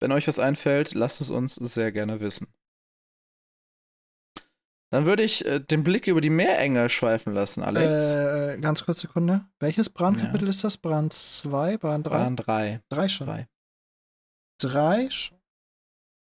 Wenn 0.00 0.12
euch 0.12 0.28
was 0.28 0.38
einfällt, 0.38 0.94
lasst 0.94 1.20
es 1.20 1.30
uns 1.30 1.56
sehr 1.56 1.92
gerne 1.92 2.20
wissen. 2.20 2.46
Dann 4.90 5.04
würde 5.04 5.22
ich 5.22 5.44
äh, 5.44 5.60
den 5.60 5.84
Blick 5.84 6.06
über 6.06 6.22
die 6.22 6.30
Meerenge 6.30 6.88
schweifen 6.88 7.34
lassen, 7.34 7.62
Alex. 7.62 8.14
Äh, 8.14 8.58
ganz 8.58 8.84
kurze 8.84 9.02
Sekunde. 9.02 9.46
Welches 9.58 9.90
Brandkapitel 9.90 10.44
ja. 10.44 10.50
ist 10.50 10.64
das? 10.64 10.78
Brand 10.78 11.12
2? 11.12 11.76
Brand 11.76 12.06
3? 12.06 12.10
Brand 12.10 12.46
3. 12.46 12.82
3 12.88 13.08
schon. 13.08 13.26
3. 13.26 13.48
3 14.60 15.10
schon. 15.10 15.38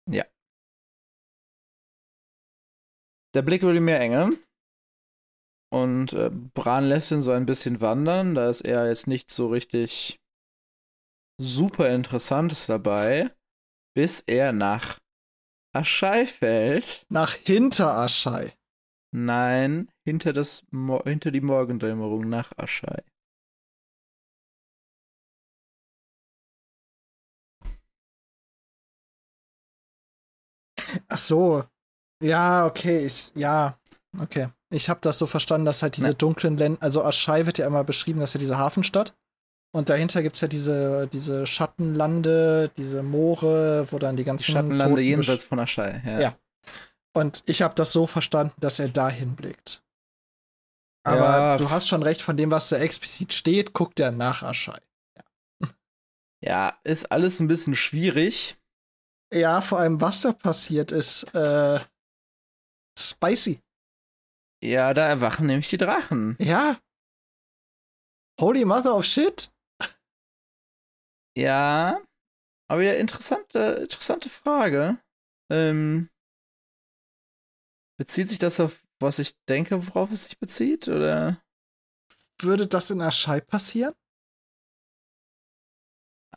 Ja. 0.08 0.24
Der 3.34 3.42
Blick 3.42 3.62
über 3.62 3.74
die 3.74 3.80
Meerenge. 3.80 4.38
Und 5.72 6.12
äh, 6.12 6.30
Bran 6.30 6.84
lässt 6.84 7.10
ihn 7.10 7.22
so 7.22 7.32
ein 7.32 7.46
bisschen 7.46 7.80
wandern. 7.80 8.34
Da 8.34 8.48
ist 8.48 8.62
er 8.62 8.88
jetzt 8.88 9.06
nicht 9.06 9.30
so 9.30 9.48
richtig 9.48 10.18
super 11.40 11.90
Interessantes 11.90 12.66
dabei, 12.66 13.30
bis 13.94 14.20
er 14.20 14.52
nach 14.52 14.98
Aschei 15.74 16.26
fällt. 16.26 17.04
Nach 17.10 17.34
hinter 17.34 17.96
Aschei. 17.98 18.54
Nein, 19.14 19.88
hinter, 20.04 20.32
das 20.32 20.64
Mo 20.70 21.02
hinter 21.04 21.30
die 21.30 21.40
Morgendämmerung 21.40 22.28
nach 22.28 22.52
Aschei. 22.56 23.02
Ach 31.08 31.18
so. 31.18 31.64
Ja, 32.22 32.66
okay, 32.66 33.06
ich, 33.06 33.32
ja, 33.34 33.78
okay. 34.18 34.48
Ich 34.70 34.88
habe 34.88 35.00
das 35.02 35.18
so 35.18 35.26
verstanden, 35.26 35.64
dass 35.64 35.82
halt 35.82 35.96
diese 35.96 36.14
dunklen 36.14 36.56
Länder, 36.56 36.82
also 36.82 37.04
Aschei 37.04 37.46
wird 37.46 37.58
ja 37.58 37.66
immer 37.66 37.84
beschrieben, 37.84 38.20
dass 38.20 38.34
ja 38.34 38.40
diese 38.40 38.58
Hafenstadt 38.58 39.14
Und 39.72 39.90
dahinter 39.90 40.22
gibt 40.22 40.34
es 40.34 40.40
ja 40.40 40.48
diese, 40.48 41.06
diese 41.12 41.46
Schattenlande, 41.46 42.70
diese 42.76 43.02
Moore, 43.02 43.86
wo 43.90 43.98
dann 43.98 44.16
die 44.16 44.24
ganzen. 44.24 44.46
Die 44.46 44.52
Schattenlande 44.52 45.02
jenseits 45.02 45.44
von 45.44 45.60
Aschai, 45.60 46.02
ja. 46.04 46.20
ja. 46.20 46.38
Und 47.14 47.42
ich 47.46 47.62
habe 47.62 47.74
das 47.74 47.92
so 47.92 48.06
verstanden, 48.06 48.54
dass 48.60 48.78
er 48.78 48.88
dahin 48.88 49.36
blickt. 49.36 49.82
Aber 51.04 51.38
ja. 51.38 51.56
du 51.56 51.70
hast 51.70 51.86
schon 51.86 52.02
recht, 52.02 52.20
von 52.20 52.36
dem, 52.36 52.50
was 52.50 52.68
da 52.68 52.78
explizit 52.78 53.32
steht, 53.32 53.72
guckt 53.72 54.00
er 54.00 54.10
nach 54.10 54.42
Aschai. 54.42 54.80
Ja. 55.16 55.68
ja, 56.40 56.78
ist 56.82 57.12
alles 57.12 57.38
ein 57.38 57.46
bisschen 57.46 57.76
schwierig. 57.76 58.56
Ja, 59.32 59.60
vor 59.60 59.78
allem, 59.78 60.00
was 60.00 60.22
da 60.22 60.32
passiert, 60.32 60.90
ist 60.90 61.32
äh, 61.34 61.78
spicy. 62.98 63.60
Ja, 64.66 64.92
da 64.92 65.06
erwachen 65.06 65.46
nämlich 65.46 65.68
die 65.68 65.76
Drachen. 65.76 66.36
Ja. 66.40 66.76
Holy 68.40 68.64
Mother 68.64 68.96
of 68.96 69.04
Shit. 69.04 69.52
Ja, 71.38 72.02
aber 72.68 72.82
ja, 72.82 72.94
interessante, 72.94 73.58
interessante 73.82 74.28
Frage. 74.28 74.98
Ähm, 75.52 76.10
bezieht 77.96 78.28
sich 78.28 78.40
das 78.40 78.58
auf, 78.58 78.82
was 78.98 79.20
ich 79.20 79.36
denke, 79.44 79.86
worauf 79.86 80.10
es 80.10 80.24
sich 80.24 80.36
bezieht, 80.40 80.88
oder? 80.88 81.40
Würde 82.42 82.66
das 82.66 82.90
in 82.90 83.00
Aschai 83.00 83.40
passieren? 83.40 83.94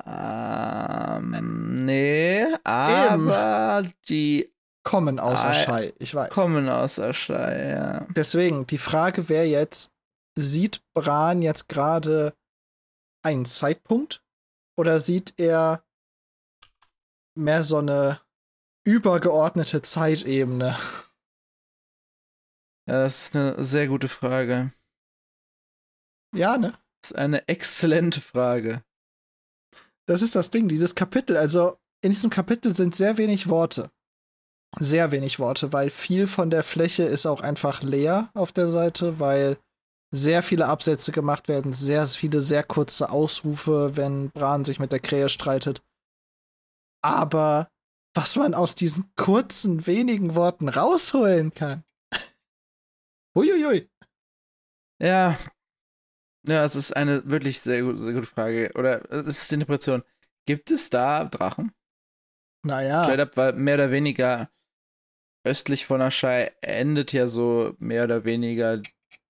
Ähm, 0.06 1.84
nee, 1.84 2.46
aber 2.64 3.82
Eben. 3.86 3.94
die 4.08 4.54
kommen 4.84 5.20
aus 5.20 5.44
Aschai, 5.44 5.94
ich 6.00 6.14
weiß. 6.16 6.32
Kommen 6.32 6.70
aus 6.70 7.00
Aschai, 7.00 7.70
ja. 7.70 8.08
Deswegen, 8.16 8.66
die 8.68 8.78
Frage 8.78 9.30
wäre 9.30 9.46
jetzt, 9.46 9.92
sieht 10.38 10.82
Bran 10.94 11.42
jetzt 11.42 11.70
gerade 11.70 12.34
einen 13.24 13.46
Zeitpunkt 13.46 14.24
oder 14.78 15.00
sieht 15.00 15.34
er 15.38 15.84
mehr 17.38 17.64
so 17.64 17.78
eine 17.78 18.22
übergeordnete 18.86 19.82
Zeitebene? 19.82 20.78
Ja, 22.88 23.04
das 23.04 23.24
ist 23.24 23.36
eine 23.36 23.64
sehr 23.64 23.88
gute 23.88 24.10
Frage. 24.10 24.74
Ja, 26.36 26.58
ne? 26.58 26.72
Das 27.02 27.12
ist 27.12 27.18
eine 27.18 27.48
exzellente 27.48 28.22
Frage. 28.22 28.84
Das 30.08 30.22
ist 30.22 30.36
das 30.36 30.50
Ding, 30.50 30.68
dieses 30.68 30.96
Kapitel. 30.96 31.38
Also, 31.38 31.78
in 32.02 32.12
diesem 32.12 32.30
Kapitel 32.30 32.76
sind 32.76 32.96
sehr 32.96 33.18
wenig 33.18 33.48
Worte. 33.48 33.92
Sehr 34.78 35.12
wenig 35.12 35.40
Worte, 35.40 35.74
weil 35.74 35.90
viel 35.90 36.28
von 36.28 36.50
der 36.50 36.64
Fläche 36.64 37.04
ist 37.04 37.26
auch 37.26 37.42
einfach 37.42 37.82
leer 37.82 38.30
auf 38.34 38.52
der 38.52 38.70
Seite, 38.70 39.20
weil 39.20 39.58
sehr 40.12 40.44
viele 40.44 40.68
Absätze 40.68 41.12
gemacht 41.12 41.48
werden, 41.48 41.74
sehr 41.74 42.06
viele 42.08 42.42
sehr 42.42 42.64
kurze 42.64 43.10
Ausrufe, 43.10 43.96
wenn 43.96 44.30
Bran 44.32 44.66
sich 44.66 44.80
mit 44.80 44.92
der 44.92 45.00
Krähe 45.00 45.30
streitet. 45.30 45.82
Aber 47.02 47.70
was 48.16 48.36
man 48.36 48.54
aus 48.54 48.76
diesen 48.76 49.12
kurzen, 49.16 49.88
wenigen 49.88 50.36
Worten 50.36 50.70
rausholen 50.70 51.54
kann. 51.54 51.84
Huiuiui. 53.36 53.90
Ja, 55.02 55.38
ja, 56.48 56.64
es 56.64 56.76
ist 56.76 56.96
eine 56.96 57.30
wirklich 57.30 57.60
sehr, 57.60 57.84
sehr 57.98 58.14
gute 58.14 58.26
Frage. 58.26 58.72
Oder 58.76 59.10
es 59.12 59.42
ist 59.42 59.52
die 59.52 59.56
Interpretation. 59.56 60.04
Gibt 60.46 60.72
es 60.72 60.90
da 60.90 61.26
Drachen? 61.26 61.72
Naja. 62.66 63.04
Straight 63.04 63.20
up, 63.20 63.38
weil 63.38 63.54
mehr 63.54 63.76
oder 63.76 63.92
weniger 63.92 64.50
östlich 65.50 65.88
von 65.88 66.02
Aschai 66.02 66.52
endet 66.62 67.12
ja 67.12 67.26
so 67.26 67.74
mehr 67.80 68.04
oder 68.04 68.24
weniger 68.24 68.82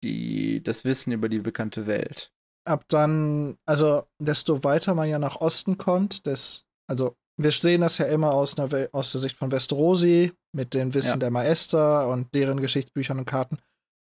die, 0.03 0.61
das 0.61 0.84
Wissen 0.84 1.13
über 1.13 1.30
die 1.30 1.39
bekannte 1.39 1.88
Welt. 1.88 2.34
Ab 2.65 2.84
dann, 2.89 3.57
also 3.65 4.03
desto 4.20 4.63
weiter 4.63 4.93
man 4.93 5.07
ja 5.07 5.17
nach 5.17 5.38
Osten 5.38 5.78
kommt, 5.78 6.26
des, 6.26 6.67
also 6.88 7.15
wir 7.38 7.51
sehen 7.51 7.82
das 7.82 7.97
ja 7.97 8.05
immer 8.07 8.34
aus, 8.34 8.59
einer, 8.59 8.89
aus 8.91 9.13
der 9.13 9.22
Sicht 9.22 9.38
von 9.38 9.51
Westerosi 9.51 10.34
mit 10.53 10.74
dem 10.74 10.93
Wissen 10.93 11.11
ja. 11.11 11.17
der 11.17 11.32
Maester 11.32 12.09
und 12.09 12.34
deren 12.36 12.59
Geschichtsbüchern 12.59 13.20
und 13.20 13.26
Karten. 13.26 13.59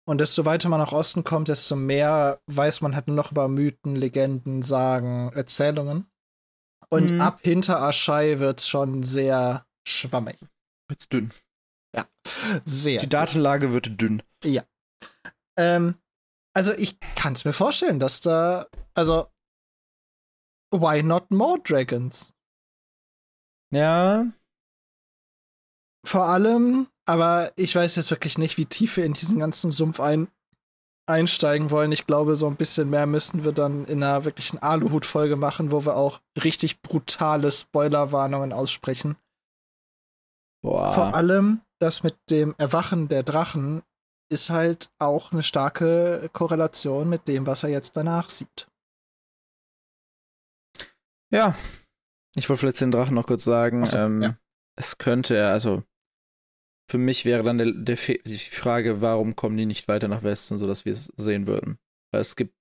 Und 0.09 0.19
desto 0.19 0.45
weiter 0.45 0.69
man 0.69 0.79
nach 0.79 0.93
Osten 0.93 1.25
kommt, 1.25 1.49
desto 1.49 1.75
mehr 1.75 2.39
weiß 2.47 2.83
man 2.83 2.95
halt 2.95 3.09
nur 3.09 3.17
noch 3.17 3.33
über 3.33 3.49
Mythen, 3.49 3.97
Legenden, 3.97 4.63
Sagen, 4.63 5.33
Erzählungen. 5.35 6.07
Und 6.89 7.15
mhm. 7.15 7.21
ab 7.21 7.41
hinter 7.43 7.83
Aschai 7.83 8.39
wird's 8.39 8.69
schon 8.69 9.03
sehr 9.03 9.67
schwammig. 9.85 10.39
Wird's 10.89 11.09
dünn. 11.09 11.33
Sehr. 12.65 13.01
Die 13.01 13.09
Datenlage 13.09 13.73
wird 13.73 14.01
dünn. 14.01 14.23
Ja. 14.45 14.65
Ähm, 15.59 15.95
also 16.55 16.73
ich 16.73 16.99
kann 17.15 17.35
es 17.35 17.45
mir 17.45 17.53
vorstellen, 17.53 18.01
dass 18.01 18.21
da, 18.21 18.67
also 18.95 19.29
why 20.71 21.03
not 21.03 21.31
more 21.31 21.59
Dragons? 21.63 22.33
Ja. 23.73 24.27
Vor 26.05 26.27
allem, 26.27 26.89
aber 27.05 27.53
ich 27.57 27.75
weiß 27.75 27.97
jetzt 27.97 28.11
wirklich 28.11 28.39
nicht, 28.39 28.59
wie 28.59 28.67
tief 28.67 28.97
wir 28.97 29.05
in 29.05 29.13
diesen 29.13 29.39
ganzen 29.39 29.71
Sumpf 29.71 30.01
ein 30.01 30.29
einsteigen 31.09 31.71
wollen. 31.71 31.93
Ich 31.93 32.07
glaube, 32.07 32.37
so 32.37 32.47
ein 32.47 32.57
bisschen 32.57 32.91
mehr 32.91 33.07
müssten 33.07 33.45
wir 33.45 33.53
dann 33.53 33.85
in 33.85 34.03
einer 34.03 34.25
wirklichen 34.25 34.59
Aluhut-Folge 34.59 35.37
machen, 35.37 35.71
wo 35.71 35.85
wir 35.87 35.97
auch 35.97 36.21
richtig 36.43 36.83
brutale 36.83 37.51
Spoilerwarnungen 37.53 38.53
aussprechen. 38.53 39.17
Boah. 40.63 40.93
Vor 40.93 41.15
allem 41.15 41.61
das 41.81 42.03
mit 42.03 42.17
dem 42.31 42.55
Erwachen 42.59 43.09
der 43.09 43.23
Drachen 43.23 43.83
ist 44.31 44.51
halt 44.51 44.91
auch 44.99 45.33
eine 45.33 45.43
starke 45.43 46.29
Korrelation 46.33 47.09
mit 47.09 47.29
dem, 47.29 47.47
was 47.47 47.63
er 47.63 47.71
jetzt 47.71 47.97
danach 47.97 48.31
sieht. 48.31 48.67
Ja, 51.33 51.57
ich 52.37 52.49
wollte 52.49 52.61
vielleicht 52.61 52.81
den 52.81 52.91
Drachen 52.91 53.15
noch 53.15 53.27
kurz 53.27 53.45
sagen. 53.45 53.85
So, 53.87 53.97
ähm, 53.97 54.23
ja. 54.23 54.39
Es 54.79 54.99
könnte, 54.99 55.49
also 55.49 55.83
für 56.91 56.99
mich 56.99 57.25
wäre 57.25 57.43
dann 57.43 57.59
der, 57.59 57.73
der 57.73 57.97
die 57.97 58.39
Frage, 58.39 59.01
warum 59.01 59.35
kommen 59.35 59.57
die 59.57 59.67
nicht 59.67 59.89
weiter 59.89 60.09
nach 60.09 60.23
Westen, 60.23 60.59
sodass 60.59 60.85
wir 60.85 60.93
es 60.93 61.07
sehen 61.17 61.47
würden. 61.47 61.79
Weil 62.13 62.21
es 62.21 62.37
gibt, 62.37 62.55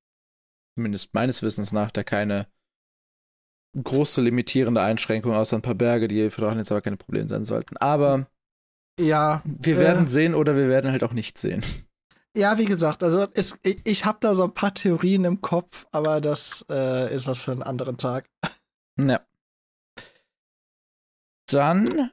zumindest 0.78 1.14
meines 1.14 1.44
Wissens 1.44 1.72
nach, 1.72 1.92
da 1.92 2.04
keine 2.04 2.48
große 3.78 4.22
limitierende 4.22 4.82
Einschränkung, 4.82 5.34
außer 5.34 5.58
ein 5.58 5.62
paar 5.62 5.76
Berge, 5.76 6.08
die 6.08 6.30
für 6.30 6.42
Drachen 6.42 6.58
jetzt 6.58 6.72
aber 6.72 6.82
keine 6.82 6.98
Probleme 6.98 7.28
sein 7.28 7.46
sollten. 7.46 7.76
Aber 7.78 8.28
ja, 9.00 9.42
wir 9.46 9.78
werden 9.78 10.06
äh, 10.06 10.10
sehen 10.10 10.36
oder 10.36 10.56
wir 10.56 10.70
werden 10.70 10.92
halt 10.92 11.04
auch 11.04 11.14
nicht 11.14 11.38
sehen. 11.38 11.64
Ja, 12.36 12.58
wie 12.58 12.66
gesagt, 12.66 13.02
also 13.02 13.28
es, 13.34 13.60
ich, 13.64 13.80
ich 13.86 14.06
habe 14.06 14.18
da 14.20 14.36
so 14.36 14.44
ein 14.44 14.54
paar 14.54 14.74
Theorien 14.74 15.24
im 15.24 15.42
Kopf, 15.42 15.86
aber 15.92 16.20
das 16.20 16.66
äh, 16.70 17.14
ist 17.16 17.28
was 17.28 17.42
für 17.42 17.52
einen 17.52 17.64
anderen 17.64 17.98
Tag. 17.98 18.30
Ja. 18.98 19.20
Dann 21.48 22.12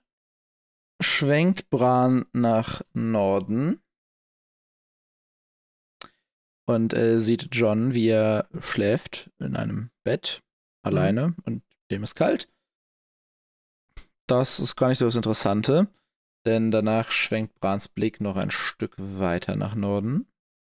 schwenkt 1.00 1.70
Bran 1.70 2.26
nach 2.32 2.82
Norden 2.92 3.80
und 6.66 6.92
äh, 6.92 7.20
sieht 7.20 7.54
John, 7.54 7.94
wie 7.94 8.08
er 8.08 8.48
schläft 8.58 9.30
in 9.38 9.54
einem 9.54 9.90
Bett 10.02 10.42
alleine 10.82 11.28
mhm. 11.28 11.36
und 11.44 11.62
dem 11.92 12.02
ist 12.02 12.16
kalt. 12.16 12.48
Das 14.26 14.58
ist 14.58 14.74
gar 14.74 14.88
nicht 14.88 14.98
so 14.98 15.04
das 15.04 15.14
Interessante, 15.14 15.88
denn 16.44 16.70
danach 16.70 17.10
schwenkt 17.10 17.60
Brans 17.60 17.88
Blick 17.88 18.20
noch 18.20 18.36
ein 18.36 18.50
Stück 18.50 18.94
weiter 18.98 19.56
nach 19.56 19.74
Norden, 19.74 20.26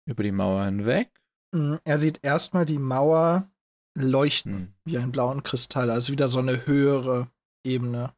über 0.06 0.24
die 0.24 0.32
Mauer 0.32 0.66
hinweg. 0.66 1.10
Mhm. 1.52 1.80
Er 1.84 1.98
sieht 1.98 2.24
erstmal 2.24 2.66
die 2.66 2.78
Mauer 2.78 3.50
leuchten 3.96 4.54
mhm. 4.54 4.74
wie 4.86 4.98
einen 4.98 5.12
blauen 5.12 5.44
Kristall, 5.44 5.90
also 5.90 6.12
wieder 6.12 6.28
so 6.28 6.40
eine 6.40 6.66
höhere 6.66 7.30
Ebene. 7.66 8.14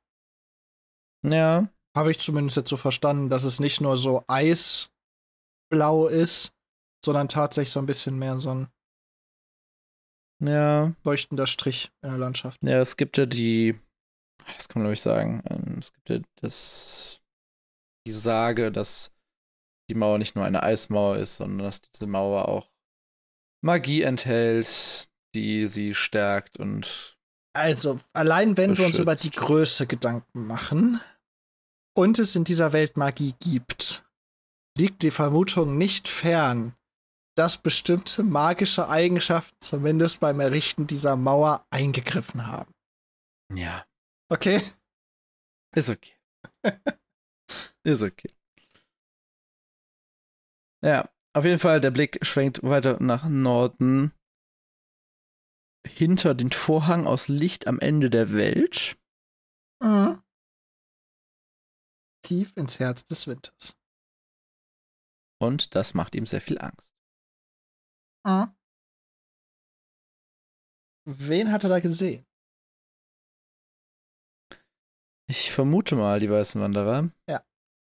Ja. 1.23 1.69
Habe 1.95 2.11
ich 2.11 2.19
zumindest 2.19 2.57
jetzt 2.57 2.69
so 2.69 2.77
verstanden, 2.77 3.29
dass 3.29 3.43
es 3.43 3.59
nicht 3.59 3.81
nur 3.81 3.97
so 3.97 4.23
eisblau 4.27 6.07
ist, 6.07 6.53
sondern 7.03 7.27
tatsächlich 7.27 7.71
so 7.71 7.79
ein 7.79 7.85
bisschen 7.85 8.17
mehr 8.17 8.39
so 8.39 8.53
ein 8.53 8.67
ja. 10.39 10.93
leuchtender 11.03 11.47
Strich 11.47 11.91
in 12.01 12.09
der 12.09 12.19
Landschaft. 12.19 12.59
Ja, 12.63 12.79
es 12.79 12.97
gibt 12.97 13.17
ja 13.17 13.25
die, 13.25 13.75
das 14.55 14.69
kann 14.69 14.81
man 14.81 14.85
glaube 14.85 14.93
ich 14.93 15.01
sagen, 15.01 15.43
ähm, 15.49 15.79
es 15.79 15.93
gibt 15.93 16.09
ja 16.09 16.19
das, 16.35 17.20
die 18.07 18.13
Sage, 18.13 18.71
dass 18.71 19.11
die 19.89 19.95
Mauer 19.95 20.17
nicht 20.17 20.35
nur 20.35 20.45
eine 20.45 20.63
Eismauer 20.63 21.17
ist, 21.17 21.35
sondern 21.35 21.65
dass 21.65 21.81
diese 21.81 22.07
Mauer 22.07 22.47
auch 22.47 22.71
Magie 23.63 24.01
enthält, 24.01 25.09
die 25.35 25.67
sie 25.67 25.93
stärkt 25.93 26.57
und. 26.57 27.17
Also, 27.53 27.99
allein 28.13 28.55
wenn 28.55 28.71
beschützt. 28.71 28.79
wir 28.79 28.85
uns 28.87 28.99
über 28.99 29.15
die 29.15 29.29
Größe 29.29 29.85
Gedanken 29.85 30.47
machen, 30.47 31.01
und 31.97 32.19
es 32.19 32.35
in 32.35 32.43
dieser 32.43 32.73
Welt 32.73 32.97
Magie 32.97 33.35
gibt, 33.39 34.05
liegt 34.77 35.03
die 35.03 35.11
Vermutung 35.11 35.77
nicht 35.77 36.07
fern, 36.07 36.75
dass 37.35 37.57
bestimmte 37.57 38.23
magische 38.23 38.89
Eigenschaften 38.89 39.57
zumindest 39.59 40.19
beim 40.19 40.39
Errichten 40.39 40.87
dieser 40.87 41.15
Mauer 41.15 41.65
eingegriffen 41.69 42.47
haben. 42.47 42.73
Ja. 43.53 43.85
Okay? 44.29 44.61
Ist 45.75 45.89
okay. 45.89 46.15
Ist 47.83 48.03
okay. 48.03 48.29
Ja, 50.83 51.09
auf 51.33 51.45
jeden 51.45 51.59
Fall, 51.59 51.79
der 51.81 51.91
Blick 51.91 52.19
schwenkt 52.25 52.61
weiter 52.63 53.01
nach 53.01 53.27
Norden. 53.29 54.13
hinter 55.87 56.35
den 56.35 56.51
Vorhang 56.51 57.07
aus 57.07 57.27
Licht 57.27 57.65
am 57.67 57.79
Ende 57.79 58.09
der 58.09 58.33
Welt. 58.33 58.97
Mhm. 59.81 60.21
Tief 62.23 62.55
ins 62.55 62.79
Herz 62.79 63.03
des 63.03 63.25
Winters. 63.27 63.75
Und 65.41 65.73
das 65.75 65.95
macht 65.95 66.13
ihm 66.15 66.27
sehr 66.27 66.41
viel 66.41 66.59
Angst. 66.59 66.93
Mhm. 68.23 68.55
Wen 71.05 71.51
hat 71.51 71.63
er 71.63 71.69
da 71.69 71.79
gesehen? 71.79 72.27
Ich 75.27 75.51
vermute 75.51 75.95
mal 75.95 76.19
die 76.19 76.29
Weißen 76.29 76.61
Wanderer. 76.61 77.09
Ja. 77.27 77.43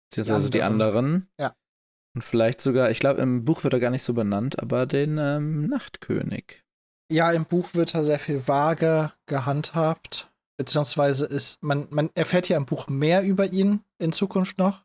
Beziehungsweise 0.09 0.49
die 0.49 0.63
anderen. 0.63 1.29
Ja. 1.39 1.55
Und 2.15 2.23
vielleicht 2.23 2.61
sogar, 2.61 2.89
ich 2.89 2.99
glaube, 2.99 3.21
im 3.21 3.45
Buch 3.45 3.63
wird 3.63 3.73
er 3.73 3.79
gar 3.79 3.91
nicht 3.91 4.03
so 4.03 4.13
benannt, 4.13 4.59
aber 4.59 4.85
den 4.85 5.17
ähm, 5.17 5.67
Nachtkönig. 5.67 6.63
Ja, 7.11 7.31
im 7.31 7.45
Buch 7.45 7.73
wird 7.73 7.93
er 7.93 8.05
sehr 8.05 8.19
viel 8.19 8.47
vage 8.47 9.13
gehandhabt. 9.27 10.31
Beziehungsweise 10.57 11.25
ist, 11.25 11.61
man, 11.61 11.87
man 11.91 12.09
erfährt 12.15 12.49
ja 12.49 12.57
im 12.57 12.65
Buch 12.65 12.87
mehr 12.87 13.23
über 13.23 13.45
ihn 13.45 13.83
in 13.99 14.11
Zukunft 14.11 14.57
noch. 14.57 14.83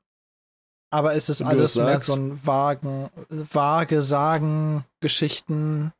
Aber 0.92 1.14
es 1.14 1.30
ist 1.30 1.40
alles 1.40 1.76
mehr 1.76 1.98
so 2.00 2.14
ein 2.14 2.46
vagen, 2.46 3.08
vage 3.30 4.02
Sagen, 4.02 4.84
Geschichten. 5.00 5.92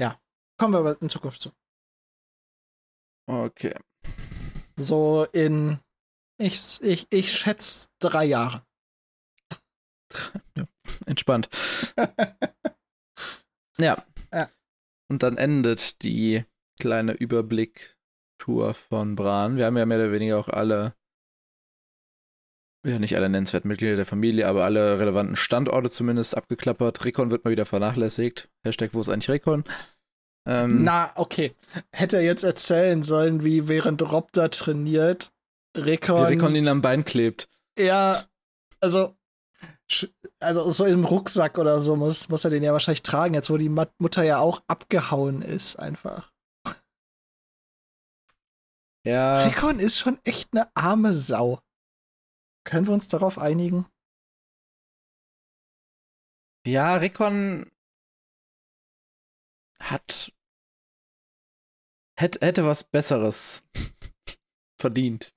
Ja, 0.00 0.18
kommen 0.58 0.74
wir 0.74 0.78
aber 0.78 1.00
in 1.00 1.08
Zukunft 1.08 1.42
zu. 1.42 1.52
Okay. 3.28 3.74
So 4.76 5.28
in, 5.32 5.78
ich, 6.42 6.80
ich, 6.82 7.06
ich 7.10 7.32
schätze 7.32 7.88
drei 8.00 8.24
Jahre. 8.24 8.62
Entspannt. 11.06 11.48
ja. 13.78 14.04
Ja. 14.32 14.48
Und 15.08 15.22
dann 15.22 15.38
endet 15.38 16.02
die 16.02 16.44
kleine 16.80 17.12
Überblick-Tour 17.12 18.74
von 18.74 19.14
Bran. 19.14 19.56
Wir 19.56 19.66
haben 19.66 19.76
ja 19.76 19.86
mehr 19.86 19.98
oder 19.98 20.12
weniger 20.12 20.38
auch 20.38 20.48
alle, 20.48 20.94
ja 22.84 22.98
nicht 22.98 23.16
alle 23.16 23.28
nennenswerten 23.28 23.68
Mitglieder 23.68 23.96
der 23.96 24.06
Familie, 24.06 24.48
aber 24.48 24.64
alle 24.64 24.98
relevanten 24.98 25.36
Standorte 25.36 25.90
zumindest 25.90 26.36
abgeklappert. 26.36 27.04
Recon 27.04 27.30
wird 27.30 27.44
mal 27.44 27.50
wieder 27.50 27.66
vernachlässigt. 27.66 28.50
Hashtag, 28.64 28.94
wo 28.94 29.00
ist 29.00 29.08
eigentlich 29.08 29.30
Recon? 29.30 29.64
Ähm, 30.46 30.82
Na, 30.82 31.12
okay. 31.14 31.54
Hätte 31.92 32.16
er 32.16 32.24
jetzt 32.24 32.42
erzählen 32.42 33.02
sollen, 33.02 33.44
wie 33.44 33.68
während 33.68 34.02
Rob 34.10 34.32
da 34.32 34.48
trainiert, 34.48 35.32
wie 35.74 35.80
Rekon, 35.80 36.54
ihn 36.54 36.68
am 36.68 36.82
Bein 36.82 37.04
klebt. 37.04 37.48
ja, 37.78 38.24
also, 38.80 39.16
also 40.40 40.70
so 40.72 40.84
im 40.84 41.04
Rucksack 41.04 41.58
oder 41.58 41.78
so 41.80 41.96
muss, 41.96 42.28
muss 42.28 42.44
er 42.44 42.50
den 42.50 42.62
ja 42.62 42.72
wahrscheinlich 42.72 43.02
tragen, 43.02 43.34
jetzt 43.34 43.50
wo 43.50 43.56
die 43.56 43.68
Mutter 43.68 44.22
ja 44.22 44.38
auch 44.38 44.62
abgehauen 44.66 45.42
ist, 45.42 45.76
einfach. 45.76 46.32
Ja, 49.04 49.42
Rekon 49.42 49.80
ist 49.80 49.98
schon 49.98 50.20
echt 50.22 50.50
eine 50.52 50.70
arme 50.76 51.12
Sau. 51.12 51.60
Können 52.64 52.86
wir 52.86 52.94
uns 52.94 53.08
darauf 53.08 53.36
einigen? 53.36 53.86
ja, 56.64 56.94
Recon 56.94 57.68
hat 59.80 60.32
hätte, 62.16 62.46
hätte 62.46 62.64
was 62.64 62.84
Besseres 62.84 63.64
verdient. 64.80 65.31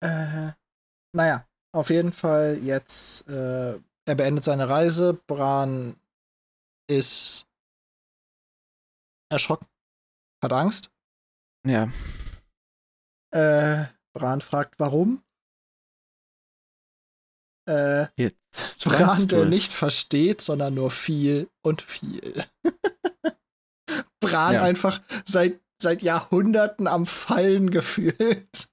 Äh, 0.00 0.52
naja, 1.14 1.46
auf 1.74 1.90
jeden 1.90 2.12
Fall 2.12 2.58
jetzt, 2.62 3.28
äh, 3.28 3.72
er 4.06 4.14
beendet 4.14 4.44
seine 4.44 4.68
Reise. 4.68 5.14
Bran 5.26 5.96
ist 6.90 7.46
erschrocken, 9.30 9.66
hat 10.42 10.52
Angst. 10.52 10.90
Ja, 11.66 11.90
Äh, 13.30 13.84
Bran 14.14 14.40
fragt, 14.40 14.80
warum. 14.80 15.22
Äh, 17.68 18.06
jetzt 18.16 18.84
Bran, 18.84 19.28
der 19.28 19.44
nicht 19.44 19.70
versteht, 19.70 20.40
sondern 20.40 20.74
nur 20.74 20.90
viel 20.90 21.50
und 21.62 21.82
viel. 21.82 22.42
Bran 24.20 24.54
Ja. 24.54 24.62
einfach 24.62 25.02
seit, 25.26 25.60
seit 25.80 26.02
Jahrhunderten 26.02 26.86
am 26.86 27.04
Fallen 27.06 27.70
gefühlt. 27.70 28.70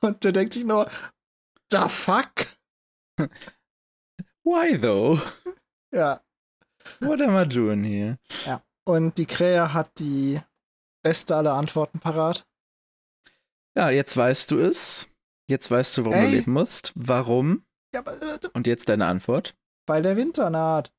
Und 0.00 0.24
der 0.24 0.32
denkt 0.32 0.54
sich 0.54 0.64
nur, 0.64 0.90
the 1.70 1.88
fuck? 1.88 2.46
Why 4.44 4.78
though? 4.80 5.20
Ja. 5.92 6.20
What 7.00 7.20
am 7.20 7.36
I 7.36 7.46
doing 7.48 7.84
here? 7.84 8.18
Und 8.84 9.18
die 9.18 9.26
Krähe 9.26 9.72
hat 9.74 9.98
die 9.98 10.40
beste 11.02 11.36
aller 11.36 11.54
Antworten 11.54 12.00
parat. 12.00 12.46
Ja, 13.76 13.90
jetzt 13.90 14.16
weißt 14.16 14.50
du 14.50 14.58
es. 14.58 15.08
Jetzt 15.46 15.70
weißt 15.70 15.96
du, 15.98 16.04
warum 16.04 16.18
Ey. 16.18 16.30
du 16.30 16.36
leben 16.36 16.52
musst. 16.52 16.92
Warum? 16.94 17.64
Ja, 17.94 18.00
aber, 18.00 18.20
äh, 18.20 18.38
Und 18.54 18.66
jetzt 18.66 18.88
deine 18.88 19.06
Antwort. 19.06 19.56
weil 19.86 20.02
der 20.02 20.16
Winter 20.16 20.50
naht. 20.50 20.92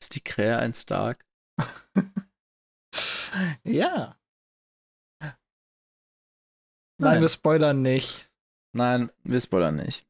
Ist 0.00 0.14
die 0.14 0.20
Krähe 0.22 0.58
ein 0.58 0.74
Stark? 0.74 1.24
Ja. 3.62 4.16
Nein, 7.00 7.14
Nein. 7.14 7.22
wir 7.22 7.28
spoilern 7.28 7.82
nicht. 7.82 8.30
Nein, 8.72 9.10
wir 9.24 9.40
spoilern 9.40 9.76
nicht. 9.76 10.06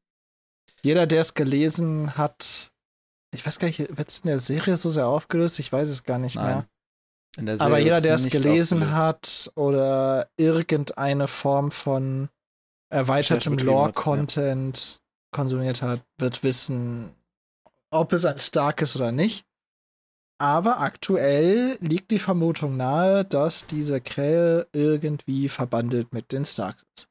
Jeder, 0.82 1.06
der 1.06 1.20
es 1.20 1.34
gelesen 1.34 2.16
hat, 2.16 2.72
ich 3.32 3.46
weiß 3.46 3.58
gar 3.58 3.68
nicht, 3.68 3.78
wird 3.78 4.08
es 4.08 4.18
in 4.20 4.28
der 4.28 4.38
Serie 4.38 4.76
so 4.76 4.90
sehr 4.90 5.06
aufgelöst? 5.06 5.58
Ich 5.60 5.72
weiß 5.72 5.88
es 5.88 6.02
gar 6.02 6.18
nicht 6.18 6.34
Nein. 6.34 6.66
mehr. 7.36 7.60
Aber 7.60 7.78
jeder, 7.78 8.00
der 8.00 8.14
es 8.14 8.28
gelesen 8.28 8.82
aufgelöst. 8.82 8.96
hat 8.98 9.52
oder 9.54 10.28
irgendeine 10.36 11.28
Form 11.28 11.70
von 11.70 12.28
erweitertem 12.88 13.56
Lore-Content 13.56 15.00
konsumiert 15.30 15.82
hat, 15.82 16.02
wird 16.18 16.42
wissen, 16.42 17.14
ob 17.90 18.12
es 18.12 18.24
ein 18.24 18.38
Stark 18.38 18.82
ist 18.82 18.96
oder 18.96 19.12
nicht. 19.12 19.44
Aber 20.40 20.80
aktuell 20.80 21.76
liegt 21.80 22.10
die 22.10 22.18
Vermutung 22.18 22.76
nahe, 22.76 23.24
dass 23.24 23.66
diese 23.66 24.00
Krähe 24.00 24.66
irgendwie 24.72 25.48
verbandelt 25.50 26.12
mit 26.12 26.32
den 26.32 26.44
Starks 26.46 26.82
ist. 26.96 27.08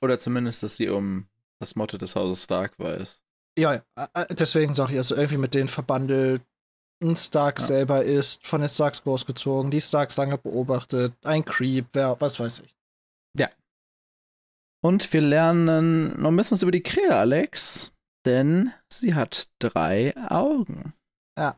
Oder 0.00 0.18
zumindest, 0.18 0.64
dass 0.64 0.76
sie 0.76 0.88
um 0.88 1.28
das 1.60 1.76
Motto 1.76 1.96
des 1.98 2.16
Hauses 2.16 2.42
Stark 2.42 2.76
weiß. 2.78 3.22
Ja, 3.56 3.74
ja, 3.74 4.08
äh, 4.14 4.34
deswegen 4.34 4.74
sage 4.74 4.92
ich, 4.92 4.98
also 4.98 5.14
irgendwie 5.14 5.36
mit 5.36 5.54
denen 5.54 5.68
verbandelt. 5.68 6.42
Ein 7.00 7.14
Stark 7.16 7.60
Ja. 7.60 7.66
selber 7.66 8.02
ist 8.04 8.44
von 8.46 8.60
den 8.62 8.68
Starks 8.68 9.02
großgezogen, 9.02 9.70
die 9.70 9.80
Starks 9.80 10.16
lange 10.16 10.38
beobachtet, 10.38 11.14
ein 11.24 11.44
Creep, 11.44 11.86
wer, 11.92 12.20
was 12.20 12.38
weiß 12.40 12.60
ich. 12.60 12.74
Und 14.84 15.12
wir 15.12 15.20
lernen 15.20 16.20
noch 16.20 16.30
ein 16.30 16.36
bisschen 16.36 16.56
was 16.56 16.62
über 16.62 16.72
die 16.72 16.82
Krähe, 16.82 17.14
Alex. 17.14 17.92
Denn 18.26 18.72
sie 18.92 19.14
hat 19.14 19.48
drei 19.60 20.12
Augen. 20.28 20.92
Ja. 21.38 21.56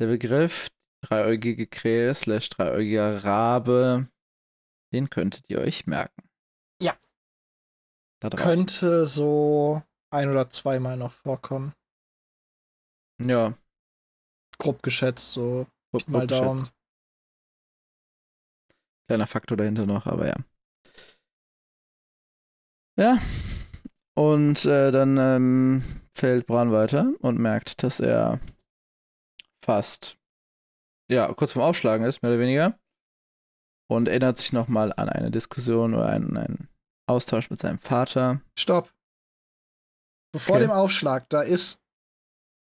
Der 0.00 0.06
Begriff 0.06 0.68
dreieugige 1.02 1.66
Krähe 1.66 2.14
slash 2.14 2.48
dreieugiger 2.48 3.24
Rabe, 3.24 4.08
den 4.92 5.10
könntet 5.10 5.48
ihr 5.50 5.60
euch 5.60 5.86
merken. 5.86 6.28
Ja. 6.80 6.96
Könnte 8.20 9.06
so 9.06 9.82
ein 10.10 10.30
oder 10.30 10.50
zweimal 10.50 10.96
noch 10.96 11.12
vorkommen. 11.12 11.74
Ja, 13.20 13.56
Grob 14.58 14.82
geschätzt, 14.82 15.32
so 15.32 15.66
grob- 15.92 16.08
mal 16.08 16.20
grob 16.20 16.28
geschätzt. 16.28 16.44
Daumen. 16.46 16.68
Kleiner 19.06 19.26
Faktor 19.26 19.56
dahinter 19.56 19.86
noch, 19.86 20.06
aber 20.06 20.28
ja. 20.28 20.36
Ja. 22.96 23.18
Und 24.16 24.64
äh, 24.64 24.92
dann 24.92 25.18
ähm, 25.18 25.82
fällt 26.12 26.46
Bran 26.46 26.72
weiter 26.72 27.12
und 27.18 27.38
merkt, 27.38 27.82
dass 27.82 28.00
er 28.00 28.40
fast, 29.64 30.16
ja, 31.10 31.32
kurz 31.34 31.52
vorm 31.52 31.64
Aufschlagen 31.66 32.06
ist, 32.06 32.22
mehr 32.22 32.30
oder 32.32 32.40
weniger. 32.40 32.78
Und 33.90 34.08
erinnert 34.08 34.38
sich 34.38 34.52
nochmal 34.52 34.92
an 34.96 35.08
eine 35.08 35.30
Diskussion 35.30 35.94
oder 35.94 36.06
einen, 36.08 36.36
einen 36.36 36.68
Austausch 37.06 37.50
mit 37.50 37.58
seinem 37.58 37.78
Vater. 37.78 38.40
Stopp. 38.58 38.92
Bevor 40.32 40.56
Okay. 40.56 40.64
dem 40.64 40.70
Aufschlag, 40.72 41.28
da 41.28 41.42
ist 41.42 41.80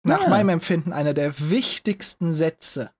nach 0.05 0.25
Ah. 0.25 0.29
meinem 0.29 0.49
Empfinden 0.49 0.93
einer 0.93 1.13
der 1.13 1.37
wichtigsten 1.49 2.33
Sätze. 2.33 2.91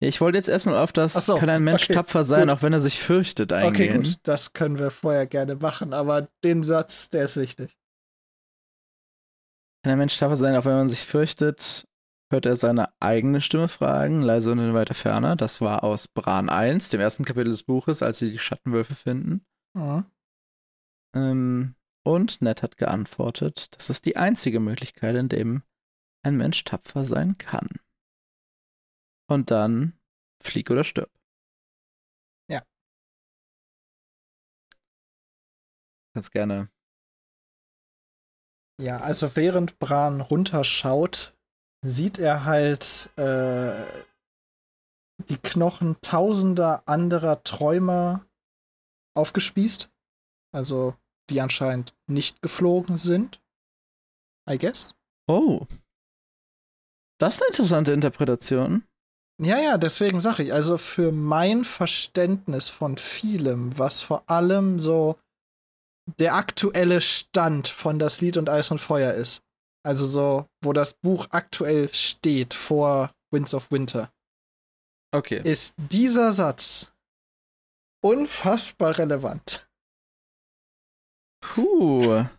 Ich 0.00 0.20
wollte 0.20 0.38
jetzt 0.38 0.48
erstmal 0.48 0.76
auf 0.76 0.92
das, 0.92 1.14
so, 1.26 1.36
kann 1.38 1.48
ein 1.50 1.64
Mensch 1.64 1.84
okay, 1.84 1.94
tapfer 1.94 2.22
sein, 2.24 2.48
gut. 2.48 2.56
auch 2.56 2.62
wenn 2.62 2.72
er 2.72 2.78
sich 2.80 3.00
fürchtet, 3.00 3.52
Okay, 3.52 3.66
eingehen. 3.66 4.02
gut, 4.02 4.16
das 4.24 4.52
können 4.52 4.78
wir 4.78 4.90
vorher 4.90 5.26
gerne 5.26 5.56
machen, 5.56 5.92
aber 5.92 6.28
den 6.44 6.62
Satz, 6.62 7.10
der 7.10 7.24
ist 7.24 7.36
wichtig. 7.36 7.76
Kann 9.82 9.92
ein 9.92 9.98
Mensch 9.98 10.16
tapfer 10.18 10.36
sein, 10.36 10.56
auch 10.56 10.64
wenn 10.64 10.74
man 10.74 10.88
sich 10.88 11.00
fürchtet, 11.04 11.87
hört 12.30 12.46
er 12.46 12.56
seine 12.56 12.90
eigene 13.00 13.40
Stimme 13.40 13.68
fragen, 13.68 14.20
leise 14.20 14.52
und 14.52 14.58
in 14.58 14.74
weiter 14.74 14.94
Ferne. 14.94 15.36
Das 15.36 15.60
war 15.60 15.84
aus 15.84 16.08
Bran 16.08 16.48
1, 16.48 16.90
dem 16.90 17.00
ersten 17.00 17.24
Kapitel 17.24 17.50
des 17.50 17.62
Buches, 17.62 18.02
als 18.02 18.18
sie 18.18 18.30
die 18.30 18.38
Schattenwölfe 18.38 18.94
finden. 18.94 19.46
Mhm. 19.74 20.04
Ähm, 21.14 21.74
Und 22.04 22.40
Ned 22.42 22.62
hat 22.62 22.76
geantwortet, 22.76 23.76
das 23.76 23.90
ist 23.90 24.04
die 24.06 24.16
einzige 24.16 24.60
Möglichkeit, 24.60 25.16
in 25.16 25.28
dem 25.28 25.62
ein 26.22 26.36
Mensch 26.36 26.64
tapfer 26.64 27.04
sein 27.04 27.38
kann. 27.38 27.68
Und 29.30 29.50
dann 29.50 29.98
flieg 30.42 30.70
oder 30.70 30.84
stirb. 30.84 31.10
Ja. 32.48 32.62
Ganz 36.14 36.30
gerne. 36.30 36.68
Ja, 38.80 38.98
also 38.98 39.34
während 39.34 39.78
Bran 39.78 40.20
runterschaut, 40.20 41.36
sieht 41.82 42.18
er 42.18 42.44
halt 42.44 43.10
äh, 43.16 43.84
die 45.28 45.36
Knochen 45.36 45.96
tausender 46.00 46.82
anderer 46.86 47.42
Träumer 47.42 48.24
aufgespießt. 49.14 49.90
Also, 50.52 50.94
die 51.30 51.40
anscheinend 51.40 51.94
nicht 52.06 52.40
geflogen 52.42 52.96
sind. 52.96 53.40
I 54.48 54.58
guess. 54.58 54.94
Oh. 55.28 55.66
Das 57.20 57.34
ist 57.34 57.42
eine 57.42 57.48
interessante 57.48 57.92
Interpretation. 57.92 58.84
Ja, 59.40 59.58
ja, 59.58 59.78
deswegen 59.78 60.18
sage 60.18 60.44
ich, 60.44 60.52
also 60.52 60.78
für 60.78 61.12
mein 61.12 61.64
Verständnis 61.64 62.68
von 62.68 62.96
vielem, 62.96 63.78
was 63.78 64.02
vor 64.02 64.28
allem 64.28 64.80
so 64.80 65.16
der 66.18 66.34
aktuelle 66.34 67.00
Stand 67.00 67.68
von 67.68 67.98
das 67.98 68.20
Lied 68.20 68.36
und 68.36 68.48
Eis 68.48 68.70
und 68.70 68.80
Feuer 68.80 69.12
ist. 69.12 69.42
Also 69.88 70.06
so, 70.06 70.46
wo 70.62 70.74
das 70.74 70.92
Buch 70.92 71.28
aktuell 71.30 71.88
steht 71.94 72.52
vor 72.52 73.10
Winds 73.32 73.54
of 73.54 73.70
Winter. 73.70 74.12
Okay. 75.14 75.40
Ist 75.42 75.74
dieser 75.78 76.32
Satz 76.32 76.92
unfassbar 78.04 78.98
relevant. 78.98 79.70
Puh. 81.40 82.24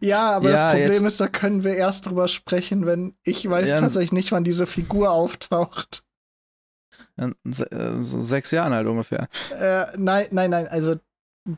Ja, 0.00 0.32
aber 0.36 0.50
Ja, 0.50 0.52
das 0.52 0.62
Problem 0.74 0.92
jetzt- 0.92 1.02
ist, 1.14 1.20
da 1.20 1.28
können 1.28 1.64
wir 1.64 1.74
erst 1.74 2.04
drüber 2.06 2.28
sprechen, 2.28 2.84
wenn 2.84 3.16
ich 3.24 3.48
weiß 3.48 3.70
Ja, 3.70 3.80
tatsächlich 3.80 4.12
nicht, 4.12 4.30
wann 4.30 4.44
diese 4.44 4.66
Figur 4.66 5.10
auftaucht. 5.10 6.04
In 7.16 7.34
se- 7.44 7.70
äh, 7.72 8.04
so 8.04 8.20
sechs 8.20 8.50
Jahren 8.50 8.74
halt 8.74 8.86
ungefähr. 8.86 9.28
Äh, 9.50 9.86
nein, 9.96 10.28
nein, 10.30 10.50
nein. 10.50 10.68
Also 10.68 10.96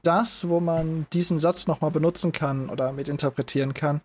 das, 0.04 0.48
wo 0.48 0.60
man 0.60 1.08
diesen 1.12 1.40
Satz 1.40 1.66
nochmal 1.66 1.90
benutzen 1.90 2.30
kann 2.30 2.70
oder 2.70 2.92
mit 2.92 3.08
interpretieren 3.08 3.74
kann, 3.74 4.00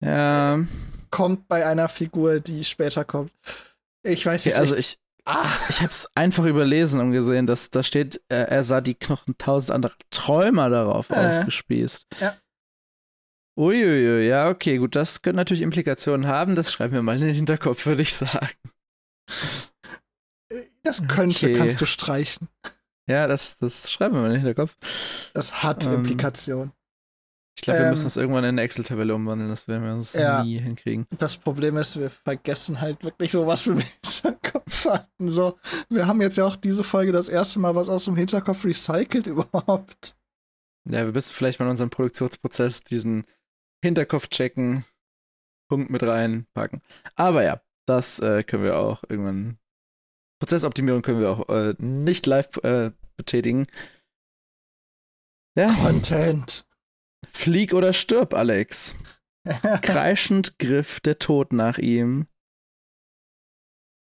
Ja. 0.00 0.64
kommt 1.10 1.48
bei 1.48 1.66
einer 1.66 1.88
Figur, 1.88 2.40
die 2.40 2.64
später 2.64 3.04
kommt. 3.04 3.32
Ich 4.02 4.24
weiß 4.26 4.46
Okay, 4.46 4.56
also 4.56 4.74
nicht. 4.74 4.94
ich, 4.94 5.00
Ah, 5.28 5.44
ich 5.68 5.82
hab's 5.82 6.06
einfach 6.14 6.44
überlesen 6.44 7.00
und 7.00 7.10
gesehen, 7.10 7.46
dass 7.46 7.70
da 7.70 7.82
steht, 7.82 8.22
äh, 8.28 8.42
er 8.44 8.62
sah 8.62 8.80
die 8.80 8.94
Knochen 8.94 9.36
tausend 9.38 9.72
anderer 9.72 9.94
Träumer 10.10 10.70
darauf 10.70 11.10
Äh. 11.10 11.40
aufgespießt. 11.40 12.06
Ja. 12.20 12.36
Uiuiui, 13.58 14.28
ja, 14.28 14.48
okay, 14.48 14.76
gut, 14.76 14.94
das 14.94 15.22
könnte 15.22 15.38
natürlich 15.38 15.62
Implikationen 15.62 16.28
haben. 16.28 16.54
Das 16.54 16.70
schreiben 16.70 16.92
wir 16.94 17.02
mal 17.02 17.16
in 17.16 17.22
den 17.26 17.34
Hinterkopf, 17.34 17.86
würde 17.86 18.02
ich 18.02 18.14
sagen. 18.14 18.54
das 20.84 21.08
könnte, 21.08 21.46
Okay. 21.46 21.52
kannst 21.54 21.80
du 21.80 21.86
streichen. 21.86 22.48
Ja, 23.08 23.26
das, 23.26 23.58
das 23.58 23.90
schreiben 23.90 24.14
wir 24.14 24.20
mal 24.20 24.26
in 24.28 24.32
den 24.34 24.40
Hinterkopf. 24.44 24.76
Das 25.34 25.62
hat 25.62 25.86
Ähm, 25.86 25.94
Implikationen. 25.96 26.72
Ich 27.56 27.62
glaube, 27.62 27.78
wir 27.80 27.84
Ähm, 27.86 27.90
müssen 27.90 28.04
das 28.04 28.16
irgendwann 28.18 28.44
in 28.44 28.48
eine 28.50 28.62
Excel-Tabelle 28.62 29.14
umwandeln. 29.14 29.48
Das 29.48 29.66
werden 29.66 29.82
wir 29.84 29.92
uns 29.94 30.12
Ja. 30.12 30.44
nie 30.44 30.58
hinkriegen. 30.58 31.06
Das 31.16 31.38
Problem 31.38 31.78
ist, 31.78 31.98
wir 31.98 32.10
vergessen 32.10 32.80
halt 32.82 33.02
wirklich 33.02 33.32
nur, 33.32 33.46
was 33.46 33.66
wir 33.66 33.72
im 33.74 33.78
Hinterkopf 34.04 34.84
hatten. 34.84 35.30
So, 35.30 35.58
wir 35.88 36.06
haben 36.06 36.20
jetzt 36.20 36.36
ja 36.36 36.44
auch 36.44 36.56
diese 36.56 36.84
Folge 36.84 37.12
das 37.12 37.28
erste 37.30 37.58
Mal 37.58 37.74
was 37.74 37.88
aus 37.88 38.04
dem 38.04 38.14
Hinterkopf 38.16 38.64
recycelt 38.64 39.26
überhaupt. 39.26 40.16
Ja, 40.88 41.04
wir 41.06 41.12
müssen 41.12 41.32
vielleicht 41.32 41.58
mal 41.58 41.64
in 41.66 41.70
unseren 41.70 41.90
Produktionsprozess 41.90 42.82
diesen 42.82 43.24
Hinterkopf 43.82 44.28
checken, 44.28 44.84
Punkt 45.70 45.90
mit 45.90 46.02
reinpacken. 46.02 46.82
Aber 47.14 47.42
ja, 47.42 47.60
das 47.86 48.20
äh, 48.20 48.42
können 48.44 48.64
wir 48.64 48.78
auch 48.78 49.02
irgendwann. 49.08 49.58
Prozessoptimierung 50.40 51.00
können 51.00 51.20
wir 51.20 51.30
auch 51.30 51.48
äh, 51.48 51.74
nicht 51.78 52.26
live 52.26 52.54
äh, 52.58 52.90
betätigen. 53.16 53.66
Ja, 55.58 55.72
Content. 55.72 56.66
Flieg 57.32 57.72
oder 57.74 57.92
stirb, 57.92 58.34
Alex. 58.34 58.94
Kreischend 59.82 60.58
griff 60.58 61.00
der 61.00 61.18
Tod 61.18 61.52
nach 61.52 61.78
ihm. 61.78 62.26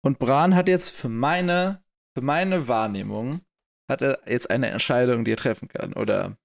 Und 0.03 0.19
Bran 0.19 0.55
hat 0.55 0.67
jetzt 0.67 0.89
für 0.91 1.09
meine, 1.09 1.83
für 2.15 2.23
meine 2.23 2.67
Wahrnehmung, 2.67 3.41
hat 3.89 4.01
er 4.01 4.21
jetzt 4.27 4.49
eine 4.49 4.69
Entscheidung, 4.69 5.25
die 5.25 5.31
er 5.33 5.37
treffen 5.37 5.67
kann. 5.67 5.93
Oder 5.93 6.37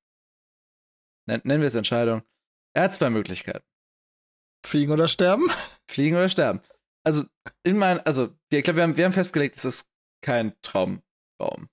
nen- 1.29 1.41
nennen 1.45 1.61
wir 1.61 1.69
es 1.69 1.75
Entscheidung. 1.75 2.23
Er 2.75 2.85
hat 2.85 2.95
zwei 2.95 3.11
Möglichkeiten. 3.11 3.65
Fliegen 4.67 4.93
oder 4.93 5.09
sterben? 5.09 5.49
Fliegen 5.91 6.17
oder 6.17 6.29
sterben. 6.29 6.61
Also, 7.05 7.25
in 7.63 7.79
mein, 7.79 8.01
also, 8.01 8.37
ich 8.51 8.65
glaube, 8.65 8.79
wir 8.79 8.83
haben, 8.83 8.97
wir 8.97 9.05
haben 9.05 9.13
festgelegt, 9.13 9.57
es 9.57 9.65
ist 9.65 9.91
kein 10.25 10.61
Traumraum. 10.63 11.69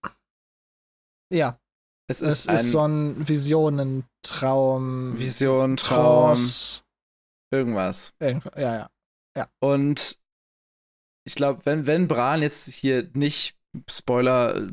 Ja, 1.33 1.59
Es 2.07 2.21
es 2.21 2.39
ist 2.39 2.49
ein 2.49 2.55
ist 2.55 2.71
so 2.71 2.87
ein 2.87 3.27
Visionentraum. 3.27 5.17
Vision, 5.17 5.77
Traum, 5.77 6.35
Trance. 6.35 6.83
irgendwas. 7.51 8.13
Irgendwas. 8.19 8.53
Ja, 8.61 8.89
ja. 9.37 9.49
Und 9.61 10.19
ich 11.25 11.35
glaube, 11.35 11.65
wenn, 11.65 11.87
wenn 11.87 12.07
Bran 12.07 12.41
jetzt 12.41 12.67
hier 12.69 13.09
nicht, 13.13 13.57
Spoiler, 13.89 14.69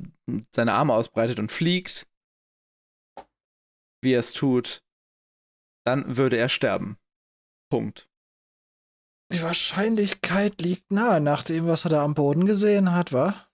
seine 0.54 0.74
Arme 0.74 0.92
ausbreitet 0.92 1.38
und 1.38 1.52
fliegt, 1.52 2.06
wie 4.02 4.12
er 4.12 4.20
es 4.20 4.32
tut, 4.32 4.82
dann 5.86 6.16
würde 6.16 6.36
er 6.36 6.48
sterben. 6.48 6.98
Punkt. 7.70 8.08
Die 9.32 9.42
Wahrscheinlichkeit 9.42 10.60
liegt 10.60 10.90
nahe, 10.90 11.20
nach 11.20 11.44
dem, 11.44 11.68
was 11.68 11.84
er 11.84 11.90
da 11.90 12.04
am 12.04 12.14
Boden 12.14 12.46
gesehen 12.46 12.92
hat, 12.92 13.12
wa? 13.12 13.46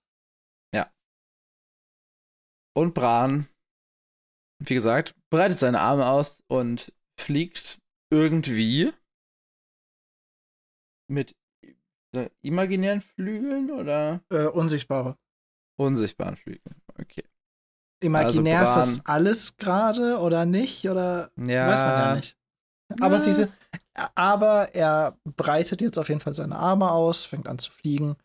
Und 2.77 2.93
Bran, 2.93 3.49
wie 4.59 4.75
gesagt, 4.75 5.15
breitet 5.31 5.59
seine 5.59 5.81
Arme 5.81 6.09
aus 6.09 6.43
und 6.49 6.93
fliegt 7.21 7.79
irgendwie 8.11 8.93
mit 11.11 11.35
imaginären 12.43 13.03
Flügeln 13.03 13.71
oder 13.71 14.23
Äh, 14.31 14.47
unsichtbare. 14.47 15.17
unsichtbaren 15.79 16.37
Flügeln. 16.37 16.81
Okay. 16.99 17.25
Imaginär 18.03 18.61
Also 18.61 18.81
ist 18.81 18.99
das 18.99 19.07
alles 19.07 19.57
gerade 19.57 20.19
oder 20.19 20.45
nicht? 20.47 20.89
Oder 20.89 21.31
Ja. 21.37 21.69
weiß 21.69 21.81
man 21.81 21.99
ja 21.99 22.15
nicht. 22.15 22.37
Aber, 23.01 23.17
Ja. 23.17 23.21
sie 23.21 23.33
sind, 23.33 23.53
aber 24.15 24.75
er 24.75 25.19
breitet 25.25 25.81
jetzt 25.81 25.99
auf 25.99 26.09
jeden 26.09 26.21
Fall 26.21 26.35
seine 26.35 26.57
Arme 26.57 26.91
aus, 26.91 27.25
fängt 27.25 27.49
an 27.49 27.59
zu 27.59 27.71
fliegen. 27.73 28.17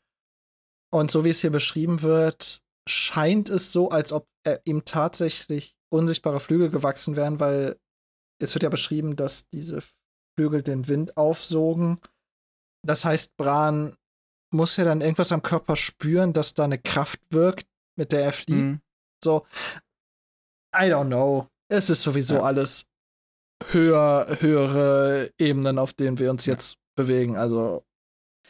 Und 0.93 1.09
so 1.09 1.23
wie 1.25 1.29
es 1.29 1.41
hier 1.41 1.51
beschrieben 1.51 2.01
wird, 2.01 2.61
scheint 2.88 3.49
es 3.49 3.71
so, 3.71 3.89
als 3.89 4.11
ob 4.11 4.27
er 4.45 4.61
ihm 4.65 4.86
tatsächlich 4.86 5.75
unsichtbare 5.91 6.39
Flügel 6.39 6.69
gewachsen 6.69 7.15
wären, 7.15 7.39
weil 7.39 7.77
es 8.41 8.53
wird 8.55 8.63
ja 8.63 8.69
beschrieben, 8.69 9.15
dass 9.15 9.49
diese 9.49 9.81
Flügel 10.37 10.63
den 10.63 10.87
Wind 10.87 11.17
aufsogen. 11.17 11.99
Das 12.85 13.05
heißt, 13.05 13.35
Bran 13.37 13.95
muss 14.53 14.77
ja 14.77 14.83
dann 14.85 15.01
irgendwas 15.01 15.31
am 15.31 15.43
Körper 15.43 15.75
spüren, 15.75 16.33
dass 16.33 16.53
da 16.53 16.63
eine 16.63 16.79
Kraft 16.79 17.19
wirkt, 17.29 17.67
mit 17.97 18.11
der 18.11 18.23
er 18.23 18.33
fliegt. 18.33 18.59
Hm. 18.59 18.81
So, 19.23 19.45
I 20.75 20.85
don't 20.91 21.07
know. 21.07 21.47
Es 21.69 21.89
ist 21.89 22.01
sowieso 22.03 22.35
Ja. 22.35 22.41
alles 22.41 22.87
höher, 23.67 24.37
höhere 24.39 25.31
Ebenen, 25.37 25.77
auf 25.77 25.93
denen 25.93 26.17
wir 26.19 26.31
uns 26.31 26.45
jetzt 26.45 26.77
bewegen. 26.95 27.37
Also, 27.37 27.83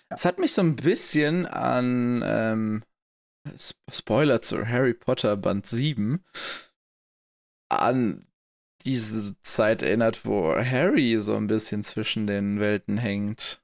Es 0.10 0.26
hat 0.26 0.40
mich 0.40 0.54
so 0.54 0.62
ein 0.62 0.76
bisschen 0.76 1.46
an 1.46 2.22
ähm, 2.26 2.84
Spoiler 3.92 4.42
zu 4.42 4.68
Harry 4.68 4.94
Potter 4.94 5.36
Band 5.38 5.66
7 5.66 6.24
an 7.72 8.26
diese 8.86 9.36
Zeit 9.42 9.84
erinnert, 9.84 10.26
wo 10.26 10.56
Harry 10.56 11.20
so 11.20 11.36
ein 11.36 11.48
bisschen 11.48 11.84
zwischen 11.84 12.28
den 12.28 12.60
Welten 12.60 12.98
hängt 12.98 13.62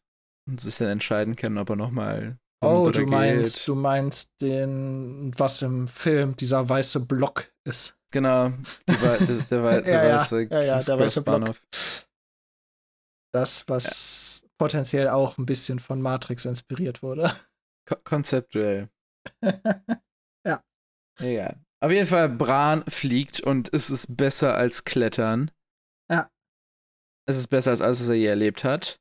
und 0.48 0.60
sich 0.62 0.78
dann 0.78 0.90
entscheiden 0.90 1.36
kann, 1.36 1.58
ob 1.58 1.70
er 1.72 1.76
nochmal 1.76 2.38
oh, 2.62 2.90
du 2.92 3.06
meinst, 3.06 3.68
du 3.68 3.76
meinst 3.76 4.32
den, 4.42 5.32
was 5.38 5.62
im 5.62 5.88
Film 5.88 6.36
dieser 6.36 6.68
weiße 6.68 7.02
Block 7.02 7.52
ist. 7.66 7.96
Genau, 8.12 8.52
der, 8.88 9.18
der, 9.50 9.64
Wei- 9.64 9.82
der 9.82 9.92
Ja, 9.94 10.06
ja, 10.06 10.16
weiße 10.20 10.44
ja, 10.44 10.62
ja, 10.62 10.80
der 10.80 11.00
weiße 11.00 11.22
Block. 11.24 11.56
Das, 13.34 13.68
was 13.68 14.46
potenziell 14.58 15.10
auch 15.10 15.38
ein 15.38 15.46
bisschen 15.46 15.80
von 15.80 16.02
Matrix 16.02 16.46
inspiriert 16.46 17.04
wurde. 17.04 17.32
Ko 17.88 17.96
konzeptuell. 18.04 18.90
Ja. 20.46 20.64
Egal. 21.20 21.60
Auf 21.80 21.92
jeden 21.92 22.08
Fall, 22.08 22.30
Bran 22.30 22.84
fliegt 22.88 23.40
und 23.42 23.72
es 23.74 23.90
ist 23.90 24.18
besser 24.18 24.56
als 24.56 24.84
Klettern. 24.84 25.52
Ja. 26.12 26.30
Es 27.28 27.38
ist 27.38 27.48
besser 27.48 27.72
als 27.72 27.82
alles, 27.82 28.02
was 28.02 28.08
er 28.10 28.16
je 28.16 28.26
erlebt 28.26 28.64
hat. 28.64 29.00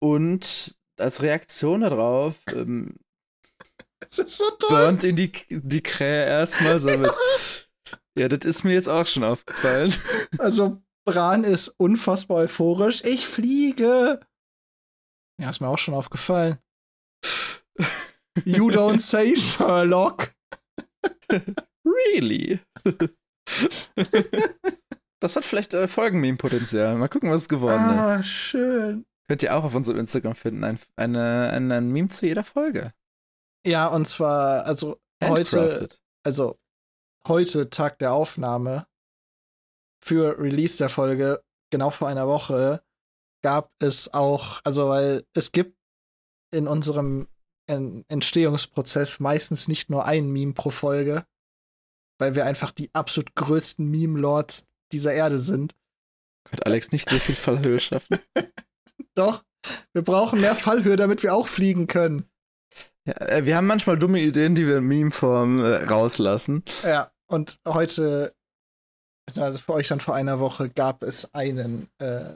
Und 0.00 0.78
als 0.98 1.22
Reaktion 1.22 1.80
darauf 1.80 2.36
ähm, 2.52 2.96
Das 4.00 4.18
ist 4.18 4.38
so 4.38 4.48
toll. 4.58 4.68
burnt 4.68 5.04
ihn 5.04 5.16
die, 5.16 5.32
die 5.50 5.82
Krähe 5.82 6.26
erstmal 6.26 6.80
so 6.80 6.96
mit. 6.96 7.12
Ja, 8.18 8.28
das 8.28 8.46
ist 8.46 8.64
mir 8.64 8.72
jetzt 8.72 8.88
auch 8.88 9.04
schon 9.06 9.24
aufgefallen. 9.24 9.94
Also, 10.38 10.82
Bran 11.04 11.44
ist 11.44 11.68
unfassbar 11.68 12.38
euphorisch. 12.38 13.04
Ich 13.04 13.26
fliege. 13.26 14.20
Ja, 15.38 15.50
ist 15.50 15.60
mir 15.60 15.68
auch 15.68 15.76
schon 15.78 15.92
aufgefallen. 15.92 16.58
You 18.46 18.70
don't 18.70 19.00
say 19.00 19.36
Sherlock. 19.36 20.32
Really? 21.84 22.60
das 25.20 25.36
hat 25.36 25.44
vielleicht 25.44 25.72
äh, 25.74 25.86
Folgenmeme-Potenzial. 25.86 26.96
Mal 26.96 27.08
gucken, 27.08 27.30
was 27.30 27.42
es 27.42 27.48
geworden 27.48 27.74
ah, 27.78 28.16
ist. 28.16 28.26
schön. 28.26 29.06
Könnt 29.28 29.42
ihr 29.42 29.56
auch 29.56 29.64
auf 29.64 29.74
unserem 29.74 29.98
Instagram 29.98 30.34
finden. 30.34 30.64
Ein, 30.64 30.78
eine, 30.96 31.50
ein, 31.50 31.70
ein 31.70 31.90
Meme 31.90 32.08
zu 32.08 32.26
jeder 32.26 32.44
Folge. 32.44 32.92
Ja, 33.66 33.86
und 33.86 34.06
zwar, 34.06 34.64
also 34.66 34.98
heute, 35.22 35.88
also 36.24 36.58
heute, 37.26 37.70
Tag 37.70 37.98
der 37.98 38.12
Aufnahme, 38.12 38.86
für 40.04 40.38
Release 40.38 40.78
der 40.78 40.88
Folge, 40.88 41.42
genau 41.70 41.90
vor 41.90 42.06
einer 42.08 42.28
Woche, 42.28 42.82
gab 43.42 43.72
es 43.80 44.12
auch, 44.14 44.60
also 44.64 44.88
weil 44.88 45.24
es 45.34 45.50
gibt 45.50 45.76
in 46.52 46.68
unserem 46.68 47.28
Entstehungsprozess 47.68 49.20
meistens 49.20 49.68
nicht 49.68 49.90
nur 49.90 50.04
ein 50.04 50.30
Meme 50.30 50.52
pro 50.52 50.70
Folge, 50.70 51.26
weil 52.18 52.34
wir 52.34 52.46
einfach 52.46 52.70
die 52.70 52.90
absolut 52.94 53.34
größten 53.34 53.88
Meme-Lords 53.88 54.68
dieser 54.92 55.12
Erde 55.12 55.38
sind. 55.38 55.74
Gott, 56.50 56.64
Alex, 56.64 56.92
nicht 56.92 57.10
so 57.10 57.18
viel 57.18 57.34
Fallhöhe 57.34 57.80
schaffen. 57.80 58.18
Doch, 59.14 59.44
wir 59.92 60.02
brauchen 60.02 60.40
mehr 60.40 60.54
Fallhöhe, 60.54 60.96
damit 60.96 61.22
wir 61.22 61.34
auch 61.34 61.46
fliegen 61.46 61.86
können. 61.86 62.28
Ja, 63.04 63.14
äh, 63.20 63.46
wir 63.46 63.56
haben 63.56 63.66
manchmal 63.66 63.98
dumme 63.98 64.20
Ideen, 64.20 64.54
die 64.54 64.66
wir 64.66 64.78
in 64.78 64.84
Meme-Form 64.84 65.60
äh, 65.60 65.84
rauslassen. 65.84 66.62
Ja, 66.82 67.10
und 67.26 67.60
heute, 67.66 68.34
also 69.36 69.58
für 69.58 69.74
euch 69.74 69.88
dann 69.88 70.00
vor 70.00 70.14
einer 70.14 70.38
Woche, 70.38 70.70
gab 70.70 71.02
es 71.02 71.32
einen, 71.34 71.88
äh, 71.98 72.34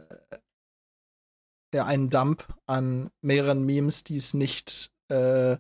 ja, 1.73 1.85
einen 1.85 2.11
Dump 2.11 2.47
an 2.67 3.11
mehreren 3.21 3.65
Memes, 3.65 4.03
die 4.05 4.17
es 4.17 4.35
nicht 4.35 4.91
äh, 5.11 5.59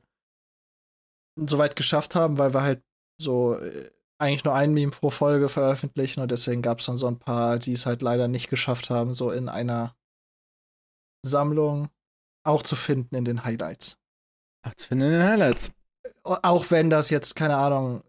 so 1.36 1.59
weit 1.59 1.76
geschafft 1.76 2.14
haben, 2.14 2.38
weil 2.38 2.55
wir 2.55 2.62
halt 2.62 2.82
so 3.20 3.57
äh, 3.59 3.90
eigentlich 4.18 4.44
nur 4.44 4.55
ein 4.55 4.74
Meme 4.74 4.90
pro 4.92 5.11
Folge 5.11 5.48
veröffentlichen 5.48 6.20
und 6.20 6.30
deswegen 6.30 6.61
gab 6.62 6.80
es 6.80 6.86
dann 6.86 6.96
so 6.98 7.07
ein 7.07 7.18
paar, 7.18 7.59
die 7.59 7.72
es 7.72 7.86
halt 7.86 8.03
leider 8.03 8.28
nicht 8.28 8.51
geschafft 8.51 8.90
haben, 8.90 9.14
so 9.14 9.30
in 9.30 9.48
einer 9.48 9.96
Sammlung 11.24 11.88
auch 12.46 12.62
zu 12.62 12.76
finden 12.76 13.14
in 13.14 13.24
den 13.24 13.44
Highlights. 13.44 13.96
Ach, 14.62 14.74
zu 14.74 14.86
finden 14.88 15.07
in 15.07 15.12
den 15.12 15.22
Highlights. 15.22 15.70
Auch 16.24 16.70
wenn 16.70 16.90
das 16.90 17.11
jetzt, 17.11 17.34
keine 17.34 17.57
Ahnung, 17.57 18.03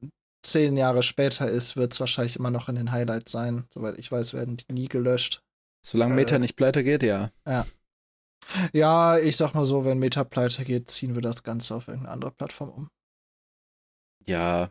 zehn 0.45 0.75
Jahre 0.75 1.03
später 1.03 1.47
ist, 1.49 1.77
wird 1.77 1.93
es 1.93 1.99
wahrscheinlich 1.99 2.35
immer 2.35 2.51
noch 2.51 2.67
in 2.67 2.75
den 2.75 2.91
Highlights 2.91 3.31
sein. 3.31 3.67
Soweit 3.73 3.97
ich 3.97 4.11
weiß, 4.11 4.33
werden 4.33 4.57
die 4.57 4.73
nie 4.73 4.87
gelöscht. 4.87 5.41
Solange 5.85 6.15
Meta 6.15 6.35
Äh. 6.35 6.39
nicht 6.39 6.55
pleite 6.55 6.83
geht, 6.83 7.03
ja. 7.03 7.31
Ja, 7.47 7.65
ich 8.73 9.37
sag 9.37 9.53
mal 9.53 9.65
so, 9.65 9.85
wenn 9.85 9.99
Meta 9.99 10.23
pleite 10.23 10.63
geht, 10.63 10.89
ziehen 10.89 11.15
wir 11.15 11.21
das 11.21 11.43
Ganze 11.43 11.75
auf 11.75 11.87
irgendeine 11.87 12.13
andere 12.13 12.31
Plattform 12.31 12.69
um. 12.69 12.89
Ja. 14.25 14.69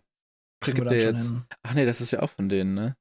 Kriegen 0.63 0.77
gibt 0.79 0.91
ja 0.91 1.01
schon 1.01 1.09
jetzt. 1.15 1.33
Ach 1.63 1.75
nee, 1.75 1.87
das 1.87 2.01
ist 2.01 2.11
ja 2.11 2.21
auch 2.21 2.31
von 2.31 2.49
denen, 2.49 2.75
ne? 2.75 2.97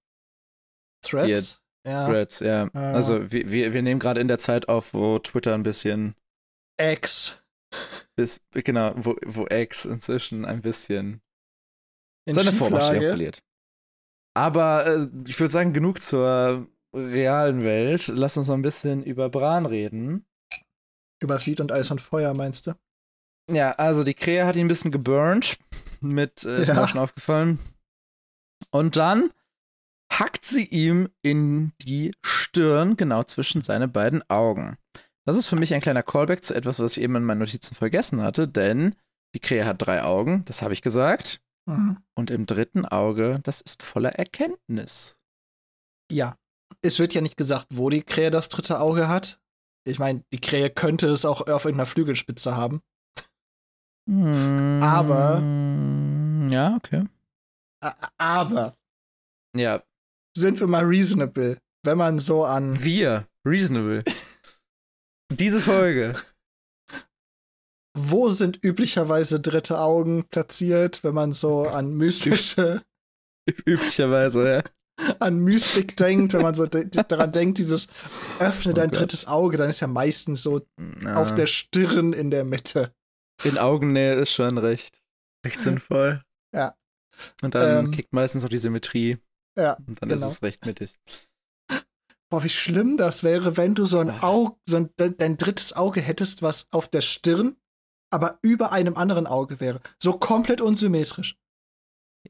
Threads? 1.02 1.62
Ja. 1.86 2.08
Threads, 2.08 2.40
ja. 2.40 2.70
Ja. 2.74 2.94
Also 2.94 3.32
wir, 3.32 3.52
wir, 3.52 3.74
wir 3.74 3.82
nehmen 3.82 4.00
gerade 4.00 4.22
in 4.22 4.28
der 4.28 4.40
Zeit 4.40 4.70
auf, 4.70 4.94
wo 4.94 5.20
Twitter 5.20 5.54
ein 5.54 5.64
bisschen 5.64 6.16
X. 6.80 7.42
bis, 8.16 8.42
genau, 8.52 8.94
wo, 8.96 9.16
wo 9.26 9.48
X 9.48 9.86
inzwischen 9.86 10.46
ein 10.46 10.62
bisschen 10.62 11.22
In 12.26 12.34
seine 12.34 12.52
Vormachtstellung 12.52 13.04
verliert. 13.04 13.44
Aber 14.36 14.86
äh, 14.88 15.08
ich 15.28 15.40
würde 15.40 15.52
sagen, 15.52 15.74
genug 15.74 16.02
zur 16.02 16.68
realen 16.94 17.64
Welt. 17.64 18.08
Lass 18.08 18.38
uns 18.38 18.48
noch 18.48 18.56
ein 18.56 18.62
bisschen 18.62 19.04
über 19.04 19.30
Bran 19.30 19.66
reden. 19.66 20.26
Über 21.22 21.38
Lied 21.40 21.60
und 21.60 21.72
Eis 21.72 21.92
und 21.92 22.02
Feuer, 22.02 22.34
meinst 22.34 22.68
du? 22.68 22.74
Ja, 23.52 23.72
also 23.74 24.04
die 24.04 24.14
Krähe 24.14 24.46
hat 24.46 24.56
ihn 24.56 24.66
ein 24.66 24.70
bisschen 24.70 24.92
geburnt. 24.92 25.58
Mit, 26.02 26.44
äh, 26.46 26.62
ist 26.62 26.68
Ja. 26.70 26.76
mir 26.76 26.84
auch 26.84 26.88
schon 26.90 27.02
aufgefallen. 27.02 27.60
Und 28.72 28.96
dann 28.96 29.32
hackt 30.12 30.46
sie 30.46 30.64
ihm 30.66 31.10
in 31.22 31.74
die 31.82 32.14
Stirn, 32.24 32.96
genau 32.96 33.24
zwischen 33.24 33.62
seine 33.62 33.88
beiden 33.88 34.28
Augen. 34.30 34.78
Das 35.26 35.36
ist 35.38 35.48
für 35.48 35.56
mich 35.56 35.74
ein 35.74 35.82
kleiner 35.82 36.04
Callback 36.04 36.44
zu 36.44 36.54
etwas, 36.54 36.80
was 36.80 36.98
ich 36.98 37.04
eben 37.04 37.16
in 37.16 37.24
meinen 37.24 37.40
Notizen 37.40 37.76
vergessen 37.76 38.22
hatte, 38.22 38.48
denn 38.48 38.96
die 39.36 39.40
Krähe 39.40 39.66
hat 39.66 39.76
drei 39.80 40.04
Augen, 40.04 40.44
das 40.46 40.62
habe 40.62 40.74
ich 40.74 40.82
gesagt. 40.82 41.42
Mhm. 41.68 41.98
Und 42.16 42.32
im 42.32 42.46
dritten 42.46 42.86
Auge, 42.86 43.40
das 43.44 43.62
ist 43.62 43.84
voller 43.84 44.14
Erkenntnis. 44.14 45.20
Ja. 46.12 46.36
Es 46.82 46.98
wird 47.00 47.14
ja 47.14 47.22
nicht 47.22 47.36
gesagt, 47.38 47.68
wo 47.72 47.90
die 47.90 48.02
Krähe 48.04 48.32
das 48.32 48.50
dritte 48.50 48.80
Auge 48.80 49.08
hat. 49.10 49.40
Ich 49.90 50.00
meine, 50.00 50.24
die 50.34 50.40
Krähe 50.40 50.70
könnte 50.70 51.08
es 51.08 51.26
auch 51.26 51.42
auf 51.42 51.66
irgendeiner 51.66 51.86
Flügelspitze 51.86 52.56
haben. 52.56 52.82
Aber- 54.82 55.42
Ja, 56.50 56.76
okay. 56.76 57.06
Aber 58.18 58.76
Ja, 59.56 59.84
sind 60.36 60.60
wir 60.60 60.68
mal 60.68 60.84
reasonable, 60.86 61.58
wenn 61.84 61.98
man 61.98 62.20
so 62.20 62.44
an 62.46 62.82
wir, 62.84 63.28
reasonable. 63.46 64.04
Diese 65.32 65.62
Folge. 65.62 66.14
wo 67.98 68.30
sind 68.30 68.64
üblicherweise 68.64 69.40
dritte 69.40 69.80
Augen 69.80 70.24
platziert, 70.30 71.04
wenn 71.04 71.14
man 71.14 71.34
so 71.34 71.64
an 71.68 71.94
mystische, 71.94 72.82
Üblicherweise, 73.66 74.50
ja. 74.56 74.64
An 75.20 75.40
Mystik 75.40 75.96
denkt, 75.98 76.34
wenn 76.34 76.42
man 76.42 76.56
so 76.56 76.66
de 76.66 76.86
daran 76.90 77.32
denkt, 77.32 77.58
dieses 77.58 77.88
öffne 78.40 78.72
Oh 78.72 78.76
dein 78.76 78.90
Gott. 78.90 79.00
drittes 79.02 79.28
Auge, 79.28 79.58
dann 79.58 79.70
ist 79.70 79.80
ja 79.80 79.88
meistens 79.88 80.42
so 80.42 80.62
Ja. 81.04 81.16
auf 81.16 81.34
der 81.36 81.46
Stirn 81.48 82.14
in 82.14 82.32
der 82.32 82.44
Mitte. 82.44 82.94
In 83.44 83.58
Augennähe 83.58 84.16
ist 84.16 84.32
schon 84.32 84.58
recht, 84.58 85.02
recht 85.46 85.62
sinnvoll. 85.64 86.22
Ja. 86.54 86.76
Und 87.42 87.56
dann 87.56 87.86
Ähm, 87.86 87.92
kickt 87.92 88.14
meistens 88.14 88.44
auch 88.44 88.50
die 88.50 88.58
Symmetrie. 88.58 89.18
Ja, 89.58 89.74
Und 89.88 90.02
dann 90.02 90.10
genau. 90.10 90.28
ist 90.28 90.34
es 90.36 90.42
recht 90.44 90.66
mittig. 90.66 90.96
Boah, 92.32 92.44
wie 92.44 92.50
schlimm 92.50 92.96
das 92.98 93.24
wäre, 93.24 93.58
wenn 93.58 93.74
du 93.76 93.86
so 93.86 94.00
ein 94.00 94.10
Ah. 94.12 94.20
Auge, 94.22 94.56
so 94.68 94.78
ein, 94.78 94.90
de 95.00 95.10
dein 95.18 95.38
drittes 95.38 95.74
Auge 95.74 96.00
hättest, 96.02 96.42
was 96.44 96.68
auf 96.72 96.88
der 96.88 97.02
Stirn, 97.02 97.56
aber 98.12 98.38
über 98.44 98.72
einem 98.72 98.96
anderen 98.98 99.26
Auge 99.26 99.60
wäre. 99.60 99.80
So 100.02 100.14
komplett 100.14 100.62
unsymmetrisch. 100.62 101.36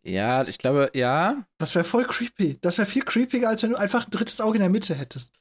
Ja, 0.04 0.48
ich 0.48 0.58
glaube, 0.58 0.92
ja. 0.94 1.46
Das 1.58 1.76
wäre 1.76 1.86
voll 1.86 2.06
creepy. 2.06 2.58
Das 2.62 2.78
wäre 2.78 2.88
viel 2.88 3.04
creepiger, 3.04 3.50
als 3.50 3.64
wenn 3.64 3.72
du 3.72 3.76
einfach 3.76 4.06
ein 4.06 4.12
drittes 4.12 4.40
Auge 4.42 4.58
in 4.58 4.62
der 4.62 4.70
Mitte 4.70 4.96
hättest. 4.96 5.34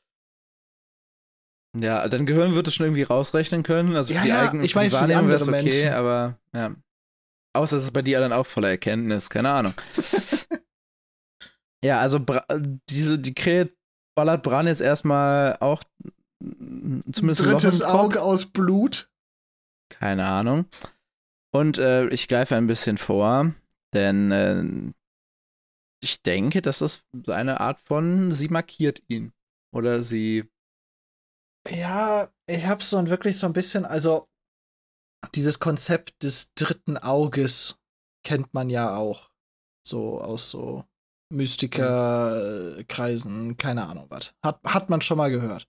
Ja, 1.78 2.08
dein 2.08 2.26
Gehirn 2.26 2.54
wird 2.54 2.66
es 2.66 2.74
schon 2.74 2.86
irgendwie 2.86 3.02
rausrechnen 3.02 3.62
können. 3.62 3.94
Also 3.94 4.12
Ja, 4.14 4.22
die 4.22 4.28
ja, 4.28 4.42
eigene 4.42 4.64
ich 4.64 4.74
weiß, 4.74 4.92
Wahrnehmung 4.92 5.28
wäre 5.28 5.36
es 5.36 5.48
anderen 5.48 5.66
okay, 5.66 5.74
Menschen. 5.74 5.92
aber 5.92 6.38
ja. 6.54 6.74
Außer 7.54 7.76
es 7.76 7.84
ist 7.84 7.92
bei 7.92 8.02
dir 8.02 8.20
dann 8.20 8.32
auch 8.32 8.46
voller 8.46 8.68
Erkenntnis, 8.70 9.30
keine 9.30 9.50
Ahnung. 9.50 9.74
ja, 11.84 12.00
also 12.00 12.20
Bra 12.20 12.44
diese, 12.90 13.18
die 13.18 13.34
Krähe 13.34 13.70
ballert 14.14 14.42
Bran 14.42 14.66
jetzt 14.66 14.80
erstmal 14.80 15.56
auch 15.60 15.82
zumindest 16.40 17.42
ein 17.42 17.50
Drittes. 17.50 17.82
Auge 17.82 18.22
aus 18.22 18.46
Blut. 18.46 19.10
Keine 19.90 20.26
Ahnung. 20.26 20.66
Und 21.50 21.78
äh, 21.78 22.08
ich 22.08 22.28
greife 22.28 22.56
ein 22.56 22.66
bisschen 22.66 22.98
vor, 22.98 23.52
denn 23.94 24.32
äh, 24.32 24.92
ich 26.00 26.22
denke, 26.22 26.62
dass 26.62 26.78
das 26.78 27.04
eine 27.26 27.60
Art 27.60 27.80
von, 27.80 28.30
sie 28.30 28.48
markiert 28.48 29.02
ihn. 29.08 29.32
Oder 29.74 30.02
sie. 30.02 30.48
Ja, 31.68 32.32
ich 32.46 32.64
habe 32.66 32.82
so 32.82 32.96
ein 32.96 33.10
wirklich 33.10 33.38
so 33.38 33.46
ein 33.46 33.52
bisschen, 33.52 33.84
also 33.84 34.26
dieses 35.34 35.58
Konzept 35.58 36.22
des 36.22 36.54
dritten 36.54 36.96
Auges 36.96 37.78
kennt 38.24 38.54
man 38.54 38.70
ja 38.70 38.96
auch. 38.96 39.30
So 39.86 40.20
aus 40.20 40.48
so 40.50 40.84
Mystikerkreisen, 41.30 43.56
keine 43.56 43.86
Ahnung 43.86 44.06
was. 44.08 44.34
Hat, 44.44 44.60
hat 44.64 44.90
man 44.90 45.00
schon 45.00 45.18
mal 45.18 45.30
gehört. 45.30 45.68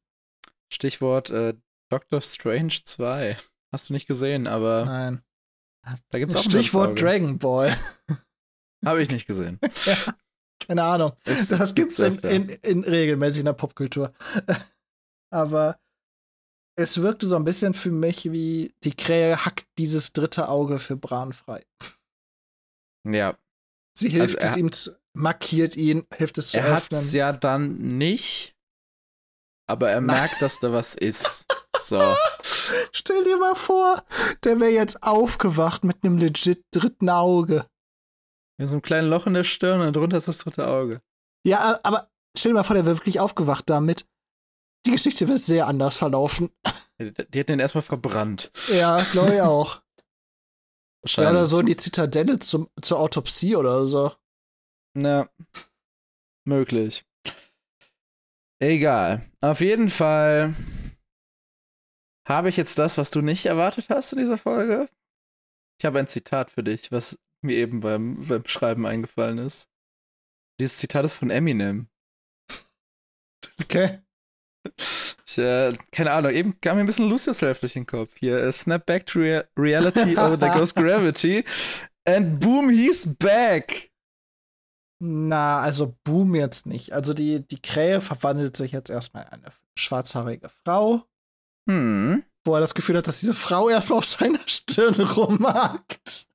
Stichwort 0.71 1.31
äh, 1.31 1.55
Doctor 1.89 2.21
Strange 2.21 2.81
2. 2.83 3.37
Hast 3.71 3.89
du 3.89 3.93
nicht 3.93 4.07
gesehen, 4.07 4.47
aber 4.47 4.85
Nein. 4.85 5.21
Da 6.09 6.19
gibt 6.19 6.33
es 6.33 6.39
auch 6.39 6.43
Stichwort 6.43 7.01
Dragon 7.01 7.37
Ball. 7.37 7.75
Habe 8.85 9.01
ich 9.01 9.09
nicht 9.09 9.27
gesehen. 9.27 9.59
Keine 10.67 10.83
Ahnung. 10.83 11.13
Ist- 11.25 11.51
Das 11.51 11.73
gibt's 11.75 11.99
in, 11.99 12.19
in, 12.19 12.49
in 12.49 12.83
regelmäßig 12.83 13.39
in 13.39 13.45
der 13.45 13.53
Popkultur. 13.53 14.13
Aber 15.33 15.79
es 16.77 17.01
wirkte 17.01 17.27
so 17.27 17.35
ein 17.35 17.43
bisschen 17.43 17.73
für 17.73 17.91
mich 17.91 18.31
wie 18.31 18.73
die 18.83 18.95
Krähe 18.95 19.43
hackt 19.45 19.67
dieses 19.77 20.13
dritte 20.13 20.47
Auge 20.49 20.79
für 20.79 20.95
Bran 20.95 21.33
frei. 21.33 21.61
Ja, 23.07 23.37
Sie 23.97 24.09
hilft 24.09 24.37
Also 24.37 24.47
er- 24.47 24.51
es 24.51 24.57
ihm, 24.57 24.71
zu, 24.71 24.95
markiert 25.13 25.75
ihn, 25.75 26.05
hilft 26.15 26.37
es 26.37 26.51
zu 26.51 26.57
er 26.59 26.71
hat 26.71 26.83
öffnen. 26.83 26.99
es 27.01 27.11
ja 27.13 27.33
dann 27.33 27.77
nicht, 27.97 28.55
aber 29.67 29.89
er 29.89 30.01
Nein. 30.01 30.17
merkt, 30.17 30.41
dass 30.41 30.59
da 30.59 30.71
was 30.71 30.95
ist. 30.95 31.45
So. 31.79 31.99
Stell 32.91 33.23
dir 33.23 33.37
mal 33.37 33.55
vor, 33.55 34.03
der 34.43 34.59
wäre 34.59 34.71
jetzt 34.71 35.03
aufgewacht 35.03 35.83
mit 35.83 36.03
einem 36.03 36.17
legit 36.17 36.63
dritten 36.71 37.09
Auge. 37.09 37.65
Mit 38.57 38.67
so 38.67 38.75
einem 38.75 38.81
kleinen 38.81 39.09
Loch 39.09 39.25
in 39.27 39.33
der 39.33 39.43
Stirn 39.43 39.81
und 39.81 39.95
drunter 39.95 40.17
ist 40.17 40.27
das 40.27 40.39
dritte 40.39 40.67
Auge. 40.67 41.01
Ja, 41.45 41.79
aber 41.83 42.09
stell 42.37 42.51
dir 42.51 42.57
mal 42.57 42.63
vor, 42.63 42.75
der 42.75 42.85
wäre 42.85 42.97
wirklich 42.97 43.19
aufgewacht 43.19 43.69
damit. 43.69 44.05
Die 44.85 44.91
Geschichte 44.91 45.27
wäre 45.27 45.37
sehr 45.37 45.67
anders 45.67 45.95
verlaufen. 45.95 46.51
Die, 46.99 47.13
die 47.13 47.39
hätten 47.39 47.53
ihn 47.53 47.59
erstmal 47.59 47.81
verbrannt. 47.81 48.51
Ja, 48.67 49.01
glaube 49.11 49.35
ich 49.35 49.41
auch. 49.41 49.75
ja, 49.97 50.03
Wahrscheinlich. 51.01 51.31
oder 51.31 51.45
so 51.45 51.59
in 51.61 51.65
die 51.67 51.77
Zitadelle 51.77 52.39
zum, 52.39 52.69
zur 52.81 52.99
Autopsie 52.99 53.55
oder 53.55 53.85
so. 53.85 54.11
Na, 54.93 55.29
möglich. 56.43 57.05
Egal. 58.59 59.25
Auf 59.39 59.61
jeden 59.61 59.89
Fall 59.89 60.53
habe 62.29 62.49
ich 62.49 62.57
jetzt 62.57 62.77
das, 62.77 62.97
was 62.97 63.11
du 63.11 63.21
nicht 63.21 63.45
erwartet 63.45 63.87
hast 63.89 64.13
in 64.13 64.19
dieser 64.19 64.37
Folge. 64.37 64.87
Ich 65.79 65.85
habe 65.85 65.99
ein 65.99 66.07
Zitat 66.07 66.51
für 66.51 66.63
dich, 66.63 66.91
was 66.91 67.19
mir 67.41 67.55
eben 67.55 67.79
beim, 67.79 68.27
beim 68.27 68.45
Schreiben 68.45 68.85
eingefallen 68.85 69.37
ist. 69.37 69.69
Dieses 70.59 70.77
Zitat 70.77 71.05
ist 71.05 71.13
von 71.13 71.29
Eminem. 71.29 71.87
Okay. 73.61 73.99
Ich, 75.25 75.37
äh, 75.37 75.73
keine 75.91 76.11
Ahnung, 76.11 76.31
eben 76.31 76.59
kam 76.59 76.75
mir 76.75 76.83
ein 76.83 76.85
bisschen 76.85 77.07
Lose 77.07 77.29
Yourself 77.29 77.59
durch 77.59 77.73
den 77.73 77.85
Kopf. 77.85 78.11
Hier, 78.17 78.37
äh, 78.37 78.51
snap 78.51 78.85
back 78.85 79.05
to 79.05 79.19
rea 79.19 79.43
reality, 79.57 80.17
oh, 80.17 80.35
there 80.35 80.51
goes 80.57 80.73
gravity. 80.73 81.45
And 82.05 82.39
boom, 82.39 82.69
he's 82.69 83.05
back. 83.17 83.89
Na, 85.01 85.61
also 85.61 85.95
Boom 86.03 86.35
jetzt 86.35 86.65
nicht. 86.65 86.91
Also 86.91 87.13
die, 87.13 87.47
die 87.47 87.61
Krähe 87.61 88.01
verwandelt 88.01 88.57
sich 88.57 88.73
jetzt 88.73 88.89
erstmal 88.89 89.23
in 89.27 89.33
eine 89.33 89.53
schwarzhaarige 89.77 90.49
Frau, 90.49 91.05
Hm. 91.69 92.23
wo 92.45 92.55
er 92.55 92.61
das 92.61 92.73
Gefühl 92.73 92.97
hat, 92.97 93.07
dass 93.07 93.19
diese 93.19 93.33
Frau 93.35 93.69
erstmal 93.69 93.99
auf 93.99 94.05
seiner 94.05 94.39
Stirn 94.47 94.99
rummagt. 94.99 96.27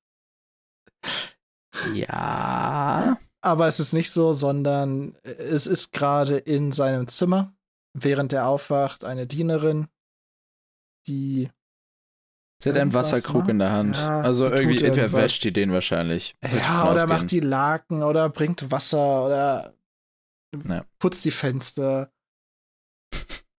Ja. 1.93 3.19
Aber 3.41 3.67
es 3.67 3.81
ist 3.81 3.93
nicht 3.93 4.11
so, 4.11 4.33
sondern 4.33 5.17
es 5.23 5.67
ist 5.67 5.93
gerade 5.93 6.39
in 6.39 6.71
seinem 6.73 7.09
Zimmer, 7.09 7.53
während 7.95 8.33
er 8.33 8.47
aufwacht, 8.47 9.05
eine 9.05 9.27
Dienerin, 9.27 9.89
die 11.07 11.51
Sie 12.63 12.71
hat 12.71 12.79
einen 12.79 12.95
Wasserkrug 12.95 13.49
in 13.49 13.59
der 13.59 13.73
Hand. 13.73 13.97
Ja, 13.97 14.21
also 14.21 14.47
irgendwie, 14.47 14.83
entweder 14.83 15.13
wäscht 15.13 15.45
die 15.45 15.53
den 15.53 15.73
wahrscheinlich. 15.73 16.35
Ja 16.57 16.91
oder 16.91 17.07
macht 17.07 17.31
die 17.31 17.41
Laken 17.41 18.03
oder 18.03 18.31
bringt 18.31 18.71
Wasser 18.71 19.27
oder 19.27 19.75
Ja. 20.67 20.85
putzt 20.99 21.25
die 21.25 21.33
Fenster, 21.33 22.11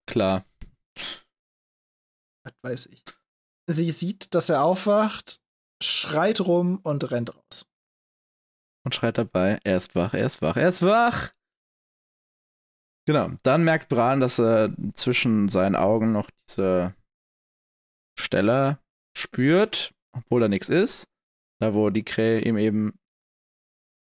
Klar. 0.08 0.46
Was 2.46 2.54
weiß 2.62 2.86
ich. 2.88 3.04
Sie 3.68 3.91
sieht, 3.91 4.36
dass 4.36 4.50
er 4.50 4.64
aufwacht, 4.64 5.41
schreit 5.82 6.41
rum 6.41 6.80
und 6.84 7.10
rennt 7.12 7.36
raus. 7.36 7.68
Und 8.86 8.93
schreit 8.93 9.18
dabei, 9.18 9.60
er 9.64 9.78
ist 9.78 9.96
wach, 9.96 10.14
er 10.14 10.26
ist 10.26 10.41
wach, 10.41 10.56
er 10.56 10.70
ist 10.70 10.84
wach. 10.84 11.34
Genau. 13.08 13.32
Dann 13.43 13.64
merkt 13.64 13.89
Bran, 13.89 14.20
dass 14.20 14.39
er 14.39 14.76
zwischen 14.93 15.48
seinen 15.48 15.76
Augen 15.76 16.12
noch 16.12 16.30
diese 16.48 16.96
Stelle 18.18 18.80
spürt, 19.16 19.93
obwohl 20.12 20.41
da 20.41 20.48
nichts 20.48 20.70
ist. 20.70 21.08
Da, 21.60 21.74
wo 21.74 21.89
die 21.89 22.04
Krähe 22.04 22.41
ihm 22.41 22.58
eben 22.58 23.00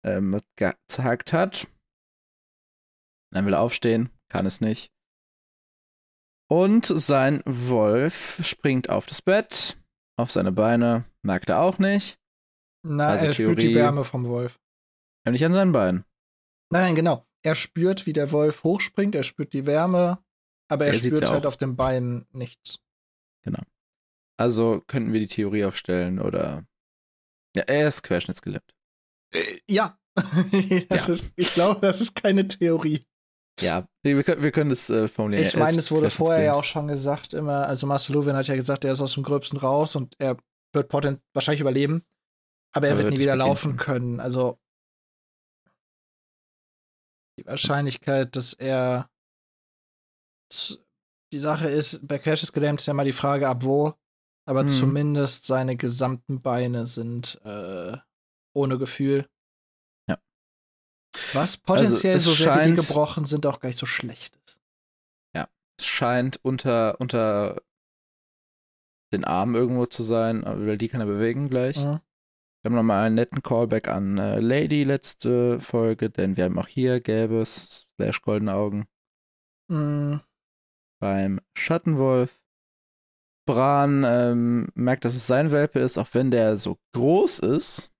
ähm, 0.03 0.39
gezahkt 0.55 1.33
hat. 1.33 1.67
Dann 3.31 3.45
will 3.45 3.53
er 3.53 3.61
aufstehen, 3.61 4.09
kann 4.29 4.45
es 4.45 4.61
nicht. 4.61 4.91
Und 6.49 6.85
sein 6.85 7.41
Wolf 7.45 8.39
springt 8.45 8.89
auf 8.89 9.05
das 9.05 9.21
Bett, 9.21 9.77
auf 10.17 10.31
seine 10.31 10.51
Beine, 10.51 11.05
merkt 11.21 11.49
er 11.49 11.61
auch 11.61 11.77
nicht. 11.77 12.17
Na, 12.83 13.07
Also 13.09 13.25
er 13.25 13.33
spürt 13.33 13.61
die 13.61 13.67
Theorie- 13.67 13.75
Wärme 13.75 14.03
vom 14.05 14.25
Wolf. 14.25 14.59
Nämlich 15.25 15.43
an 15.43 15.51
seinen 15.51 15.73
Beinen. 15.73 16.05
Nein, 16.71 16.83
nein, 16.83 16.95
genau. 16.95 17.25
Er 17.43 17.55
spürt, 17.55 18.05
wie 18.05 18.13
der 18.13 18.31
Wolf 18.31 18.63
hochspringt, 18.63 19.13
er 19.15 19.23
spürt 19.23 19.51
die 19.53 19.65
Wärme, 19.65 20.23
aber 20.69 20.85
er 20.85 20.93
Er 20.93 20.99
spürt 20.99 21.21
ja 21.21 21.29
halt 21.31 21.43
auch. 21.45 21.49
auf 21.49 21.57
den 21.57 21.75
Beinen 21.75 22.25
nichts. 22.31 22.79
Also 24.39 24.83
könnten 24.85 25.13
wir 25.13 25.19
die 25.19 25.25
Theorie 25.27 25.65
aufstellen 25.65 26.19
oder. 26.19 26.63
Ja, 27.55 27.63
er 27.63 27.87
ist 27.87 28.03
querschnittsgelähmt. 28.03 28.71
Äh, 29.33 29.41
ja. 29.67 29.97
Ja. 30.91 31.05
Ist, 31.07 31.25
ich 31.35 31.53
glaube, 31.55 31.81
das 31.81 32.01
ist 32.01 32.13
keine 32.15 32.47
Theorie. 32.47 33.03
Ja, 33.59 33.87
wir 34.03 34.23
können, 34.23 34.43
wir 34.43 34.51
können 34.51 34.69
das 34.69 34.89
äh, 34.89 35.07
formulieren. 35.07 35.43
Ich 35.43 35.55
meine, 35.55 35.79
es 35.79 35.91
wurde 35.91 36.09
vorher 36.09 36.43
ja 36.43 36.53
auch 36.53 36.63
schon 36.63 36.87
gesagt, 36.87 37.33
immer, 37.33 37.67
also 37.67 37.87
Marcel 37.87 38.15
Lewin 38.15 38.35
hat 38.35 38.47
ja 38.47 38.55
gesagt, 38.55 38.85
er 38.85 38.93
ist 38.93 39.01
aus 39.01 39.13
dem 39.13 39.23
Gröbsten 39.23 39.57
raus 39.57 39.95
und 39.95 40.15
er 40.19 40.37
wird 40.73 40.89
potent 40.89 41.21
wahrscheinlich 41.33 41.61
überleben, 41.61 42.05
aber 42.75 42.87
er 42.87 42.91
Aber 42.93 42.97
wird 42.99 43.05
wird 43.05 43.13
nie 43.15 43.19
wieder 43.21 43.33
beginnen 43.33 43.47
laufen 43.47 43.77
können. 43.77 44.19
Also 44.19 44.59
die 47.39 47.45
Wahrscheinlichkeit, 47.45 48.35
dass 48.35 48.53
er 48.53 49.09
die 51.33 51.39
Sache 51.39 51.67
ist, 51.69 52.07
bei 52.07 52.19
Crash 52.19 52.43
ist 52.43 52.53
gelähmt, 52.53 52.79
ist 52.79 52.85
ja 52.85 52.93
mal 52.93 53.05
die 53.05 53.11
Frage, 53.11 53.47
ab 53.49 53.63
wo, 53.63 53.93
aber 54.47 54.63
Mhm. 54.63 54.67
zumindest 54.67 55.45
seine 55.45 55.75
gesamten 55.75 56.41
Beine 56.41 56.85
sind 56.85 57.39
äh, 57.43 57.97
ohne 58.55 58.77
Gefühl. 58.77 59.27
Ja. 61.33 61.41
Was 61.41 61.57
potenziell 61.57 62.15
Also, 62.15 62.31
so 62.31 62.31
es 62.33 62.37
sehr 62.39 62.53
wie 62.55 62.57
die 62.59 62.63
scheint- 62.75 62.79
gebrochen 62.87 63.25
sind, 63.25 63.45
auch 63.45 63.59
gar 63.59 63.69
nicht 63.69 63.79
so 63.79 63.85
schlecht 63.85 64.35
ist. 64.45 64.59
Es 65.79 65.85
scheint 65.85 66.39
unter, 66.43 66.99
unter 66.99 67.61
den 69.13 69.25
Armen 69.25 69.53
irgendwo 69.53 69.85
zu 69.85 70.01
sein, 70.01 70.41
weil 70.43 70.75
die 70.75 70.87
kann 70.87 71.01
er 71.01 71.05
bewegen 71.05 71.49
gleich. 71.49 71.77
Mhm. 71.85 71.99
Wir 72.63 72.69
haben 72.71 72.73
nochmal 72.75 73.05
einen 73.05 73.13
netten 73.13 73.43
Callback 73.43 73.87
an 73.87 74.17
äh, 74.17 74.39
Lady 74.39 74.83
letzte 74.83 75.59
Folge, 75.59 76.09
denn 76.09 76.35
wir 76.35 76.45
haben 76.45 76.57
auch 76.57 76.67
hier 76.67 76.99
gelbes 76.99 77.85
slash 77.95 78.23
goldene 78.23 78.55
Augen 78.55 78.87
Mhm. 79.69 80.21
beim 80.99 81.41
Schattenwolf. 81.55 82.41
Bran 83.47 84.03
ähm, 84.03 84.69
merkt, 84.73 85.05
dass 85.05 85.13
es 85.15 85.27
sein 85.27 85.51
Welpe 85.51 85.77
ist, 85.79 85.99
auch 85.99 86.09
wenn 86.13 86.31
der 86.31 86.57
so 86.57 86.79
groß 86.95 87.37
ist. 87.37 87.91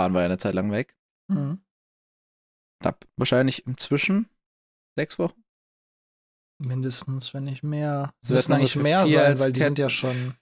Bran 0.00 0.14
war 0.14 0.22
ja 0.22 0.26
eine 0.26 0.38
Zeit 0.38 0.54
lang 0.54 0.72
weg. 0.72 0.96
Mhm. 1.28 1.62
Knapp, 2.82 3.06
wahrscheinlich 3.16 3.66
inzwischen 3.66 4.28
sechs 4.96 5.18
Wochen. 5.18 5.44
Mindestens, 6.62 7.34
wenn 7.34 7.44
nicht 7.44 7.62
mehr. 7.62 8.14
Es 8.22 8.30
wird 8.30 8.38
müssen 8.38 8.52
eigentlich 8.54 8.76
mehr 8.76 9.06
sein, 9.06 9.38
weil 9.38 9.52
die 9.52 9.60
Cat- 9.60 9.66
sind 9.66 9.78
ja 9.78 9.90
schon. 9.90 10.34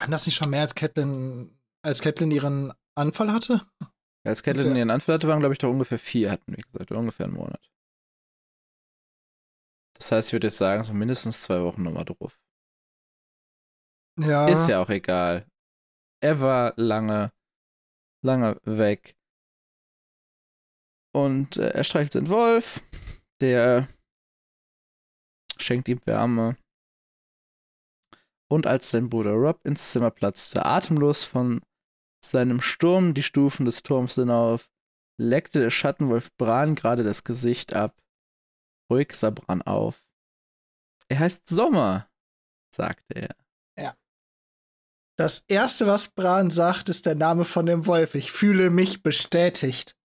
Kann 0.00 0.10
das 0.10 0.26
nicht 0.26 0.36
schon 0.36 0.50
mehr 0.50 0.62
als 0.62 0.74
Catelyn, 0.74 1.58
als 1.82 2.00
Catelyn 2.00 2.30
ihren 2.30 2.72
Anfall 2.94 3.32
hatte? 3.32 3.66
Als 4.26 4.42
Catelyn 4.42 4.76
ihren 4.76 4.90
Anfall 4.90 5.14
hatte, 5.14 5.28
waren, 5.28 5.40
glaube 5.40 5.52
ich, 5.54 5.58
doch 5.58 5.70
ungefähr 5.70 5.98
vier, 5.98 6.30
hatten 6.30 6.56
wir 6.56 6.62
gesagt, 6.62 6.90
ungefähr 6.92 7.26
einen 7.26 7.34
Monat. 7.34 7.70
Das 9.98 10.12
heißt, 10.12 10.28
ich 10.28 10.32
würde 10.32 10.48
jetzt 10.48 10.58
sagen, 10.58 10.84
so 10.84 10.92
mindestens 10.92 11.42
zwei 11.42 11.62
Wochen 11.62 11.82
nochmal 11.82 12.04
drauf. 12.04 12.38
Ja. 14.18 14.48
Ist 14.48 14.68
ja 14.68 14.80
auch 14.80 14.90
egal. 14.90 15.46
Er 16.22 16.40
war 16.40 16.74
lange, 16.76 17.32
lange 18.26 18.60
weg. 18.64 19.16
Und 21.14 21.56
äh, 21.56 21.70
er 21.70 21.84
streichelt 21.84 22.12
seinen 22.12 22.28
Wolf. 22.28 22.82
Der 23.40 23.88
schenkt 25.56 25.88
ihm 25.88 26.00
Wärme. 26.04 26.56
Und 28.48 28.66
als 28.66 28.90
sein 28.90 29.08
Bruder 29.08 29.32
Rob 29.32 29.64
ins 29.64 29.92
Zimmer 29.92 30.10
platzte, 30.10 30.64
atemlos 30.64 31.24
von 31.24 31.62
seinem 32.24 32.60
Sturm 32.60 33.14
die 33.14 33.22
Stufen 33.22 33.64
des 33.64 33.82
Turms 33.82 34.14
hinauf, 34.14 34.70
leckte 35.18 35.60
der 35.60 35.70
Schattenwolf 35.70 36.34
Bran 36.36 36.74
gerade 36.74 37.02
das 37.02 37.24
Gesicht 37.24 37.74
ab. 37.74 38.00
Ruhig 38.90 39.14
sah 39.14 39.30
Bran 39.30 39.62
auf. 39.62 40.04
Er 41.08 41.20
heißt 41.20 41.48
Sommer, 41.48 42.08
sagte 42.74 43.14
er. 43.14 43.45
Das 45.16 45.44
erste, 45.48 45.86
was 45.86 46.08
Bran 46.08 46.50
sagt, 46.50 46.90
ist 46.90 47.06
der 47.06 47.14
Name 47.14 47.44
von 47.44 47.64
dem 47.64 47.86
Wolf. 47.86 48.14
Ich 48.14 48.30
fühle 48.30 48.68
mich 48.68 49.02
bestätigt. 49.02 49.96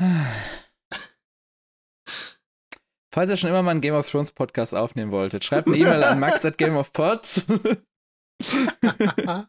Falls 3.12 3.28
ihr 3.28 3.36
schon 3.36 3.50
immer 3.50 3.62
mal 3.62 3.72
einen 3.72 3.82
Game 3.82 3.94
of 3.94 4.10
Thrones 4.10 4.32
Podcast 4.32 4.74
aufnehmen 4.74 5.12
wolltet, 5.12 5.44
schreibt 5.44 5.68
eine 5.68 5.76
E-Mail 5.76 6.02
an 6.04 6.20
max 6.20 6.42
at 6.46 6.56
Game 6.56 6.76
of 6.76 6.90
Pods. 6.94 7.44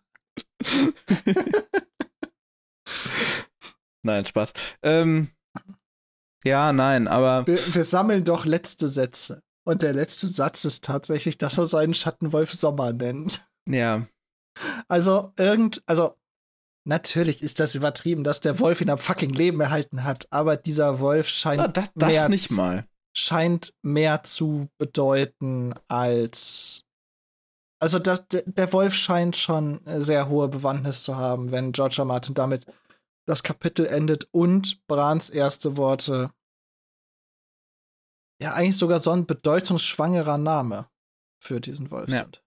nein, 4.04 4.26
Spaß. 4.26 4.52
Ähm, 4.84 5.30
ja, 6.44 6.74
nein, 6.74 7.08
aber 7.08 7.48
wir, 7.48 7.60
wir 7.74 7.86
sammeln 7.86 8.26
doch 8.26 8.46
letzte 8.46 8.90
Sätze. 8.90 9.42
Und 9.64 9.82
der 9.84 9.94
letzte 9.94 10.28
Satz 10.28 10.66
ist 10.66 10.84
tatsächlich, 10.84 11.38
dass 11.38 11.58
er 11.58 11.68
seinen 11.68 11.94
Schattenwolf 11.94 12.52
Sommer 12.54 12.94
nennt. 12.94 13.42
ja, 13.68 14.06
Also 14.88 15.34
irgend, 15.38 15.84
also 15.86 16.18
natürlich 16.84 17.42
ist 17.44 17.60
das 17.60 17.76
übertrieben, 17.76 18.24
dass 18.24 18.42
der 18.42 18.60
Wolf 18.60 18.82
ihn 18.82 18.90
am 18.90 18.98
fucking 18.98 19.30
Leben 19.30 19.62
erhalten 19.62 20.04
hat, 20.04 20.28
aber 20.32 20.58
dieser 20.58 21.00
Wolf 21.00 21.28
scheint 21.28 21.62
Ah, 21.62 21.68
das, 21.68 21.92
das 21.96 22.10
mehr 22.10 22.30
nicht 22.30 22.52
mal. 22.52 22.86
scheint 23.16 23.74
mehr 23.84 24.24
zu 24.24 24.68
bedeuten 24.80 25.74
als 25.88 26.84
also 27.80 27.98
das, 27.98 28.28
der, 28.28 28.74
Wolf 28.74 28.94
scheint 28.94 29.36
schon 29.36 29.82
sehr 29.86 30.30
hohe 30.30 30.48
Bewandtnis 30.48 31.04
zu 31.04 31.18
haben, 31.18 31.52
wenn 31.52 31.72
George 31.72 31.96
R. 31.98 32.06
Martin 32.06 32.36
damit 32.36 32.68
das 33.28 33.42
Kapitel 33.42 33.88
endet 33.88 34.28
und 34.32 34.86
Brans 34.88 35.32
erste 35.32 35.78
Worte. 35.78 36.30
Ja, 38.42 38.54
eigentlich 38.54 38.78
sogar 38.78 39.00
so 39.00 39.12
ein 39.12 39.28
bedeutungsschwangerer 39.28 40.38
Name 40.38 40.90
für 41.44 41.62
diesen 41.62 41.92
Wolf 41.92 42.10
ja. 42.10 42.18
sind. 42.18 42.44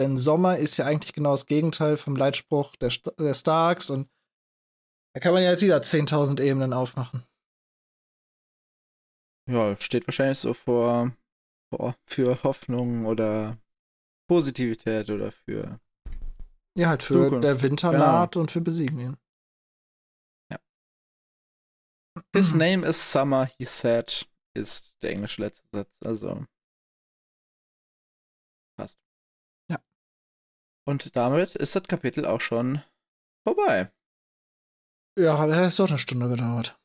Denn 0.00 0.16
Sommer 0.16 0.58
ist 0.58 0.76
ja 0.78 0.86
eigentlich 0.86 1.12
genau 1.12 1.30
das 1.30 1.46
Gegenteil 1.46 1.96
vom 1.96 2.16
Leitspruch 2.16 2.74
der, 2.76 2.90
St 2.90 3.12
der 3.18 3.34
Starks 3.34 3.88
und 3.88 4.10
da 5.14 5.20
kann 5.20 5.34
man 5.34 5.42
ja 5.42 5.50
jetzt 5.50 5.62
wieder 5.62 5.78
10.000 5.78 6.40
Ebenen 6.40 6.72
aufmachen. 6.72 7.24
Ja, 9.48 9.76
steht 9.76 10.06
wahrscheinlich 10.06 10.38
so 10.38 10.54
vor, 10.54 11.14
vor 11.72 11.94
für 12.08 12.42
Hoffnung 12.42 13.06
oder 13.06 13.58
Positivität 14.28 15.10
oder 15.10 15.30
für. 15.30 15.78
Ja, 16.76 16.88
halt 16.88 17.02
für 17.02 17.14
Zukunft. 17.14 17.44
der 17.44 17.60
Winter 17.62 17.90
genau. 17.90 18.06
naht 18.06 18.36
und 18.36 18.50
für 18.50 18.60
Besiegen 18.60 18.98
ihn. 18.98 19.16
Ja. 20.50 20.58
His 22.34 22.54
name 22.54 22.86
is 22.86 23.12
Summer, 23.12 23.46
he 23.58 23.66
said, 23.66 24.26
ist 24.54 24.96
der 25.02 25.10
englische 25.10 25.42
letzte 25.42 25.66
Satz. 25.72 25.96
Also. 26.04 26.46
Passt. 28.76 29.00
Ja. 29.70 29.78
Und 30.86 31.14
damit 31.16 31.56
ist 31.56 31.76
das 31.76 31.84
Kapitel 31.84 32.26
auch 32.26 32.40
schon 32.40 32.82
vorbei. 33.46 33.90
Ja, 35.18 35.34
aber 35.34 35.52
es 35.52 35.78
hat 35.78 35.84
doch 35.84 35.90
eine 35.90 35.98
Stunde 35.98 36.28
gedauert. 36.28 36.78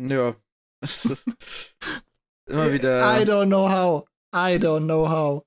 Ja. 0.00 0.36
Immer 2.48 2.72
wieder. 2.72 3.20
I 3.20 3.24
don't 3.24 3.46
know 3.46 3.68
how. 3.68 4.08
I 4.34 4.58
don't 4.58 4.84
know 4.84 5.08
how. 5.08 5.44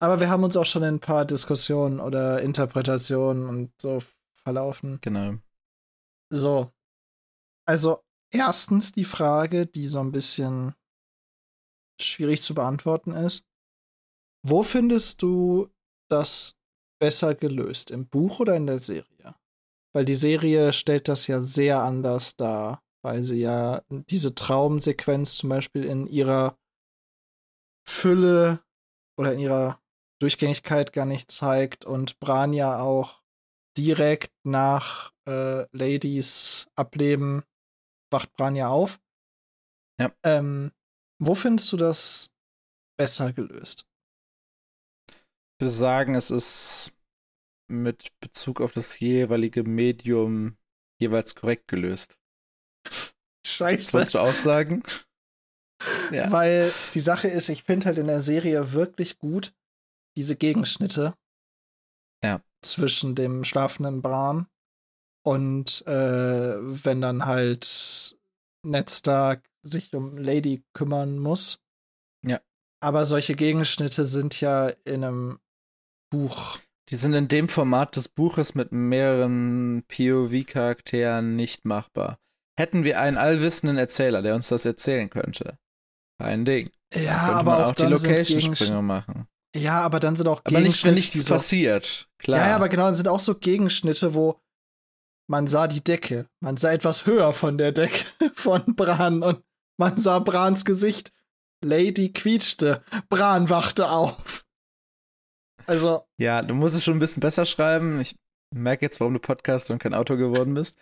Aber 0.00 0.18
wir 0.18 0.28
haben 0.28 0.42
uns 0.42 0.56
auch 0.56 0.64
schon 0.64 0.82
in 0.82 0.96
ein 0.96 1.00
paar 1.00 1.24
Diskussionen 1.24 2.00
oder 2.00 2.42
Interpretationen 2.42 3.48
und 3.48 3.72
so 3.80 4.02
verlaufen. 4.32 4.98
Genau. 5.00 5.34
So. 6.30 6.72
Also, 7.66 8.02
erstens 8.32 8.92
die 8.92 9.04
Frage, 9.04 9.66
die 9.66 9.86
so 9.86 10.00
ein 10.00 10.12
bisschen 10.12 10.74
schwierig 12.00 12.42
zu 12.42 12.54
beantworten 12.54 13.12
ist. 13.12 13.46
Wo 14.44 14.62
findest 14.62 15.22
du 15.22 15.68
das 16.10 16.56
besser 17.00 17.34
gelöst? 17.34 17.90
Im 17.90 18.08
Buch 18.08 18.40
oder 18.40 18.56
in 18.56 18.66
der 18.66 18.78
Serie? 18.78 19.36
Weil 19.94 20.04
die 20.04 20.14
Serie 20.14 20.72
stellt 20.72 21.08
das 21.08 21.26
ja 21.26 21.42
sehr 21.42 21.82
anders 21.82 22.36
dar, 22.36 22.82
weil 23.04 23.22
sie 23.22 23.40
ja 23.40 23.82
diese 23.88 24.34
Traumsequenz 24.34 25.36
zum 25.36 25.50
Beispiel 25.50 25.84
in 25.84 26.06
ihrer 26.06 26.58
Fülle 27.86 28.64
oder 29.18 29.34
in 29.34 29.40
ihrer 29.40 29.80
Durchgängigkeit 30.20 30.92
gar 30.92 31.06
nicht 31.06 31.30
zeigt 31.30 31.84
und 31.84 32.18
Bran 32.20 32.52
ja 32.52 32.80
auch 32.80 33.22
direkt 33.76 34.32
nach 34.44 35.12
äh, 35.26 35.66
Ladies 35.76 36.68
Ableben 36.76 37.42
wacht 38.12 38.32
Bran 38.34 38.56
ja 38.56 38.68
auf. 38.68 39.00
Ja. 40.00 40.12
Ähm, 40.22 40.72
wo 41.18 41.34
findest 41.34 41.72
du 41.72 41.76
das 41.76 42.34
besser 42.96 43.32
gelöst? 43.32 43.86
Ich 45.08 45.60
würde 45.60 45.72
sagen, 45.72 46.14
es 46.14 46.30
ist 46.30 46.98
mit 47.68 48.12
Bezug 48.20 48.60
auf 48.60 48.72
das 48.72 48.98
jeweilige 48.98 49.62
Medium 49.62 50.56
jeweils 50.98 51.34
korrekt 51.34 51.68
gelöst. 51.68 52.18
Scheiße. 53.46 53.92
Wolltest 53.92 54.14
du 54.14 54.18
auch 54.18 54.34
sagen? 54.34 54.82
ja. 56.12 56.30
Weil 56.30 56.72
die 56.94 57.00
Sache 57.00 57.28
ist, 57.28 57.48
ich 57.48 57.64
finde 57.64 57.86
halt 57.86 57.98
in 57.98 58.06
der 58.06 58.20
Serie 58.20 58.72
wirklich 58.72 59.18
gut 59.18 59.54
diese 60.16 60.36
Gegenschnitte 60.36 61.14
ja. 62.22 62.42
zwischen 62.62 63.14
dem 63.14 63.44
schlafenden 63.44 64.02
Bran 64.02 64.46
und 65.24 65.86
äh, 65.86 66.56
wenn 66.84 67.00
dann 67.00 67.26
halt 67.26 68.16
Ned 68.64 68.90
Stark 68.90 69.48
sich 69.62 69.94
um 69.94 70.16
Lady 70.16 70.64
kümmern 70.74 71.18
muss. 71.18 71.60
Ja. 72.26 72.40
Aber 72.80 73.04
solche 73.04 73.34
Gegenschnitte 73.34 74.04
sind 74.04 74.40
ja 74.40 74.68
in 74.84 75.04
einem 75.04 75.38
Buch 76.10 76.58
die 76.92 76.96
sind 76.96 77.14
in 77.14 77.26
dem 77.26 77.48
Format 77.48 77.96
des 77.96 78.08
Buches 78.08 78.54
mit 78.54 78.70
mehreren 78.70 79.82
POV-Charakteren 79.88 81.36
nicht 81.36 81.64
machbar. 81.64 82.18
Hätten 82.58 82.84
wir 82.84 83.00
einen 83.00 83.16
allwissenden 83.16 83.78
Erzähler, 83.78 84.20
der 84.20 84.34
uns 84.34 84.48
das 84.48 84.66
erzählen 84.66 85.08
könnte. 85.08 85.58
Kein 86.20 86.44
Ding. 86.44 86.70
Ja, 86.92 87.18
könnte 87.18 87.34
aber 87.34 87.56
auch, 87.58 87.70
auch 87.70 87.72
die 87.72 87.84
Location-Sprünge 87.84 88.82
machen. 88.82 89.26
Ja, 89.56 89.80
aber 89.80 90.00
dann 90.00 90.16
sind 90.16 90.28
auch 90.28 90.40
aber 90.44 90.50
Gegenschnitte. 90.50 90.88
Aber 90.88 90.94
nicht, 90.94 91.12
wenn 91.12 91.18
nichts 91.18 91.26
so, 91.26 91.34
passiert. 91.34 92.08
Klar. 92.18 92.40
Ja, 92.40 92.48
ja, 92.48 92.56
aber 92.56 92.68
genau, 92.68 92.84
dann 92.84 92.94
sind 92.94 93.08
auch 93.08 93.20
so 93.20 93.36
Gegenschnitte, 93.36 94.14
wo 94.14 94.38
man 95.32 95.46
sah 95.46 95.66
die 95.66 95.82
Decke. 95.82 96.28
Man 96.40 96.58
sah 96.58 96.72
etwas 96.72 97.06
höher 97.06 97.32
von 97.32 97.56
der 97.56 97.72
Decke 97.72 98.04
von 98.34 98.62
Bran 98.76 99.22
und 99.22 99.42
man 99.78 99.96
sah 99.96 100.18
Brans 100.18 100.66
Gesicht. 100.66 101.14
Lady 101.64 102.12
quietschte. 102.12 102.84
Bran 103.08 103.48
wachte 103.48 103.88
auf. 103.88 104.44
Also. 105.66 106.06
Ja, 106.18 106.42
du 106.42 106.54
musst 106.54 106.76
es 106.76 106.84
schon 106.84 106.96
ein 106.96 107.00
bisschen 107.00 107.20
besser 107.20 107.46
schreiben. 107.46 107.98
Ich 108.00 108.14
merke 108.54 108.84
jetzt, 108.84 109.00
warum 109.00 109.14
du 109.14 109.20
Podcaster 109.20 109.72
und 109.72 109.78
kein 109.78 109.94
Autor 109.94 110.18
geworden 110.18 110.52
bist. 110.52 110.78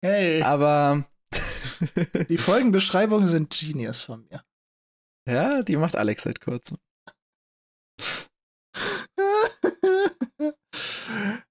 Hey. 0.00 0.40
Aber. 0.42 1.04
die 2.28 2.38
Folgenbeschreibungen 2.38 3.26
sind 3.26 3.50
Genius 3.50 4.02
von 4.02 4.28
mir. 4.30 4.44
Ja, 5.28 5.62
die 5.62 5.76
macht 5.76 5.96
Alex 5.96 6.22
seit 6.22 6.40
kurzem. 6.40 6.78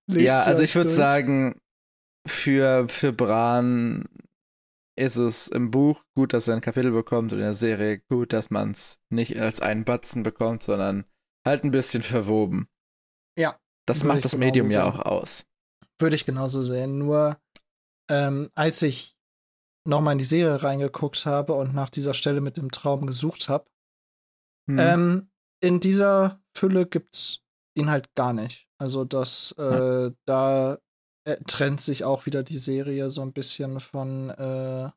ja, 0.07 0.43
also 0.43 0.61
ich 0.61 0.75
würde 0.75 0.89
sagen, 0.89 1.59
für, 2.27 2.87
für 2.89 3.13
Bran 3.13 4.05
ist 4.95 5.17
es 5.17 5.47
im 5.47 5.71
Buch 5.71 6.03
gut, 6.15 6.33
dass 6.33 6.47
er 6.47 6.55
ein 6.55 6.61
Kapitel 6.61 6.91
bekommt 6.91 7.33
und 7.33 7.39
in 7.39 7.45
der 7.45 7.53
Serie 7.53 7.99
gut, 8.09 8.31
dass 8.33 8.49
man 8.49 8.71
es 8.71 8.99
nicht 9.09 9.39
als 9.39 9.59
einen 9.59 9.85
Batzen 9.85 10.23
bekommt, 10.23 10.63
sondern 10.63 11.05
halt 11.45 11.63
ein 11.63 11.71
bisschen 11.71 12.03
verwoben. 12.03 12.67
Ja. 13.37 13.59
Das 13.87 14.03
macht 14.03 14.23
das 14.23 14.37
Medium 14.37 14.69
ja 14.69 14.85
auch 14.85 14.99
aus. 14.99 15.45
Würde 15.99 16.15
ich 16.15 16.25
genauso 16.25 16.61
sehen. 16.61 16.99
Nur 16.99 17.37
ähm, 18.09 18.49
als 18.55 18.81
ich 18.81 19.17
nochmal 19.85 20.13
in 20.13 20.19
die 20.19 20.23
Serie 20.23 20.63
reingeguckt 20.63 21.25
habe 21.25 21.53
und 21.53 21.73
nach 21.73 21.89
dieser 21.89 22.13
Stelle 22.13 22.39
mit 22.39 22.57
dem 22.57 22.71
Traum 22.71 23.05
gesucht 23.05 23.49
habe, 23.49 23.65
hm. 24.69 24.77
ähm, 24.79 25.31
in 25.61 25.79
dieser 25.79 26.41
Fülle 26.55 26.85
gibt's 26.85 27.41
ihn 27.75 27.89
halt 27.89 28.13
gar 28.15 28.33
nicht. 28.33 28.69
Also 28.77 29.03
das, 29.03 29.53
äh, 29.57 30.05
ja. 30.05 30.11
da 30.25 30.77
äh, 31.25 31.37
trennt 31.47 31.81
sich 31.81 32.03
auch 32.03 32.25
wieder 32.25 32.43
die 32.43 32.57
Serie 32.57 33.11
so 33.11 33.21
ein 33.21 33.33
bisschen 33.33 33.79
von 33.79 34.29
äh, 34.31 34.89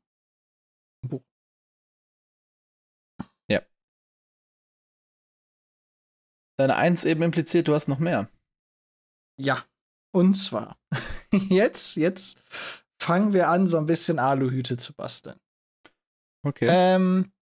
Buch. 1.06 1.22
Deine 6.58 6.76
Eins 6.76 7.04
eben 7.04 7.22
impliziert, 7.22 7.68
du 7.68 7.74
hast 7.74 7.88
noch 7.88 7.98
mehr. 7.98 8.30
Ja. 9.38 9.64
Und 10.14 10.34
zwar, 10.34 10.78
jetzt, 11.50 11.96
jetzt 11.96 12.40
fangen 12.98 13.34
wir 13.34 13.48
an, 13.48 13.68
so 13.68 13.76
ein 13.76 13.84
bisschen 13.84 14.18
Aluhüte 14.18 14.78
zu 14.78 14.94
basteln. 14.94 15.38
Okay. 16.42 16.66
Ähm, 16.68 17.32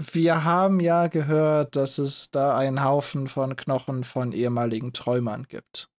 wir 0.00 0.44
haben 0.44 0.78
ja 0.78 1.08
gehört, 1.08 1.74
dass 1.74 1.98
es 1.98 2.30
da 2.30 2.56
einen 2.56 2.84
Haufen 2.84 3.26
von 3.26 3.56
Knochen 3.56 4.04
von 4.04 4.32
ehemaligen 4.32 4.92
Träumern 4.92 5.48
gibt. 5.48 5.90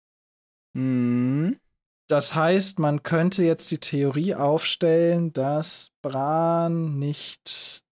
Mhm. 0.74 1.60
Das 2.08 2.34
heißt, 2.34 2.78
man 2.78 3.02
könnte 3.02 3.42
jetzt 3.42 3.70
die 3.70 3.80
Theorie 3.80 4.34
aufstellen, 4.34 5.32
dass 5.32 5.90
Bran 6.02 6.98
nicht 6.98 7.84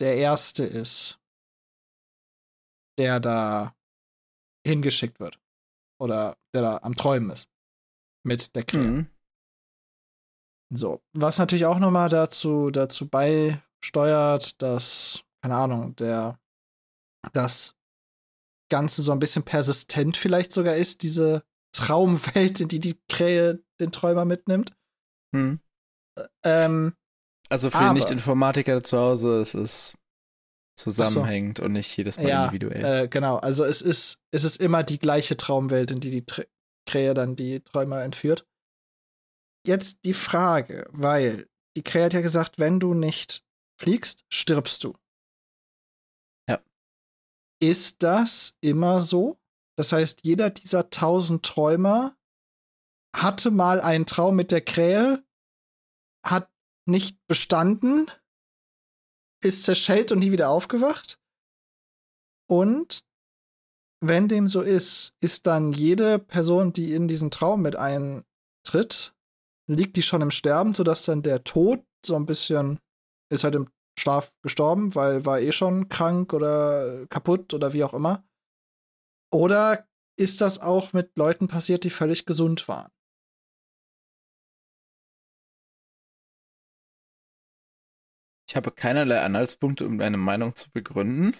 der 0.00 0.16
Erste 0.16 0.64
ist, 0.64 1.18
der 2.98 3.18
da 3.18 3.74
hingeschickt 4.66 5.18
wird. 5.18 5.40
Oder 5.98 6.36
der 6.54 6.62
da 6.62 6.76
am 6.82 6.94
Träumen 6.94 7.30
ist. 7.30 7.48
Mit 8.24 8.54
der 8.54 8.64
Krähe. 8.64 8.82
Mhm. 8.82 9.10
So. 10.72 11.02
Was 11.12 11.38
natürlich 11.38 11.66
auch 11.66 11.78
nochmal 11.78 12.08
dazu, 12.08 12.70
dazu 12.70 13.08
beisteuert, 13.08 14.60
dass, 14.60 15.24
keine 15.42 15.56
Ahnung, 15.56 15.96
der, 15.96 16.38
das 17.32 17.74
Ganze 18.68 19.02
so 19.02 19.12
ein 19.12 19.18
bisschen 19.18 19.44
persistent 19.44 20.16
vielleicht 20.16 20.52
sogar 20.52 20.74
ist, 20.74 21.02
diese 21.02 21.44
Traumwelt, 21.76 22.60
in 22.60 22.68
die 22.68 22.80
die 22.80 22.98
Krähe 23.08 23.62
den 23.80 23.92
Träumer 23.92 24.24
mitnimmt. 24.24 24.72
Mhm. 25.32 25.60
Ähm, 26.44 26.94
also 27.48 27.70
für 27.70 27.92
Nicht-Informatiker 27.92 28.82
zu 28.82 28.98
Hause 28.98 29.40
ist 29.40 29.54
es 29.54 29.94
zusammenhängt 30.76 31.58
so. 31.58 31.64
und 31.64 31.72
nicht 31.72 31.96
jedes 31.96 32.18
Mal 32.18 32.28
ja, 32.28 32.44
individuell. 32.44 33.04
Äh, 33.04 33.08
genau, 33.08 33.36
also 33.36 33.64
es 33.64 33.82
ist, 33.82 34.20
es 34.30 34.44
ist 34.44 34.60
immer 34.60 34.82
die 34.82 34.98
gleiche 34.98 35.36
Traumwelt, 35.36 35.90
in 35.90 36.00
die 36.00 36.10
die 36.10 36.26
Tr 36.26 36.44
Krähe 36.88 37.14
dann 37.14 37.34
die 37.34 37.60
Träumer 37.64 38.04
entführt. 38.04 38.46
Jetzt 39.66 40.04
die 40.04 40.14
Frage, 40.14 40.88
weil 40.92 41.48
die 41.76 41.82
Krähe 41.82 42.04
hat 42.04 42.14
ja 42.14 42.20
gesagt, 42.20 42.60
wenn 42.60 42.78
du 42.78 42.94
nicht 42.94 43.42
fliegst, 43.80 44.24
stirbst 44.28 44.84
du. 44.84 44.94
Ja. 46.48 46.62
Ist 47.60 48.04
das 48.04 48.56
immer 48.60 49.00
so? 49.00 49.36
Das 49.76 49.92
heißt, 49.92 50.20
jeder 50.24 50.50
dieser 50.50 50.90
tausend 50.90 51.44
Träumer 51.44 52.16
hatte 53.14 53.50
mal 53.50 53.80
einen 53.80 54.06
Traum 54.06 54.36
mit 54.36 54.50
der 54.50 54.62
Krähe, 54.62 55.24
hat 56.24 56.50
nicht 56.86 57.18
bestanden, 57.26 58.10
ist 59.42 59.64
zerschellt 59.64 60.12
und 60.12 60.20
nie 60.20 60.32
wieder 60.32 60.50
aufgewacht. 60.50 61.20
Und 62.48 63.04
wenn 64.00 64.28
dem 64.28 64.48
so 64.48 64.60
ist, 64.60 65.16
ist 65.20 65.46
dann 65.46 65.72
jede 65.72 66.18
Person, 66.18 66.72
die 66.72 66.94
in 66.94 67.08
diesen 67.08 67.30
Traum 67.30 67.62
mit 67.62 67.76
eintritt, 67.76 69.14
liegt 69.68 69.96
die 69.96 70.02
schon 70.02 70.22
im 70.22 70.30
Sterben, 70.30 70.74
sodass 70.74 71.04
dann 71.04 71.22
der 71.22 71.44
Tod 71.44 71.84
so 72.04 72.14
ein 72.16 72.26
bisschen 72.26 72.78
ist 73.32 73.44
halt 73.44 73.56
im 73.56 73.68
Schlaf 73.98 74.32
gestorben, 74.42 74.94
weil 74.94 75.24
war 75.24 75.40
eh 75.40 75.52
schon 75.52 75.88
krank 75.88 76.32
oder 76.32 77.06
kaputt 77.06 77.54
oder 77.54 77.72
wie 77.72 77.82
auch 77.82 77.94
immer. 77.94 78.24
Oder 79.36 79.86
ist 80.18 80.40
das 80.40 80.58
auch 80.60 80.94
mit 80.94 81.14
Leuten 81.18 81.46
passiert, 81.46 81.84
die 81.84 81.90
völlig 81.90 82.24
gesund 82.24 82.68
waren? 82.68 82.90
Ich 88.48 88.56
habe 88.56 88.70
keinerlei 88.70 89.20
Anhaltspunkte, 89.20 89.86
um 89.86 89.96
meine 89.96 90.16
Meinung 90.16 90.54
zu 90.54 90.70
begründen. 90.70 91.36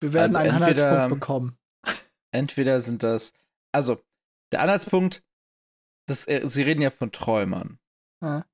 Wir 0.00 0.12
werden 0.14 0.36
Also 0.36 0.38
einen 0.38 0.62
entweder- 0.62 0.90
Anhaltspunkt 0.92 1.20
bekommen. 1.20 1.58
Entweder 2.32 2.80
sind 2.80 3.02
das, 3.02 3.32
also 3.72 4.02
der 4.52 4.60
Anhaltspunkt, 4.62 5.24
das, 6.08 6.26
äh, 6.28 6.42
sie 6.46 6.62
reden 6.62 6.82
ja 6.82 6.90
von 6.90 7.12
Träumern. 7.12 7.78
Ja. 8.22 8.46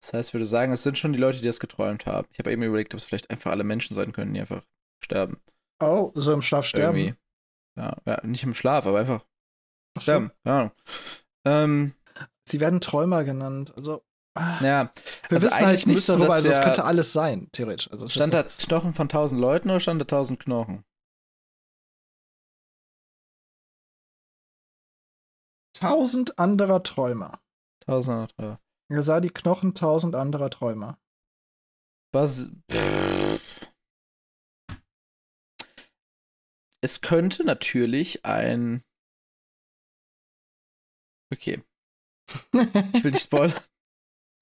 Das 0.00 0.12
heißt, 0.12 0.30
ich 0.30 0.34
würde 0.34 0.46
sagen, 0.46 0.72
es 0.72 0.82
sind 0.82 0.96
schon 0.98 1.12
die 1.12 1.18
Leute, 1.18 1.38
die 1.40 1.46
das 1.46 1.60
geträumt 1.60 2.06
haben. 2.06 2.28
Ich 2.32 2.38
habe 2.38 2.50
eben 2.52 2.62
überlegt, 2.62 2.94
ob 2.94 2.98
es 2.98 3.04
vielleicht 3.06 3.30
einfach 3.30 3.50
alle 3.50 3.64
Menschen 3.64 3.94
sein 3.94 4.12
können, 4.12 4.34
die 4.34 4.40
einfach 4.40 4.64
sterben. 5.02 5.40
Oh, 5.82 6.12
so 6.14 6.32
im 6.32 6.42
Schlaf 6.42 6.66
sterben. 6.66 6.96
Irgendwie. 6.98 7.18
Ja, 7.76 7.96
ja, 8.06 8.26
nicht 8.26 8.44
im 8.44 8.54
Schlaf, 8.54 8.86
aber 8.86 9.00
einfach 9.00 9.24
Ach 9.96 10.00
so. 10.00 10.02
sterben. 10.02 10.30
Keine 10.44 10.56
Ahnung. 10.58 10.72
Ähm, 11.44 11.94
Sie 12.48 12.60
werden 12.60 12.80
Träumer 12.80 13.24
genannt. 13.24 13.72
Also, 13.76 14.04
ah, 14.34 14.58
ja, 14.62 14.92
wir 15.28 15.36
also 15.38 15.46
wissen 15.46 15.66
halt 15.66 15.86
nichts 15.86 16.06
darüber. 16.06 16.26
das 16.26 16.34
Also, 16.36 16.50
es 16.50 16.56
ja- 16.58 16.64
könnte 16.64 16.84
alles 16.84 17.12
sein, 17.12 17.48
theoretisch. 17.52 17.90
Also, 17.90 18.06
stand 18.08 18.34
da 18.34 18.42
Knochen 18.42 18.94
von 18.94 19.08
tausend 19.08 19.40
Leuten 19.40 19.70
oder 19.70 19.80
stand 19.80 20.00
da 20.00 20.04
tausend 20.04 20.40
Knochen? 20.40 20.84
tausend 25.74 26.38
anderer 26.38 26.82
Träumer. 26.82 27.40
Tausend 27.84 28.32
oder 28.38 28.60
Er 28.90 29.02
sah 29.02 29.20
die 29.20 29.30
Knochen 29.30 29.74
tausend 29.74 30.14
anderer 30.14 30.50
Träumer. 30.50 30.98
Was? 32.12 32.50
Es 36.82 37.00
könnte 37.00 37.44
natürlich 37.44 38.24
ein. 38.24 38.82
Okay, 41.32 41.62
ich 42.92 43.04
will 43.04 43.12
nicht 43.12 43.22
spoilern. 43.22 43.62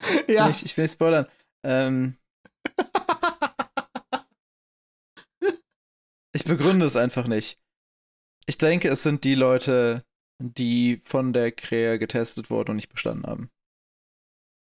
ja. 0.27 0.49
Ich, 0.49 0.65
ich 0.65 0.75
will 0.75 0.85
nicht 0.85 0.93
spoilern. 0.93 1.27
Ähm, 1.63 2.17
ich 6.33 6.43
begründe 6.43 6.85
es 6.85 6.95
einfach 6.95 7.27
nicht. 7.27 7.59
Ich 8.47 8.57
denke, 8.57 8.89
es 8.89 9.03
sind 9.03 9.23
die 9.23 9.35
Leute, 9.35 10.03
die 10.41 10.97
von 10.97 11.33
der 11.33 11.51
Krähe 11.51 11.99
getestet 11.99 12.49
wurden 12.49 12.71
und 12.71 12.77
nicht 12.77 12.89
bestanden 12.89 13.27
haben. 13.27 13.51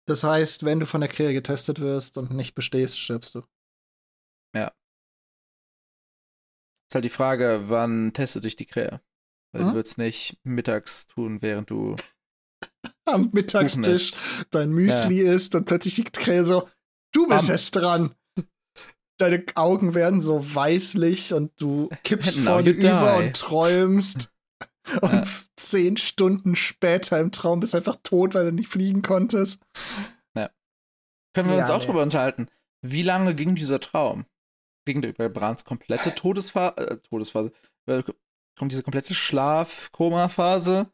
Das 0.07 0.23
heißt, 0.23 0.65
wenn 0.65 0.79
du 0.79 0.87
von 0.87 1.01
der 1.01 1.09
Krähe 1.09 1.33
getestet 1.33 1.79
wirst 1.79 2.17
und 2.17 2.31
nicht 2.31 2.55
bestehst, 2.55 2.99
stirbst 2.99 3.35
du. 3.35 3.43
Ist 6.89 6.95
halt 6.95 7.05
die 7.05 7.09
Frage, 7.09 7.65
wann 7.67 8.13
testet 8.13 8.45
dich 8.45 8.55
die 8.55 8.65
Krähe? 8.65 8.99
Weil 9.51 9.63
sie 9.65 9.71
Mhm. 9.71 9.75
wird 9.75 9.87
es 9.87 9.97
nicht 9.97 10.37
mittags 10.43 11.05
tun, 11.05 11.41
während 11.41 11.69
du. 11.69 11.95
Am 13.05 13.29
Mittagstisch 13.31 14.11
dein 14.49 14.71
Müsli 14.71 15.19
isst 15.21 15.53
und 15.55 15.65
plötzlich 15.65 15.95
die 15.95 16.03
Krähe 16.03 16.43
so, 16.45 16.67
du 17.13 17.27
bist 17.27 17.49
Am- 17.49 17.55
jetzt 17.55 17.71
dran. 17.71 18.15
Deine 19.19 19.43
Augen 19.55 19.93
werden 19.95 20.21
so 20.21 20.55
weißlich 20.55 21.33
und 21.33 21.51
du 21.61 21.89
kippst 22.03 22.37
Now 22.37 22.43
vorne 22.53 22.69
über 22.71 23.17
und 23.17 23.35
träumst. 23.35 24.31
Und 25.01 25.11
Ja. 25.11 25.23
zehn 25.55 25.97
Stunden 25.97 26.55
später 26.55 27.19
im 27.19 27.31
Traum 27.31 27.59
bist 27.59 27.73
du 27.73 27.77
einfach 27.77 27.97
tot, 28.01 28.33
weil 28.33 28.45
du 28.45 28.51
nicht 28.53 28.69
fliegen 28.69 29.03
konntest. 29.03 29.61
Können 30.33 31.47
wir 31.49 31.57
Ja, 31.57 31.61
uns 31.61 31.69
auch 31.69 31.85
drüber 31.85 32.01
unterhalten. 32.01 32.47
Wie 32.81 33.03
lange 33.03 33.35
ging 33.35 33.53
dieser 33.53 33.79
Traum? 33.79 34.25
Über 34.97 35.29
Brans 35.29 35.65
komplette 35.65 36.13
Todesphase? 36.15 36.77
Äh, 36.77 36.97
Todesphase. 36.97 37.51
Äh, 37.87 38.03
Kommt 38.57 38.73
diese 38.73 38.83
komplette 38.83 39.15
Schlaf-Koma-Phase? 39.15 40.91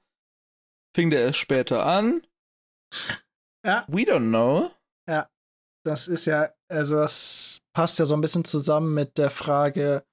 Fing 0.96 1.10
der 1.10 1.22
erst 1.22 1.40
später 1.40 1.86
an? 1.86 2.26
Ja. 3.66 3.86
We 3.88 4.02
don't 4.02 4.30
know. 4.30 4.72
Das 5.86 6.08
ist 6.08 6.26
ja, 6.26 6.52
also 6.68 6.96
das 6.96 7.62
passt 7.76 8.00
ja 8.00 8.06
so 8.06 8.16
ein 8.16 8.22
bisschen 8.22 8.44
zusammen 8.44 8.94
mit 8.96 9.20
der 9.20 9.30
Frage, 9.30 10.04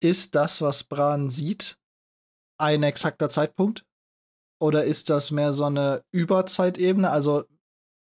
ist 0.00 0.36
das, 0.36 0.62
was 0.62 0.84
Bran 0.84 1.28
sieht, 1.28 1.76
ein 2.60 2.84
exakter 2.84 3.28
Zeitpunkt? 3.28 3.84
Oder 4.60 4.84
ist 4.84 5.10
das 5.10 5.32
mehr 5.32 5.52
so 5.52 5.64
eine 5.64 6.04
Überzeitebene? 6.12 7.10
Also 7.10 7.44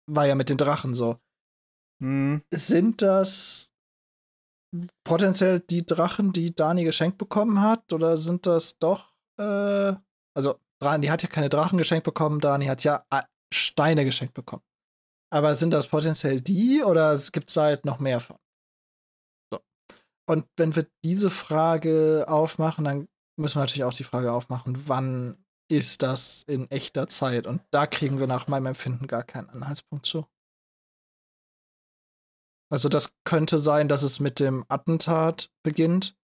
war 0.08 0.28
ja 0.28 0.36
mit 0.36 0.50
den 0.50 0.58
Drachen 0.58 0.94
so. 0.94 1.18
Hm, 2.02 2.44
Sind 2.54 3.02
das 3.02 3.72
potenziell 5.04 5.60
die 5.60 5.86
Drachen, 5.86 6.34
die 6.34 6.54
Dani 6.54 6.84
geschenkt 6.84 7.18
bekommen 7.18 7.62
hat? 7.62 7.92
Oder 7.94 8.18
sind 8.18 8.46
das 8.46 8.78
doch, 8.78 9.14
äh, 9.40 9.94
also 10.36 10.60
Dani 10.80 11.08
hat 11.08 11.24
ja 11.24 11.30
keine 11.30 11.50
Drachen 11.50 11.78
geschenkt 11.78 12.06
bekommen, 12.06 12.40
Dani 12.40 12.66
hat 12.66 12.84
ja 12.84 13.06
äh, 13.12 13.22
Steine 13.54 14.06
geschenkt 14.06 14.34
bekommen. 14.34 14.64
Aber 15.32 15.54
sind 15.56 15.72
das 15.72 15.88
potenziell 15.88 16.42
die 16.42 16.84
oder 16.84 17.18
gibt 17.32 17.50
es 17.50 17.58
halt 17.58 17.86
noch 17.86 18.00
mehr 18.00 18.20
von? 18.20 18.38
So. 19.52 19.60
Und 20.28 20.46
wenn 20.58 20.76
wir 20.76 20.88
diese 21.04 21.30
Frage 21.30 22.26
aufmachen, 22.28 22.86
dann 22.86 23.08
müssen 23.38 23.56
wir 23.56 23.62
natürlich 23.62 23.84
auch 23.84 23.94
die 23.94 24.04
Frage 24.04 24.32
aufmachen, 24.32 24.88
wann 24.88 25.44
ist 25.72 26.02
das 26.02 26.44
in 26.48 26.70
echter 26.72 27.08
Zeit? 27.08 27.46
Und 27.46 27.62
da 27.72 27.86
kriegen 27.86 28.20
wir 28.20 28.28
nach 28.28 28.48
meinem 28.48 28.68
Empfinden 28.68 29.08
gar 29.08 29.24
keinen 29.24 29.50
Anhaltspunkt 29.50 30.06
zu. 30.06 30.26
Also 32.72 32.88
das 32.90 33.12
könnte 33.26 33.60
sein, 33.60 33.88
dass 33.88 34.04
es 34.04 34.20
mit 34.20 34.40
dem 34.40 34.64
Attentat 34.70 35.50
beginnt, 35.64 36.16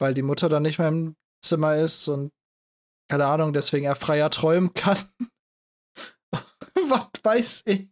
weil 0.00 0.14
die 0.14 0.22
Mutter 0.22 0.48
dann 0.48 0.62
nicht 0.62 0.78
mehr 0.78 0.88
im 0.88 1.16
Zimmer 1.44 1.76
ist 1.76 2.08
und 2.08 2.32
keine 3.10 3.26
Ahnung, 3.26 3.52
deswegen 3.52 3.86
er 3.86 3.96
freier 3.96 4.30
träumen 4.30 4.74
kann. 4.74 4.98
Was 6.74 7.08
weiß 7.22 7.62
ich? 7.66 7.88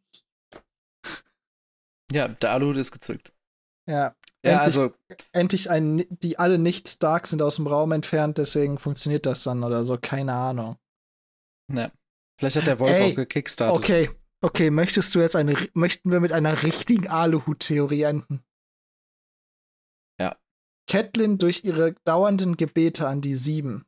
ja, 2.12 2.28
der 2.28 2.50
Aluhut 2.52 2.76
ist 2.76 2.92
gezückt. 2.92 3.32
Ja, 3.88 4.14
Ja, 4.44 4.52
Endlich- 4.64 4.64
also, 4.64 4.94
endlich 5.32 5.70
ein, 5.70 6.04
die 6.10 6.38
alle 6.38 6.58
nicht 6.58 6.88
stark 6.88 7.26
sind 7.26 7.42
aus 7.42 7.56
dem 7.56 7.66
Raum 7.66 7.92
entfernt, 7.92 8.38
deswegen 8.38 8.78
funktioniert 8.78 9.26
das 9.26 9.42
dann 9.44 9.64
oder 9.64 9.84
so, 9.84 9.96
keine 10.00 10.34
Ahnung. 10.34 10.76
ne. 11.72 11.92
Vielleicht 12.38 12.56
hat 12.56 12.66
der 12.66 12.78
Wolf 12.80 12.90
Ey, 12.90 13.12
auch 13.12 13.16
gekickstartet. 13.16 13.76
Okay, 13.78 14.10
okay, 14.42 14.70
möchtest 14.70 15.14
du 15.14 15.20
jetzt 15.20 15.36
eine, 15.36 15.54
möchten 15.74 16.10
wir 16.10 16.20
mit 16.20 16.32
einer 16.32 16.62
richtigen 16.62 17.08
Aluhut-Theorie 17.08 18.02
enden? 18.02 18.44
Ja. 20.20 20.36
Catelyn 20.88 21.38
durch 21.38 21.64
ihre 21.64 21.94
dauernden 22.04 22.56
Gebete 22.56 23.08
an 23.08 23.20
die 23.20 23.34
Sieben 23.34 23.86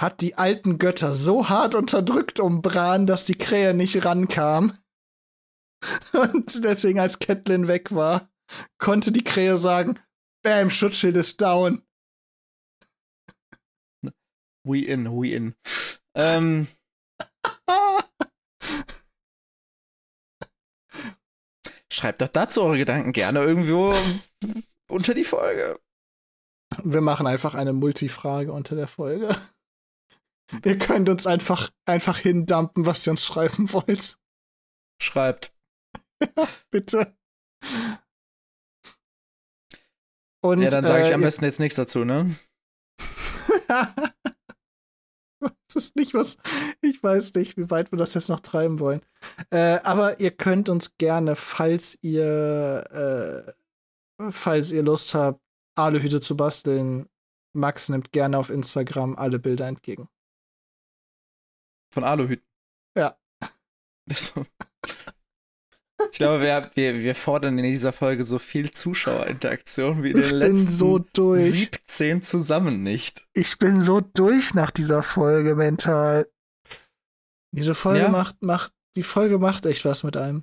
hat 0.00 0.20
die 0.20 0.36
alten 0.36 0.78
Götter 0.78 1.12
so 1.12 1.48
hart 1.48 1.74
unterdrückt 1.74 2.40
um 2.40 2.62
Bran, 2.62 3.06
dass 3.06 3.24
die 3.24 3.36
Krähe 3.36 3.74
nicht 3.74 4.04
rankam. 4.04 4.76
Und 6.12 6.64
deswegen, 6.64 7.00
als 7.00 7.18
Catelyn 7.18 7.68
weg 7.68 7.94
war, 7.94 8.30
konnte 8.78 9.12
die 9.12 9.24
Krähe 9.24 9.56
sagen, 9.56 9.98
Bam, 10.42 10.70
Schutzschild 10.70 11.16
ist 11.16 11.40
down. 11.40 11.82
We 14.64 14.84
in, 14.84 15.10
we 15.10 15.30
in. 15.30 15.54
Ähm, 16.14 16.68
schreibt 21.96 22.20
doch 22.20 22.28
dazu 22.28 22.62
eure 22.62 22.78
Gedanken 22.78 23.12
gerne 23.12 23.40
irgendwo 23.40 23.94
unter 24.88 25.14
die 25.14 25.24
Folge. 25.24 25.80
Wir 26.82 27.00
machen 27.00 27.26
einfach 27.26 27.54
eine 27.54 27.72
Multifrage 27.72 28.52
unter 28.52 28.76
der 28.76 28.88
Folge. 28.88 29.34
Ihr 30.64 30.78
könnt 30.78 31.08
uns 31.08 31.26
einfach, 31.26 31.70
einfach 31.86 32.18
hindumpen, 32.18 32.86
was 32.86 33.06
ihr 33.06 33.12
uns 33.12 33.24
schreiben 33.24 33.72
wollt. 33.72 34.18
Schreibt. 35.00 35.52
Bitte. 36.70 37.16
Und, 40.42 40.62
ja, 40.62 40.68
dann 40.68 40.84
sage 40.84 41.04
ich 41.04 41.10
äh, 41.10 41.14
am 41.14 41.22
besten 41.22 41.44
jetzt 41.44 41.60
nichts 41.60 41.76
dazu, 41.76 42.04
ne? 42.04 42.36
das 45.68 45.76
ist 45.76 45.96
nicht 45.96 46.14
was. 46.14 46.38
Ich 46.80 47.02
weiß 47.02 47.34
nicht, 47.34 47.56
wie 47.56 47.70
weit 47.70 47.92
wir 47.92 47.98
das 47.98 48.14
jetzt 48.14 48.28
noch 48.28 48.40
treiben 48.40 48.80
wollen. 48.80 49.00
Äh, 49.50 49.80
aber 49.84 50.20
ihr 50.20 50.30
könnt 50.30 50.68
uns 50.68 50.96
gerne, 50.98 51.36
falls 51.36 51.98
ihr, 52.02 53.54
äh, 54.20 54.30
falls 54.32 54.72
ihr 54.72 54.82
Lust 54.82 55.14
habt, 55.14 55.40
Aluhüte 55.76 56.20
zu 56.20 56.36
basteln, 56.36 57.08
Max 57.52 57.88
nimmt 57.88 58.12
gerne 58.12 58.38
auf 58.38 58.50
Instagram 58.50 59.16
alle 59.16 59.38
Bilder 59.38 59.66
entgegen. 59.66 60.08
Von 61.92 62.04
Aluhüten. 62.04 62.46
Ja. 62.96 63.18
So. 64.12 64.46
Ich 66.16 66.18
glaube, 66.18 66.42
wir, 66.42 66.70
wir, 66.76 66.98
wir 67.00 67.14
fordern 67.14 67.58
in 67.58 67.64
dieser 67.64 67.92
Folge 67.92 68.24
so 68.24 68.38
viel 68.38 68.70
Zuschauerinteraktion 68.70 70.02
wie 70.02 70.12
in 70.12 70.14
den 70.14 70.22
Ich 70.22 70.30
bin 70.30 70.38
letzten 70.38 70.72
so 70.72 70.98
durch. 70.98 71.52
17 71.52 72.22
zusammen 72.22 72.82
nicht. 72.82 73.26
Ich 73.34 73.58
bin 73.58 73.80
so 73.80 74.00
durch 74.00 74.54
nach 74.54 74.70
dieser 74.70 75.02
Folge 75.02 75.54
mental. 75.54 76.26
Diese 77.52 77.74
Folge 77.74 78.04
Ja? 78.04 78.08
macht, 78.08 78.42
macht, 78.42 78.72
die 78.94 79.02
Folge 79.02 79.38
macht 79.38 79.66
echt 79.66 79.84
was 79.84 80.04
mit 80.04 80.16
einem. 80.16 80.42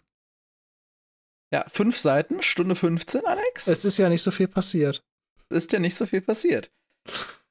Ja, 1.51 1.65
fünf 1.69 1.97
Seiten, 1.97 2.43
Stunde 2.43 2.75
15, 2.75 3.25
Alex. 3.25 3.65
Es 3.65 3.83
ist 3.83 3.97
ja 3.97 4.09
nicht 4.09 4.21
so 4.21 4.29
viel 4.29 4.47
passiert. 4.47 5.03
ist 5.49 5.71
ja 5.71 5.79
nicht 5.79 5.95
so 5.95 6.05
viel 6.05 6.21
passiert. 6.21 6.71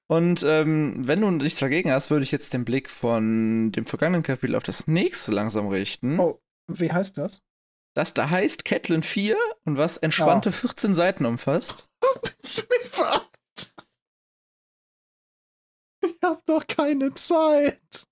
Und 0.07 0.44
ähm, 0.44 0.94
wenn 1.09 1.23
du 1.23 1.28
nichts 1.32 1.59
dagegen 1.59 1.90
hast, 1.90 2.12
würde 2.12 2.23
ich 2.23 2.31
jetzt 2.31 2.53
den 2.53 2.65
Blick 2.65 2.89
von 2.89 3.73
dem 3.73 3.85
vergangenen 3.85 4.23
Kapitel 4.23 4.55
auf 4.55 4.62
das 4.62 4.86
nächste 4.86 5.32
langsam 5.32 5.66
richten. 5.66 6.20
Oh, 6.20 6.40
wie 6.69 6.93
heißt 6.93 7.19
das? 7.19 7.43
Das 7.94 8.14
da 8.14 8.31
heißt 8.31 8.64
Catelyn 8.64 9.02
4 9.02 9.36
und 9.64 9.77
was 9.77 9.98
entspannte 9.98 10.48
Ah. 10.48 10.52
14 10.52 10.94
Seiten 10.94 11.27
umfasst. 11.27 11.89
Willst 12.23 12.69
mich 12.70 12.89
verarschen? 12.90 13.28
Ich 16.05 16.19
hab 16.23 16.44
doch 16.47 16.66
keine 16.66 17.12
Zeit. 17.14 18.06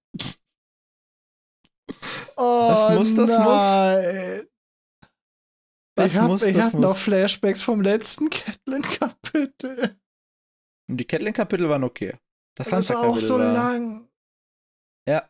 Oh, 2.36 2.68
Was 2.70 2.94
muss, 2.94 3.14
das 3.16 3.30
muss. 3.30 3.38
nein. 3.38 4.46
Was 5.96 6.12
ich 6.12 6.18
hab, 6.18 6.28
muss, 6.28 6.42
ich 6.42 6.56
das 6.56 6.66
hab 6.66 6.72
muss. 6.74 6.82
noch 6.82 6.96
Flashbacks 6.96 7.62
vom 7.62 7.80
letzten 7.82 8.30
Catelyn-Kapitel. 8.30 9.98
Und 10.88 10.96
die 10.98 11.04
Catelyn-Kapitel 11.04 11.68
waren 11.68 11.84
okay. 11.84 12.16
Das 12.54 12.68
Das 12.68 12.90
war 12.90 13.00
auch 13.00 13.18
so 13.18 13.38
war. 13.38 13.52
lang. 13.52 14.08
Ja. 15.06 15.28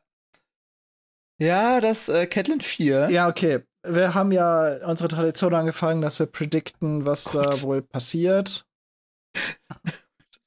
Ja, 1.41 1.81
das 1.81 2.09
äh, 2.09 2.27
Catelyn 2.27 2.61
4. 2.61 3.11
Ja, 3.11 3.29
okay. 3.29 3.65
Wir 3.83 4.15
haben 4.15 4.33
ja 4.33 4.87
unsere 4.87 5.09
Tradition 5.09 5.55
angefangen, 5.55 6.03
dass 6.03 6.19
wir 6.19 6.27
predikten, 6.27 7.07
was 7.07 7.25
da 7.25 7.45
Gott. 7.45 7.63
wohl 7.63 7.83
passiert. 7.83 8.67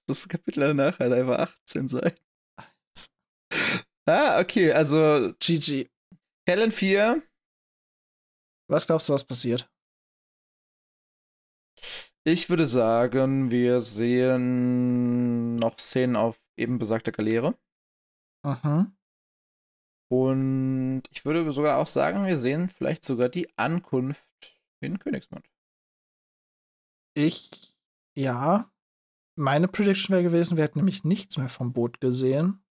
Das 0.06 0.28
Kapitel 0.28 0.60
danach 0.60 1.00
hat 1.00 1.12
einfach 1.12 1.40
18 1.66 1.88
Seiten. 1.88 2.22
Ah, 4.06 4.40
okay, 4.40 4.72
also 4.74 5.34
GG. 5.40 5.90
Catelyn 6.46 6.72
4. 6.74 7.24
Was 8.70 8.86
glaubst 8.86 9.08
du, 9.08 9.14
was 9.14 9.24
passiert? 9.24 9.70
Ich 12.26 12.50
würde 12.50 12.68
sagen, 12.68 13.52
wir 13.52 13.82
sehen 13.82 15.56
noch 15.56 15.78
Szenen 15.80 16.16
auf 16.16 16.38
eben 16.58 16.80
besagter 16.80 17.12
Galeere. 17.12 17.58
Mhm. 18.46 18.96
Und 20.14 21.02
ich 21.10 21.26
würde 21.26 21.52
sogar 21.52 21.80
auch 21.80 21.88
sagen, 21.88 22.28
wir 22.28 22.38
sehen 22.38 22.70
vielleicht 22.70 23.04
sogar 23.04 23.30
die 23.30 23.50
Ankunft 23.58 24.56
in 24.80 25.00
Königsmund. 25.00 25.50
Ich, 27.16 27.76
ja. 28.16 28.72
Meine 29.36 29.68
Prediction 29.68 30.14
wäre 30.14 30.22
gewesen, 30.22 30.56
wir 30.56 30.66
hätten 30.66 30.78
nämlich 30.78 31.04
nichts 31.04 31.38
mehr 31.38 31.50
vom 31.50 31.74
Boot 31.74 32.00
gesehen, 32.00 32.64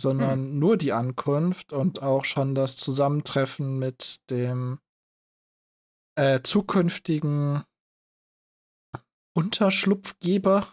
sondern 0.00 0.58
nur 0.58 0.78
die 0.78 0.94
Ankunft 0.94 1.74
und 1.74 2.00
auch 2.00 2.24
schon 2.24 2.54
das 2.54 2.78
Zusammentreffen 2.78 3.78
mit 3.78 4.22
dem 4.30 4.80
äh, 6.16 6.40
zukünftigen 6.40 7.64
Unterschlupfgeber 9.36 10.66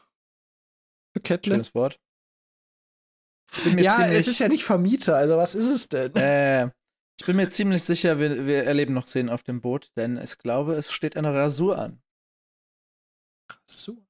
für 1.12 1.20
Catelyn. 1.20 1.56
Schönes 1.56 1.76
Wort. 1.76 2.00
Ja, 3.54 3.98
ziemlich, 3.98 4.16
es 4.16 4.28
ist 4.28 4.40
ja 4.40 4.48
nicht 4.48 4.64
Vermieter, 4.64 5.16
also 5.16 5.38
was 5.38 5.56
ist 5.56 5.70
es 5.70 5.90
denn? 5.90 6.14
Äh, 6.16 6.72
ich 7.20 7.26
bin 7.26 7.38
mir 7.38 7.50
ziemlich 7.50 7.84
sicher, 7.84 8.20
wir, 8.20 8.46
wir 8.46 8.66
erleben 8.66 8.94
noch 8.94 9.06
Szenen 9.06 9.30
auf 9.30 9.44
dem 9.44 9.62
Boot, 9.62 9.92
denn 9.96 10.18
ich 10.18 10.38
glaube, 10.38 10.76
es 10.76 10.92
steht 10.92 11.16
eine 11.16 11.34
Rasur 11.34 11.78
an. 11.78 12.02
So. 13.66 14.06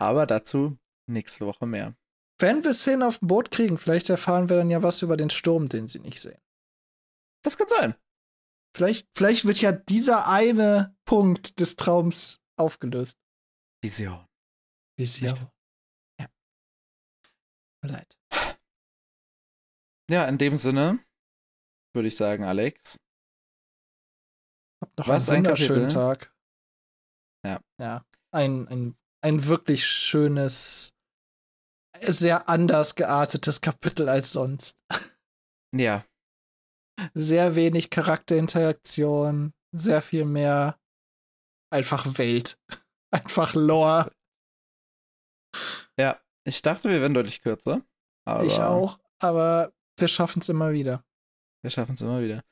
Aber 0.00 0.26
dazu 0.26 0.78
nächste 1.08 1.46
Woche 1.46 1.66
mehr. 1.66 1.96
Wenn 2.40 2.62
wir 2.62 2.72
Szenen 2.72 3.02
auf 3.02 3.18
dem 3.18 3.28
Boot 3.28 3.50
kriegen, 3.50 3.78
vielleicht 3.78 4.08
erfahren 4.10 4.48
wir 4.48 4.56
dann 4.56 4.70
ja 4.70 4.82
was 4.82 5.02
über 5.02 5.16
den 5.16 5.30
Sturm, 5.30 5.68
den 5.68 5.88
sie 5.88 5.98
nicht 5.98 6.20
sehen. 6.20 6.40
Das 7.42 7.56
kann 7.56 7.66
sein. 7.68 7.94
Vielleicht, 8.76 9.08
vielleicht 9.16 9.44
wird 9.44 9.60
ja 9.60 9.72
dieser 9.72 10.28
eine 10.28 10.96
Punkt 11.04 11.58
des 11.58 11.74
Traums 11.74 12.40
aufgelöst. 12.56 13.18
Vision. 13.82 14.24
Vision. 14.96 15.50
Ja. 16.20 16.26
Tut 16.26 17.82
mir 17.82 17.92
leid. 17.92 18.17
Ja, 20.10 20.26
in 20.26 20.38
dem 20.38 20.56
Sinne 20.56 21.04
würde 21.94 22.08
ich 22.08 22.16
sagen, 22.16 22.44
Alex. 22.44 22.98
Habt 24.82 24.98
noch 24.98 25.08
Was 25.08 25.28
einen 25.28 25.38
ein 25.38 25.44
wunderschönen 25.44 25.88
Kapitel. 25.88 25.94
Tag. 25.94 26.34
Ja. 27.44 27.60
Ja. 27.80 28.04
Ein, 28.32 28.68
ein, 28.68 28.96
ein 29.24 29.46
wirklich 29.46 29.86
schönes, 29.86 30.94
sehr 32.00 32.48
anders 32.48 32.94
geartetes 32.94 33.60
Kapitel 33.60 34.08
als 34.08 34.32
sonst. 34.32 34.78
Ja, 35.74 36.04
Sehr 37.14 37.54
wenig 37.54 37.90
Charakterinteraktion, 37.90 39.52
sehr 39.74 40.00
viel 40.00 40.24
mehr 40.24 40.78
einfach 41.70 42.18
Welt. 42.18 42.58
Einfach 43.10 43.54
Lore. 43.54 44.12
ja. 45.98 46.20
Ich 46.46 46.62
dachte, 46.62 46.88
wir 46.90 47.00
wären 47.00 47.14
deutlich 47.14 47.40
kürzer. 47.42 47.82
Ich 48.42 48.58
auch, 48.58 48.98
aber 49.18 49.72
wir 50.00 50.08
schaffen 50.08 50.40
es 50.40 50.48
immer 50.48 50.72
wieder. 50.72 51.04
Wir 51.62 51.70
schaffen 51.70 51.94
es 51.94 52.00
immer 52.00 52.22
wieder. 52.22 52.44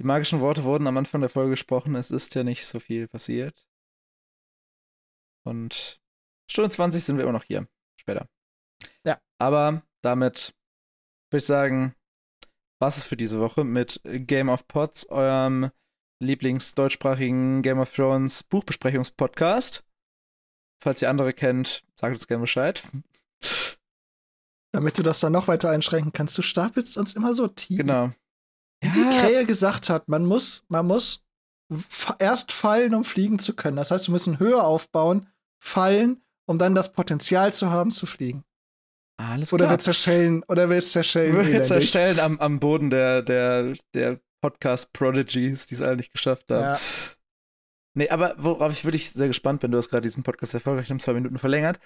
Die 0.00 0.06
magischen 0.06 0.40
Worte 0.40 0.64
wurden 0.64 0.86
am 0.86 0.96
Anfang 0.96 1.20
der 1.20 1.30
Folge 1.30 1.50
gesprochen. 1.50 1.94
Es 1.94 2.10
ist 2.10 2.34
ja 2.34 2.42
nicht 2.42 2.66
so 2.66 2.80
viel 2.80 3.06
passiert. 3.06 3.68
Und 5.44 6.00
Stunde 6.50 6.70
20 6.70 7.04
sind 7.04 7.16
wir 7.16 7.24
immer 7.24 7.32
noch 7.32 7.44
hier. 7.44 7.68
Später. 7.96 8.28
Ja. 9.04 9.20
Aber 9.38 9.82
damit 10.02 10.54
würde 11.30 11.40
ich 11.42 11.46
sagen, 11.46 11.94
was 12.78 12.96
ist 12.96 13.04
für 13.04 13.16
diese 13.16 13.40
Woche 13.40 13.64
mit 13.64 14.00
Game 14.04 14.48
of 14.48 14.66
Pots, 14.66 15.06
eurem 15.10 15.70
Lieblings-deutschsprachigen 16.20 17.62
Game 17.62 17.78
of 17.78 17.92
Thrones 17.92 18.42
Buchbesprechungspodcast. 18.42 19.84
Falls 20.82 21.02
ihr 21.02 21.10
andere 21.10 21.34
kennt, 21.34 21.84
sagt 21.94 22.14
uns 22.14 22.26
gerne 22.26 22.42
Bescheid. 22.42 22.82
Damit 24.72 24.98
du 24.98 25.02
das 25.02 25.20
dann 25.20 25.32
noch 25.32 25.48
weiter 25.48 25.70
einschränken 25.70 26.12
kannst. 26.12 26.38
Du 26.38 26.42
stapelst 26.42 26.96
uns 26.96 27.14
immer 27.14 27.34
so 27.34 27.48
tief. 27.48 27.78
Genau. 27.78 28.12
Wie 28.82 28.88
die 28.88 29.18
Krähe 29.18 29.44
gesagt 29.44 29.90
hat, 29.90 30.08
man 30.08 30.24
muss, 30.24 30.64
man 30.68 30.86
muss 30.86 31.24
erst 32.18 32.52
fallen, 32.52 32.94
um 32.94 33.04
fliegen 33.04 33.38
zu 33.38 33.54
können. 33.54 33.76
Das 33.76 33.90
heißt, 33.90 34.08
wir 34.08 34.12
müssen 34.12 34.38
höher 34.38 34.64
aufbauen, 34.64 35.28
fallen, 35.62 36.22
um 36.46 36.58
dann 36.58 36.74
das 36.74 36.92
Potenzial 36.92 37.52
zu 37.52 37.70
haben, 37.70 37.90
zu 37.90 38.06
fliegen. 38.06 38.44
Alles 39.20 39.52
Oder 39.52 39.66
klar. 39.66 39.74
wir 39.74 39.78
zerschellen, 39.80 40.42
oder 40.48 40.70
wir 40.70 40.80
zerschellen. 40.80 41.34
Wir 41.34 41.42
elendig. 41.42 41.68
zerstellen 41.68 42.20
am, 42.20 42.40
am 42.40 42.58
Boden 42.58 42.88
der, 42.88 43.22
der, 43.22 43.74
der 43.92 44.20
Podcast-Prodigies, 44.40 45.66
die 45.66 45.74
es 45.74 45.82
alle 45.82 45.96
nicht 45.96 46.12
geschafft 46.12 46.50
haben. 46.50 46.62
Ja. 46.62 46.80
Nee, 47.94 48.08
aber 48.08 48.34
worauf 48.38 48.72
ich 48.72 48.84
wirklich 48.84 49.10
sehr 49.10 49.28
gespannt 49.28 49.60
bin, 49.60 49.72
du 49.72 49.78
hast 49.78 49.90
gerade 49.90 50.02
diesen 50.02 50.22
Podcast 50.22 50.54
erfolgreich 50.54 50.90
um 50.90 51.00
zwei 51.00 51.12
Minuten 51.12 51.38
verlängert. 51.38 51.80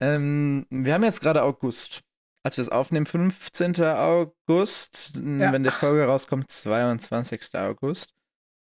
Ähm, 0.00 0.66
wir 0.70 0.94
haben 0.94 1.04
jetzt 1.04 1.20
gerade 1.20 1.42
August. 1.42 2.02
Als 2.42 2.56
wir 2.56 2.62
es 2.62 2.68
aufnehmen, 2.70 3.06
15. 3.06 3.82
August. 3.82 5.16
Ja. 5.16 5.52
Wenn 5.52 5.64
die 5.64 5.70
Folge 5.70 6.06
rauskommt, 6.06 6.50
22. 6.50 7.54
August. 7.54 8.14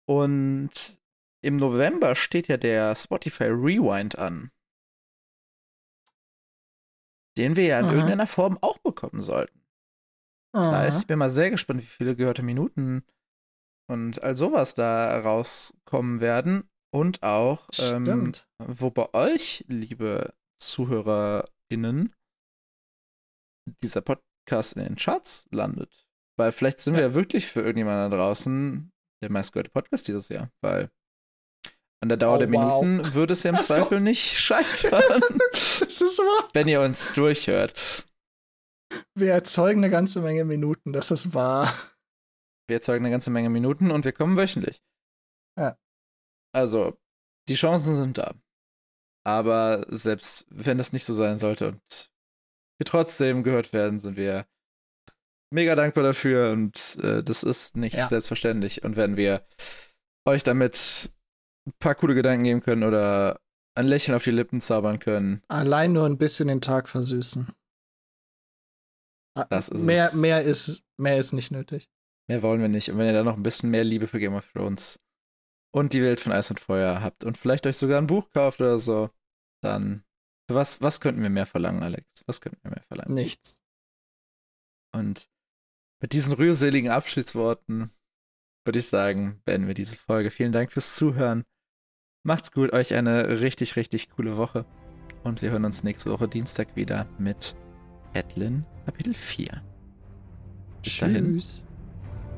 Und 0.05 0.99
im 1.41 1.57
November 1.57 2.15
steht 2.15 2.47
ja 2.47 2.57
der 2.57 2.95
Spotify 2.95 3.45
Rewind 3.45 4.17
an. 4.17 4.51
Den 7.37 7.55
wir 7.55 7.65
ja 7.65 7.79
in 7.79 7.85
Aha. 7.85 7.93
irgendeiner 7.93 8.27
Form 8.27 8.57
auch 8.61 8.77
bekommen 8.79 9.21
sollten. 9.21 9.63
Das 10.53 10.67
Aha. 10.67 10.77
heißt, 10.79 11.01
ich 11.01 11.07
bin 11.07 11.19
mal 11.19 11.31
sehr 11.31 11.49
gespannt, 11.49 11.81
wie 11.81 11.87
viele 11.87 12.15
gehörte 12.15 12.43
Minuten 12.43 13.03
und 13.89 14.21
all 14.23 14.35
sowas 14.35 14.73
da 14.73 15.19
rauskommen 15.19 16.19
werden. 16.19 16.69
Und 16.91 17.23
auch, 17.23 17.67
ähm, 17.79 18.33
wo 18.59 18.91
bei 18.91 19.11
euch, 19.15 19.65
liebe 19.67 20.35
ZuhörerInnen, 20.57 22.13
dieser 23.65 24.01
Podcast 24.01 24.73
in 24.75 24.83
den 24.83 24.95
Charts 24.95 25.47
landet. 25.51 26.07
Weil 26.37 26.51
vielleicht 26.51 26.79
sind 26.79 26.95
wir 26.95 27.03
ja 27.03 27.13
wirklich 27.13 27.47
für 27.47 27.61
irgendjemanden 27.61 28.11
da 28.11 28.17
draußen 28.17 28.91
der 29.21 29.31
meistgehörte 29.31 29.69
Podcast 29.71 30.07
dieses 30.07 30.29
Jahr. 30.29 30.51
Weil 30.61 30.89
an 32.01 32.09
der 32.09 32.17
Dauer 32.17 32.35
Oh, 32.35 32.39
der 32.39 32.51
wow. 32.51 32.83
Minuten 32.83 33.13
würde 33.13 33.33
es 33.33 33.43
ja 33.43 33.51
im 33.51 33.55
Ach 33.57 33.61
so. 33.61 33.75
Zweifel 33.75 34.01
nicht 34.01 34.37
scheitern, 34.37 35.01
Das 35.51 36.01
ist 36.01 36.17
wahr. 36.19 36.49
wenn 36.53 36.67
ihr 36.67 36.81
uns 36.81 37.13
durchhört. 37.13 37.73
Wir 39.15 39.31
erzeugen 39.31 39.79
eine 39.83 39.89
ganze 39.91 40.21
Menge 40.21 40.43
Minuten, 40.43 40.91
das 40.91 41.11
ist 41.11 41.33
wahr. 41.33 41.73
Wir 42.67 42.77
erzeugen 42.77 43.05
eine 43.05 43.11
ganze 43.11 43.29
Menge 43.29 43.49
Minuten 43.49 43.91
und 43.91 44.05
wir 44.05 44.11
kommen 44.11 44.37
wöchentlich. 44.37 44.81
Ja. 45.57 45.77
Also, 46.53 46.97
die 47.49 47.55
Chancen 47.55 47.95
sind 47.95 48.17
da. 48.17 48.33
Aber 49.25 49.85
selbst 49.89 50.45
wenn 50.49 50.77
das 50.77 50.93
nicht 50.93 51.05
so 51.05 51.13
sein 51.13 51.39
sollte 51.39 51.69
und 51.69 52.11
wir 52.79 52.85
trotzdem 52.85 53.43
gehört 53.43 53.73
werden, 53.73 53.99
sind 53.99 54.17
wir 54.17 54.45
mega 55.51 55.75
dankbar 55.75 56.03
dafür 56.03 56.51
und 56.51 56.97
äh, 57.01 57.23
das 57.23 57.43
ist 57.43 57.77
nicht 57.77 57.95
ja. 57.95 58.07
selbstverständlich. 58.07 58.83
Und 58.83 58.95
wenn 58.95 59.17
wir 59.17 59.45
euch 60.25 60.43
damit 60.43 61.11
ein 61.67 61.73
paar 61.79 61.95
coole 61.95 62.15
Gedanken 62.15 62.43
geben 62.43 62.61
können 62.61 62.83
oder 62.83 63.39
ein 63.75 63.87
Lächeln 63.87 64.15
auf 64.15 64.23
die 64.23 64.31
Lippen 64.31 64.61
zaubern 64.61 64.99
können. 64.99 65.41
Allein 65.47 65.93
nur 65.93 66.05
ein 66.05 66.17
bisschen 66.17 66.47
den 66.47 66.61
Tag 66.61 66.89
versüßen. 66.89 67.47
Das 69.49 69.69
ist 69.69 69.81
mehr, 69.81 70.07
es. 70.07 70.13
mehr, 70.13 70.41
ist, 70.43 70.85
mehr 70.97 71.17
ist 71.17 71.33
nicht 71.33 71.51
nötig. 71.51 71.89
Mehr 72.27 72.43
wollen 72.43 72.61
wir 72.61 72.67
nicht. 72.67 72.89
Und 72.89 72.97
wenn 72.97 73.07
ihr 73.07 73.13
da 73.13 73.23
noch 73.23 73.35
ein 73.35 73.43
bisschen 73.43 73.71
mehr 73.71 73.83
Liebe 73.83 74.07
für 74.07 74.19
Game 74.19 74.35
of 74.35 74.47
Thrones 74.51 74.99
und 75.73 75.93
die 75.93 76.03
Welt 76.03 76.19
von 76.19 76.31
Eis 76.31 76.49
und 76.51 76.59
Feuer 76.59 77.01
habt 77.01 77.23
und 77.23 77.37
vielleicht 77.37 77.65
euch 77.65 77.77
sogar 77.77 77.97
ein 77.97 78.07
Buch 78.07 78.29
kauft 78.29 78.61
oder 78.61 78.77
so, 78.79 79.09
dann 79.63 80.03
was, 80.47 80.81
was 80.81 80.99
könnten 80.99 81.21
wir 81.21 81.29
mehr 81.29 81.45
verlangen, 81.45 81.83
Alex? 81.83 82.23
Was 82.25 82.41
könnten 82.41 82.59
wir 82.63 82.71
mehr 82.71 82.83
verlangen? 82.87 83.13
Nichts. 83.13 83.59
Und 84.91 85.29
mit 86.01 86.13
diesen 86.13 86.33
rührseligen 86.33 86.91
Abschiedsworten 86.91 87.91
würde 88.65 88.79
ich 88.79 88.87
sagen, 88.87 89.41
beenden 89.45 89.67
wir 89.67 89.73
diese 89.73 89.95
Folge. 89.95 90.31
Vielen 90.31 90.51
Dank 90.51 90.71
fürs 90.71 90.95
Zuhören. 90.95 91.43
Macht's 92.25 92.51
gut, 92.51 92.71
euch 92.71 92.93
eine 92.93 93.41
richtig, 93.41 93.75
richtig 93.75 94.09
coole 94.09 94.37
Woche. 94.37 94.65
Und 95.23 95.41
wir 95.41 95.51
hören 95.51 95.65
uns 95.65 95.83
nächste 95.83 96.11
Woche 96.11 96.27
Dienstag 96.27 96.75
wieder 96.75 97.07
mit 97.17 97.55
Catelyn 98.13 98.65
Kapitel 98.85 99.13
4. 99.13 99.61
Bis 100.81 100.93
Tschüss. 100.93 100.99
Dahin. 100.99 101.41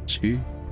Tschüss. 0.07 0.64